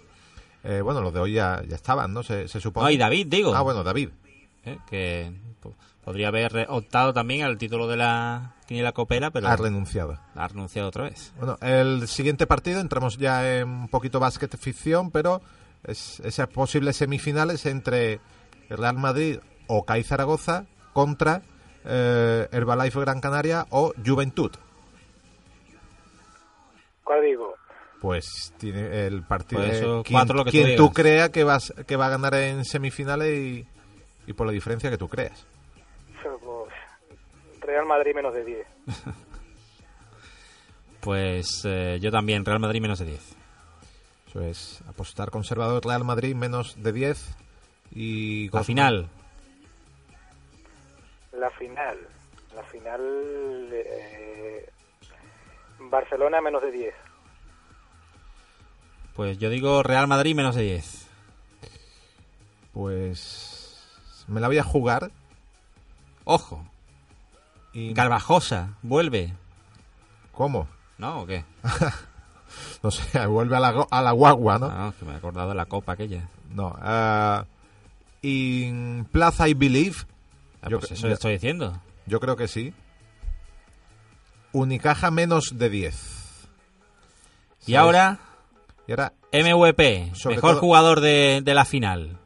Eh, 0.64 0.82
bueno, 0.82 1.02
los 1.02 1.14
de 1.14 1.20
hoy 1.20 1.34
ya, 1.34 1.62
ya 1.68 1.76
estaban, 1.76 2.14
¿no? 2.14 2.24
Se, 2.24 2.48
se 2.48 2.60
supone. 2.60 2.86
No, 2.86 2.90
y 2.90 2.98
David, 2.98 3.28
digo. 3.30 3.54
Ah, 3.56 3.62
bueno, 3.62 3.84
David. 3.84 4.10
¿eh? 4.66 4.80
Que 4.90 5.32
po- 5.60 5.76
podría 6.04 6.30
haber 6.30 6.66
optado 6.70 7.14
también 7.14 7.44
al 7.44 7.60
título 7.60 7.88
de 7.88 7.98
la 7.98 8.56
quiniela 8.68 8.92
copera, 8.92 9.30
pero 9.30 9.50
Ha 9.50 9.56
renunciado. 9.56 10.18
ha 10.34 10.48
renunciado 10.48 10.88
otra 10.88 11.04
vez. 11.04 11.32
Bueno, 11.38 11.58
el 11.62 12.08
siguiente 12.08 12.48
partido, 12.48 12.80
entramos 12.80 13.20
ya 13.20 13.58
en 13.60 13.70
un 13.70 13.88
poquito 13.88 14.20
básquet 14.20 14.58
ficción, 14.58 15.12
pero 15.12 15.42
es, 15.84 16.20
esas 16.22 16.48
posibles 16.48 16.98
semifinales 16.98 17.66
entre 17.66 18.20
el 18.70 18.78
Real 18.78 18.98
Madrid 18.98 19.40
o 19.68 19.86
CAI 19.86 20.04
Zaragoza 20.04 20.66
contra 20.94 21.42
eh, 21.86 22.48
Herbalife 22.52 23.00
Gran 23.00 23.22
Canaria 23.22 23.66
o 23.70 23.94
Juventud. 24.06 24.52
¿Cuál 27.04 27.24
digo? 27.24 27.56
Pues 28.00 28.54
tiene 28.58 29.06
el 29.06 29.24
partido. 29.24 29.62
Pues 29.62 29.78
eso, 29.78 30.04
quien 30.04 30.18
cuatro 30.18 30.36
lo 30.36 30.46
que 30.46 30.52
tú 30.52 30.58
quien 30.58 30.76
tú, 30.76 30.84
digas. 30.84 30.96
crea 30.96 31.30
que, 31.30 31.44
vas, 31.44 31.74
que 31.86 31.96
va 31.96 32.08
a 32.08 32.10
ganar 32.10 32.34
en 32.36 32.66
semifinales 32.66 33.38
y, 33.38 33.68
y 34.28 34.34
por 34.34 34.48
la 34.48 34.54
diferencia 34.54 34.90
que 34.90 34.98
tú 34.98 35.08
creas. 35.08 35.46
Pues, 36.22 36.74
Real 37.62 37.86
Madrid 37.86 38.16
menos 38.16 38.34
de 38.34 38.46
10. 38.46 38.68
Pues 41.02 41.64
eh, 41.66 41.98
yo 42.00 42.12
también, 42.12 42.46
Real 42.46 42.60
Madrid 42.60 42.80
menos 42.80 43.00
de 43.00 43.06
10. 43.06 43.38
Eso 44.32 44.42
es 44.44 44.82
apostar 44.88 45.30
conservador 45.30 45.86
Real 45.86 46.06
Madrid 46.06 46.36
menos 46.36 46.82
de 46.82 46.94
10 46.94 47.36
y 47.94 48.46
La 48.46 48.52
Gosman. 48.60 48.66
final, 48.66 49.10
La 51.34 51.50
final. 51.50 51.98
La 52.56 52.64
final. 52.64 53.02
eh, 53.74 54.70
Barcelona 55.80 56.40
menos 56.40 56.62
de 56.62 56.72
10. 56.72 56.96
pues 59.18 59.38
yo 59.38 59.50
digo 59.50 59.84
Real 59.84 60.08
Madrid 60.08 60.34
menos 60.34 60.56
de 60.56 60.62
10. 60.64 61.08
Pues 62.72 63.86
me 64.30 64.40
la 64.40 64.48
voy 64.48 64.60
a 64.60 64.64
jugar 64.64 65.12
Ojo, 66.24 66.66
y 67.74 67.94
Garbajosa, 67.94 68.78
vuelve. 68.82 69.34
¿Cómo? 70.32 70.70
¿No 70.98 71.22
o 71.24 71.26
qué? 71.26 71.44
No 72.84 72.92
sé, 72.92 73.26
vuelve 73.28 73.56
a 73.58 73.60
la, 73.60 73.88
a 73.90 74.02
la 74.02 74.12
guagua, 74.12 74.58
¿no? 74.60 74.66
Ah, 74.68 74.94
que 75.00 75.06
me 75.06 75.14
he 75.14 75.16
acordado 75.18 75.50
de 75.50 75.56
la 75.56 75.66
copa 75.66 75.94
aquella. 75.94 76.28
No. 76.54 76.76
ah, 76.82 77.46
in 78.22 79.08
Plaza 79.12 79.48
I 79.48 79.54
Believe. 79.54 79.98
Ah, 80.62 80.68
Yo 80.70 80.80
pues 80.80 80.92
eso 80.92 81.08
le 81.08 81.14
estoy 81.14 81.34
diciendo. 81.34 81.80
Yo 82.06 82.20
creo 82.20 82.36
que 82.36 82.48
sí. 82.48 82.74
Unicaja 84.54 85.12
menos 85.12 85.54
de 85.58 85.70
10. 85.70 86.48
Y 87.68 87.76
ahora, 87.76 88.20
Y 88.88 88.92
ahora, 88.92 89.14
MVP, 89.32 90.12
Sobre 90.14 90.36
mejor 90.36 90.52
todo- 90.52 90.60
jugador 90.62 91.00
de, 91.02 91.42
de 91.44 91.54
la 91.54 91.64
final. 91.66 92.18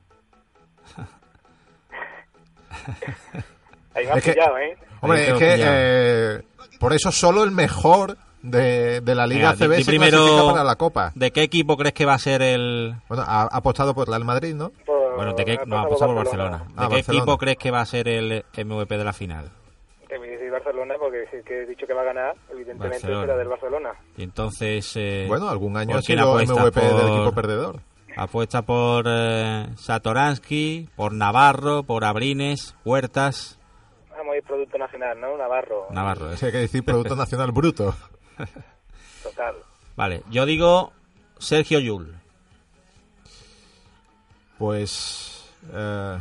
Ahí 3.94 4.06
me 4.08 4.22
que- 4.22 4.34
pillado, 4.34 4.58
¿eh? 4.58 4.78
hombre, 5.02 5.30
es 5.30 5.34
que 5.38 5.56
eh, 5.60 6.42
por 6.80 6.94
eso 6.94 7.12
solo 7.12 7.44
el 7.44 7.52
mejor 7.52 8.18
de, 8.46 9.02
de 9.02 9.16
la 9.16 9.28
Liga 9.28 9.54
di- 9.54 9.58
CB 9.66 9.76
se 9.78 9.86
primero- 9.86 10.18
clasifica 10.20 10.52
para 10.52 10.64
la 10.64 10.76
Copa. 10.76 11.12
¿De 11.16 11.32
qué 11.32 11.44
equipo 11.44 11.78
crees 11.78 11.94
que 11.94 12.06
va 12.06 12.14
a 12.14 12.20
ser 12.20 12.42
el...? 12.42 12.96
Bueno, 13.08 13.24
ha, 13.28 13.44
ha 13.44 13.46
apostado 13.58 13.94
por 13.94 14.08
Real 14.08 14.24
Madrid, 14.26 14.54
¿no? 14.56 14.70
Por- 14.86 15.16
Bueno, 15.16 15.34
¿de 15.34 15.46
qué, 15.46 15.60
no, 15.66 15.78
ha 15.78 15.82
apostado 15.84 16.14
por 16.14 16.24
Barcelona. 16.24 16.58
¿De 16.58 16.64
Ah, 16.78 16.88
qué 16.90 16.96
Barcelona. 16.96 17.24
equipo 17.24 17.38
crees 17.38 17.58
que 17.58 17.72
va 17.72 17.82
a 17.82 17.86
ser 17.86 18.08
el 18.08 18.44
MVP 18.58 18.98
de 18.98 19.04
la 19.04 19.14
final? 19.14 19.50
Que 20.08 20.20
me 20.20 20.28
dice 20.28 20.50
Barcelona 20.50 20.96
porque 21.00 21.26
que 21.46 21.64
he 21.64 21.66
dicho 21.66 21.86
que 21.88 21.94
va 21.94 22.02
a 22.02 22.06
ganar, 22.06 22.36
evidentemente 22.52 22.90
Barcelona. 22.98 23.22
será 23.22 23.38
del 23.38 23.48
Barcelona. 23.48 23.90
Y 24.18 24.24
entonces... 24.24 24.92
eh, 24.96 25.26
Bueno, 25.28 25.50
algún 25.50 25.76
año 25.78 25.92
¿por 25.92 26.00
ha 26.00 26.02
sido? 26.02 26.36
MVP 26.36 26.80
del 26.82 27.08
equipo 27.08 27.32
perdedor. 27.34 27.80
Apuesta 28.18 28.62
por 28.62 29.06
eh, 29.10 29.68
Satoransky, 29.76 30.88
por 30.96 31.12
Navarro, 31.14 31.84
por 31.84 32.06
Abrines, 32.06 32.76
Huertas... 32.86 33.60
Vamos 34.18 34.34
a 34.34 34.38
ir 34.38 34.44
Producto 34.44 34.78
Nacional, 34.78 35.20
¿no? 35.20 35.38
Navarro. 35.38 35.88
Navarro, 35.92 36.32
¿eh? 36.32 36.38
Sí, 36.38 36.46
hay 36.46 36.52
que 36.54 36.58
decir 36.60 36.84
Producto 36.86 37.16
Nacional 37.18 37.52
Bruto. 37.52 37.94
Total. 39.24 39.56
Vale, 39.96 40.24
yo 40.30 40.46
digo 40.46 40.94
Sergio 41.40 41.80
Yul. 41.80 42.16
Pues 44.58 45.46
eh, 45.74 46.20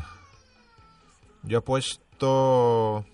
yo 1.44 1.58
he 1.58 1.60
puesto 1.60 3.04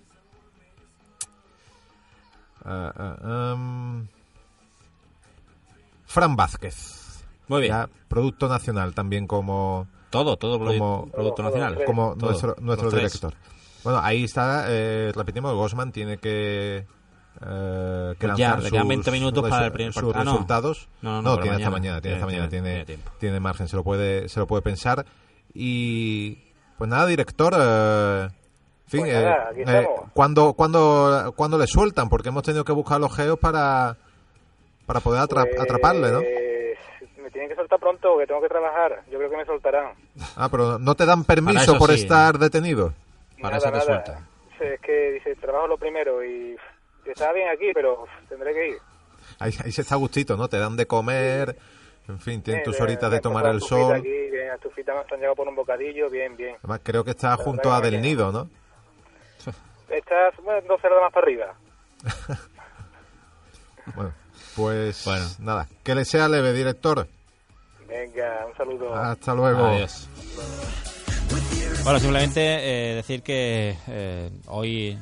eh, 2.64 2.90
eh, 2.98 3.52
em, 3.52 4.06
Fran 6.06 6.36
Vázquez. 6.36 7.24
Muy 7.48 7.62
bien. 7.62 7.72
Ya, 7.72 7.88
producto 8.08 8.48
nacional 8.48 8.94
también 8.94 9.26
como 9.26 9.88
Todo, 10.10 10.36
todo 10.36 10.58
como, 10.58 11.08
Producto 11.10 11.42
Nacional. 11.42 11.84
como 11.84 12.16
Todo, 12.16 12.56
nuestro, 12.60 12.90
director. 12.90 13.34
Bueno, 13.82 14.00
ahí 14.02 14.24
está, 14.24 14.66
eh, 14.68 15.12
repetimos, 15.14 15.54
Gosman 15.54 15.90
tiene 15.90 16.18
que 16.18 16.86
eh, 17.46 18.14
que 18.18 18.26
Pues 18.26 18.38
ya, 18.38 18.50
lanzar 18.50 18.70
sus 18.70 18.88
20 18.88 19.10
minutos 19.10 19.48
para 19.48 19.66
el 19.66 19.72
primer 19.72 19.92
sus. 19.92 20.14
Ah, 20.14 20.24
no. 20.24 20.32
resultados. 20.32 20.88
No, 21.02 21.10
no, 21.12 21.22
no, 21.22 21.30
pero 21.36 21.42
tiene 21.42 21.56
hasta 21.56 21.70
mañana. 21.70 21.94
mañana, 21.96 22.00
tiene 22.00 22.14
hasta 22.16 22.26
mañana, 22.26 22.48
tiene- 22.48 22.84
tiene, 22.84 23.02
tiene 23.18 23.40
margen, 23.40 23.68
se 23.68 23.76
lo 23.76 23.84
puede, 23.84 24.28
se 24.28 24.40
lo 24.40 24.46
puede 24.46 24.62
pensar. 24.62 25.04
Y 25.54 26.38
pues 26.78 26.88
nada, 26.90 27.06
director, 27.06 27.54
eh, 27.58 28.22
en 28.24 28.30
fin, 28.90 29.00
Pues 29.00 29.12
eh, 29.14 29.24
nada, 29.24 29.50
eh, 29.56 29.62
estamos. 29.62 30.10
¿cuándo, 30.12 30.52
cuándo, 30.54 31.32
cuándo 31.36 31.58
le 31.58 31.66
sueltan? 31.66 32.08
Porque 32.08 32.28
hemos 32.28 32.42
tenido 32.42 32.64
que 32.64 32.72
buscar 32.72 33.00
los 33.00 33.14
geos 33.14 33.38
para, 33.38 33.96
para 34.86 35.00
poder 35.00 35.22
atra- 35.22 35.46
Pues, 35.48 35.60
atraparle, 35.60 36.10
¿no? 36.10 36.20
Me 36.20 37.30
tienen 37.30 37.48
que 37.50 37.54
soltar 37.56 37.78
pronto, 37.78 38.18
que 38.18 38.26
tengo 38.26 38.40
que 38.40 38.48
trabajar. 38.48 39.02
Yo 39.10 39.18
creo 39.18 39.30
que 39.30 39.36
me 39.36 39.44
soltarán. 39.44 39.92
Ah, 40.36 40.48
pero 40.50 40.78
no 40.78 40.94
te 40.94 41.06
dan 41.06 41.22
permiso 41.24 41.78
por 41.78 41.90
sí. 41.90 42.02
estar 42.02 42.38
detenido. 42.38 42.92
Para 43.40 43.56
nada, 43.56 43.58
eso 43.58 43.66
te 43.66 43.72
nada. 43.72 44.04
sueltan. 44.04 44.28
Sí, 44.58 44.64
Es 44.74 44.80
que 44.80 45.12
dice, 45.12 45.36
trabajo 45.36 45.66
lo 45.68 45.78
primero 45.78 46.24
y 46.24 46.56
y 47.10 47.12
estaba 47.12 47.32
bien 47.32 47.48
aquí, 47.48 47.70
pero 47.74 48.04
tendré 48.28 48.54
que 48.54 48.68
ir. 48.68 48.78
Ahí, 49.38 49.52
ahí 49.64 49.72
se 49.72 49.82
está 49.82 49.96
a 49.96 49.98
gustito, 49.98 50.36
¿no? 50.36 50.48
Te 50.48 50.58
dan 50.58 50.76
de 50.76 50.86
comer, 50.86 51.56
en 52.08 52.20
fin, 52.20 52.42
tienen 52.42 52.62
Eh, 52.62 52.64
tus 52.64 52.80
horitas 52.80 53.10
de 53.10 53.20
tomar 53.20 53.46
el 53.46 53.60
sol. 53.60 53.94
Aquí, 53.94 54.08
bien, 54.08 54.52
estufita, 54.54 54.94
me 54.94 55.00
han 55.00 55.06
llegado 55.18 55.34
por 55.34 55.48
un 55.48 55.56
bocadillo, 55.56 56.08
bien, 56.08 56.36
bien. 56.36 56.54
Además, 56.58 56.80
creo 56.82 57.04
que 57.04 57.10
está 57.10 57.36
junto 57.36 57.72
a 57.72 57.80
que 57.82 57.90
Del. 57.90 58.00
Nido, 58.02 58.30
¿no? 58.32 58.48
Estás, 59.88 60.34
bueno, 60.44 60.60
dos 60.68 60.80
cerdas 60.80 61.00
más 61.00 61.12
para 61.12 61.26
arriba. 61.26 61.54
Bueno, 63.96 64.12
pues 64.54 65.40
nada, 65.40 65.66
que 65.82 65.94
le 65.96 66.04
sea 66.04 66.28
leve, 66.28 66.52
director. 66.52 67.08
Venga, 67.88 68.46
un 68.46 68.56
saludo. 68.56 68.94
Hasta 68.94 69.34
luego. 69.34 69.64
Adiós. 69.66 70.08
Bueno, 71.82 71.98
simplemente 71.98 72.40
eh, 72.90 72.94
decir 72.96 73.22
que 73.22 73.76
eh, 73.88 74.30
hoy 74.46 74.96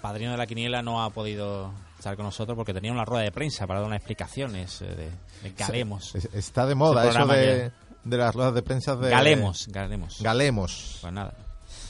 padrino 0.00 0.32
de 0.32 0.36
la 0.38 0.46
quiniela 0.46 0.82
no 0.82 1.02
ha 1.02 1.10
podido 1.10 1.72
estar 1.98 2.16
con 2.16 2.24
nosotros 2.26 2.56
porque 2.56 2.72
tenía 2.74 2.92
una 2.92 3.04
rueda 3.04 3.24
de 3.24 3.32
prensa 3.32 3.66
para 3.66 3.80
dar 3.80 3.86
unas 3.88 3.98
explicaciones 3.98 4.80
eh, 4.82 4.86
de, 4.86 5.10
de 5.48 5.54
Galemos. 5.56 6.14
Es- 6.14 6.28
Está 6.34 6.66
de 6.66 6.74
moda 6.74 7.08
eso 7.08 7.26
de, 7.26 7.70
de 8.04 8.16
las 8.16 8.34
ruedas 8.34 8.54
de 8.54 8.62
prensa 8.62 8.96
de... 8.96 9.10
Galemos, 9.10 9.68
Galemos. 9.68 10.22
Galemos. 10.22 10.98
Pues 11.00 11.12
nada. 11.12 11.34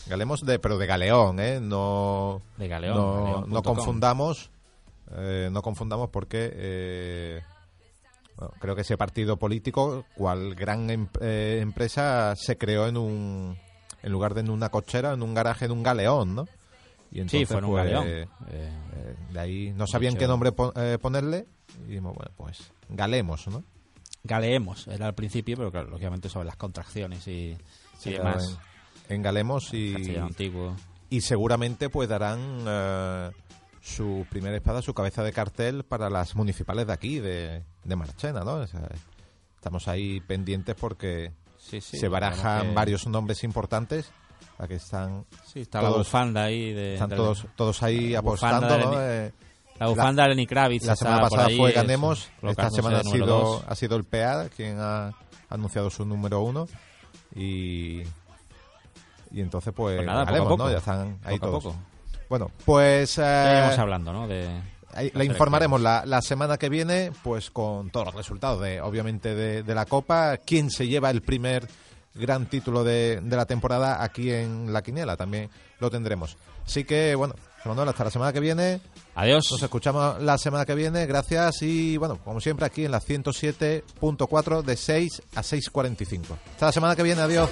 Galemos, 0.06 0.40
de, 0.40 0.58
pero 0.58 0.76
de 0.78 0.86
Galeón, 0.86 1.38
¿eh? 1.40 1.60
No, 1.60 2.42
De 2.56 2.66
Galeón, 2.68 2.96
no, 2.96 3.46
no 3.46 3.62
confundamos, 3.62 4.50
eh, 5.12 5.48
no 5.52 5.62
confundamos 5.62 6.10
porque 6.10 6.50
eh, 6.52 7.42
bueno, 8.36 8.52
creo 8.58 8.74
que 8.74 8.80
ese 8.82 8.96
partido 8.96 9.36
político, 9.36 10.04
cual 10.16 10.54
gran 10.56 10.90
em- 10.90 11.06
eh, 11.20 11.60
empresa, 11.62 12.34
se 12.36 12.58
creó 12.58 12.88
en 12.88 12.96
un, 12.96 13.56
en 14.02 14.10
lugar 14.12 14.34
de 14.34 14.40
en 14.40 14.50
una 14.50 14.70
cochera, 14.70 15.12
en 15.12 15.22
un 15.22 15.32
garaje 15.34 15.66
de 15.68 15.72
un 15.72 15.84
galeón, 15.84 16.34
¿no? 16.34 16.48
Y 17.12 17.28
Sí, 17.28 17.44
fue 17.44 17.58
en 17.58 17.64
un 17.64 17.70
pues, 17.72 17.84
galeón. 17.84 18.04
eh, 18.06 18.28
Eh, 18.48 19.16
de 19.32 19.40
ahí 19.40 19.72
no 19.72 19.86
sabían 19.86 20.16
qué 20.16 20.26
nombre 20.28 20.52
eh, 20.76 20.98
ponerle 21.00 21.46
y 21.84 21.88
dijimos, 21.88 22.14
bueno, 22.14 22.30
pues 22.36 22.72
Galemos, 22.88 23.46
¿no? 23.48 23.64
Galeemos 24.22 24.86
era 24.88 25.06
al 25.06 25.14
principio, 25.14 25.56
pero 25.56 25.70
claro, 25.72 25.88
lógicamente 25.90 26.28
sobre 26.28 26.46
las 26.46 26.56
contracciones 26.56 27.26
y, 27.26 27.56
y 28.04 28.10
demás. 28.10 28.58
En, 29.08 29.16
en 29.16 29.22
Galemos 29.22 29.72
y, 29.72 30.16
antiguo. 30.16 30.76
y 31.08 31.22
seguramente 31.22 31.88
pues 31.88 32.08
darán 32.08 32.40
su 33.80 34.26
primera 34.30 34.56
espada, 34.56 34.82
su 34.82 34.92
cabeza 34.94 35.22
de 35.24 35.32
cartel 35.32 35.84
para 35.84 36.10
las 36.10 36.36
municipales 36.36 36.86
de 36.86 36.92
aquí, 36.92 37.18
de, 37.18 37.62
de 37.82 37.96
Marchena, 37.96 38.40
¿no? 38.44 38.54
O 38.56 38.66
sea, 38.66 38.88
estamos 39.56 39.88
ahí 39.88 40.20
pendientes 40.20 40.74
porque 40.76 41.32
Sí, 41.56 41.80
se 41.80 42.08
barajan 42.08 42.74
varios 42.74 43.06
nombres 43.06 43.42
importantes. 43.44 44.12
Aquí 44.58 44.74
están 44.74 45.24
Sí, 45.46 45.60
está 45.60 45.80
la 45.82 45.90
bufanda 45.90 46.44
ahí 46.44 46.72
de- 46.72 46.94
están 46.94 47.08
de- 47.10 47.16
todos 47.16 47.46
todos 47.56 47.82
ahí 47.82 48.10
la 48.10 48.18
apostando, 48.20 48.78
¿no? 48.78 49.00
Eh, 49.00 49.32
la 49.78 49.86
bufanda 49.88 50.24
de 50.24 50.28
Lenny 50.30 50.46
Kravitz 50.46 50.84
La 50.84 50.96
semana 50.96 51.22
pasada 51.22 51.46
ahí, 51.46 51.56
fue 51.56 51.72
Ganemos, 51.72 52.28
esta 52.42 52.68
semana 52.70 52.98
ha 52.98 53.04
sido 53.04 53.26
dos. 53.26 53.64
ha 53.66 53.74
sido 53.74 53.96
el 53.96 54.04
PA 54.04 54.48
quien 54.54 54.76
ha 54.80 55.12
anunciado 55.48 55.88
su 55.90 56.04
número 56.04 56.42
uno 56.42 56.66
y 57.34 58.02
y 59.32 59.40
entonces 59.40 59.72
pues, 59.74 59.96
Pues 59.96 60.06
nada, 60.06 60.20
poco 60.20 60.28
a 60.28 60.32
Galemos, 60.32 60.48
poco. 60.50 60.64
¿no? 60.64 60.70
Ya 60.70 60.78
están 60.78 61.18
ahí 61.24 61.38
Poco 61.38 61.46
a 61.46 61.50
todos. 61.60 61.62
poco. 61.64 61.76
Bueno, 62.28 62.50
pues 62.64 63.18
eh, 63.18 63.22
Ya 63.22 63.80
hablando, 63.80 64.12
¿no? 64.12 64.28
De, 64.28 64.48
informaremos 65.24 65.80
la, 65.80 66.04
la 66.04 66.20
semana 66.20 66.58
que 66.58 66.68
viene, 66.68 67.12
pues 67.22 67.50
con 67.50 67.90
todos 67.90 68.06
los 68.06 68.14
resultados, 68.16 68.60
de 68.60 68.80
obviamente 68.80 69.34
de, 69.34 69.62
de 69.62 69.74
la 69.74 69.86
Copa, 69.86 70.36
quién 70.38 70.70
se 70.70 70.86
lleva 70.88 71.10
el 71.10 71.22
primer 71.22 71.66
gran 72.14 72.46
título 72.46 72.84
de, 72.84 73.20
de 73.22 73.36
la 73.36 73.46
temporada 73.46 74.02
aquí 74.02 74.30
en 74.30 74.72
la 74.72 74.82
Quiniela, 74.82 75.16
también 75.16 75.50
lo 75.78 75.90
tendremos. 75.90 76.36
Así 76.66 76.84
que, 76.84 77.14
bueno, 77.14 77.34
Manuel, 77.64 77.88
hasta 77.88 78.04
la 78.04 78.10
semana 78.10 78.32
que 78.32 78.40
viene. 78.40 78.80
Adiós. 79.14 79.48
Nos 79.50 79.62
escuchamos 79.62 80.20
la 80.22 80.38
semana 80.38 80.64
que 80.64 80.74
viene, 80.74 81.06
gracias 81.06 81.62
y, 81.62 81.96
bueno, 81.96 82.18
como 82.24 82.40
siempre 82.40 82.64
aquí 82.64 82.84
en 82.84 82.92
la 82.92 83.00
107.4 83.00 84.62
de 84.62 84.76
6 84.76 85.22
a 85.34 85.42
6.45. 85.42 86.22
Hasta 86.52 86.66
la 86.66 86.72
semana 86.72 86.96
que 86.96 87.02
viene, 87.02 87.20
adiós. 87.20 87.50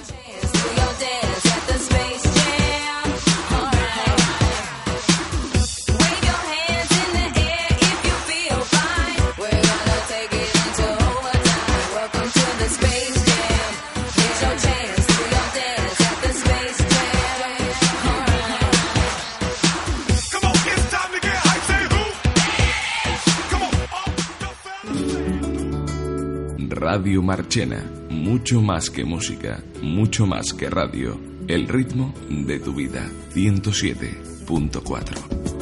Radio 26.91 27.21
Marchena, 27.21 27.85
mucho 28.09 28.61
más 28.61 28.89
que 28.89 29.05
música, 29.05 29.63
mucho 29.83 30.25
más 30.25 30.53
que 30.53 30.71
radio, 30.71 31.19
el 31.47 31.67
ritmo 31.67 32.15
de 32.31 32.59
tu 32.59 32.73
vida, 32.73 33.07
107.4. 33.35 35.58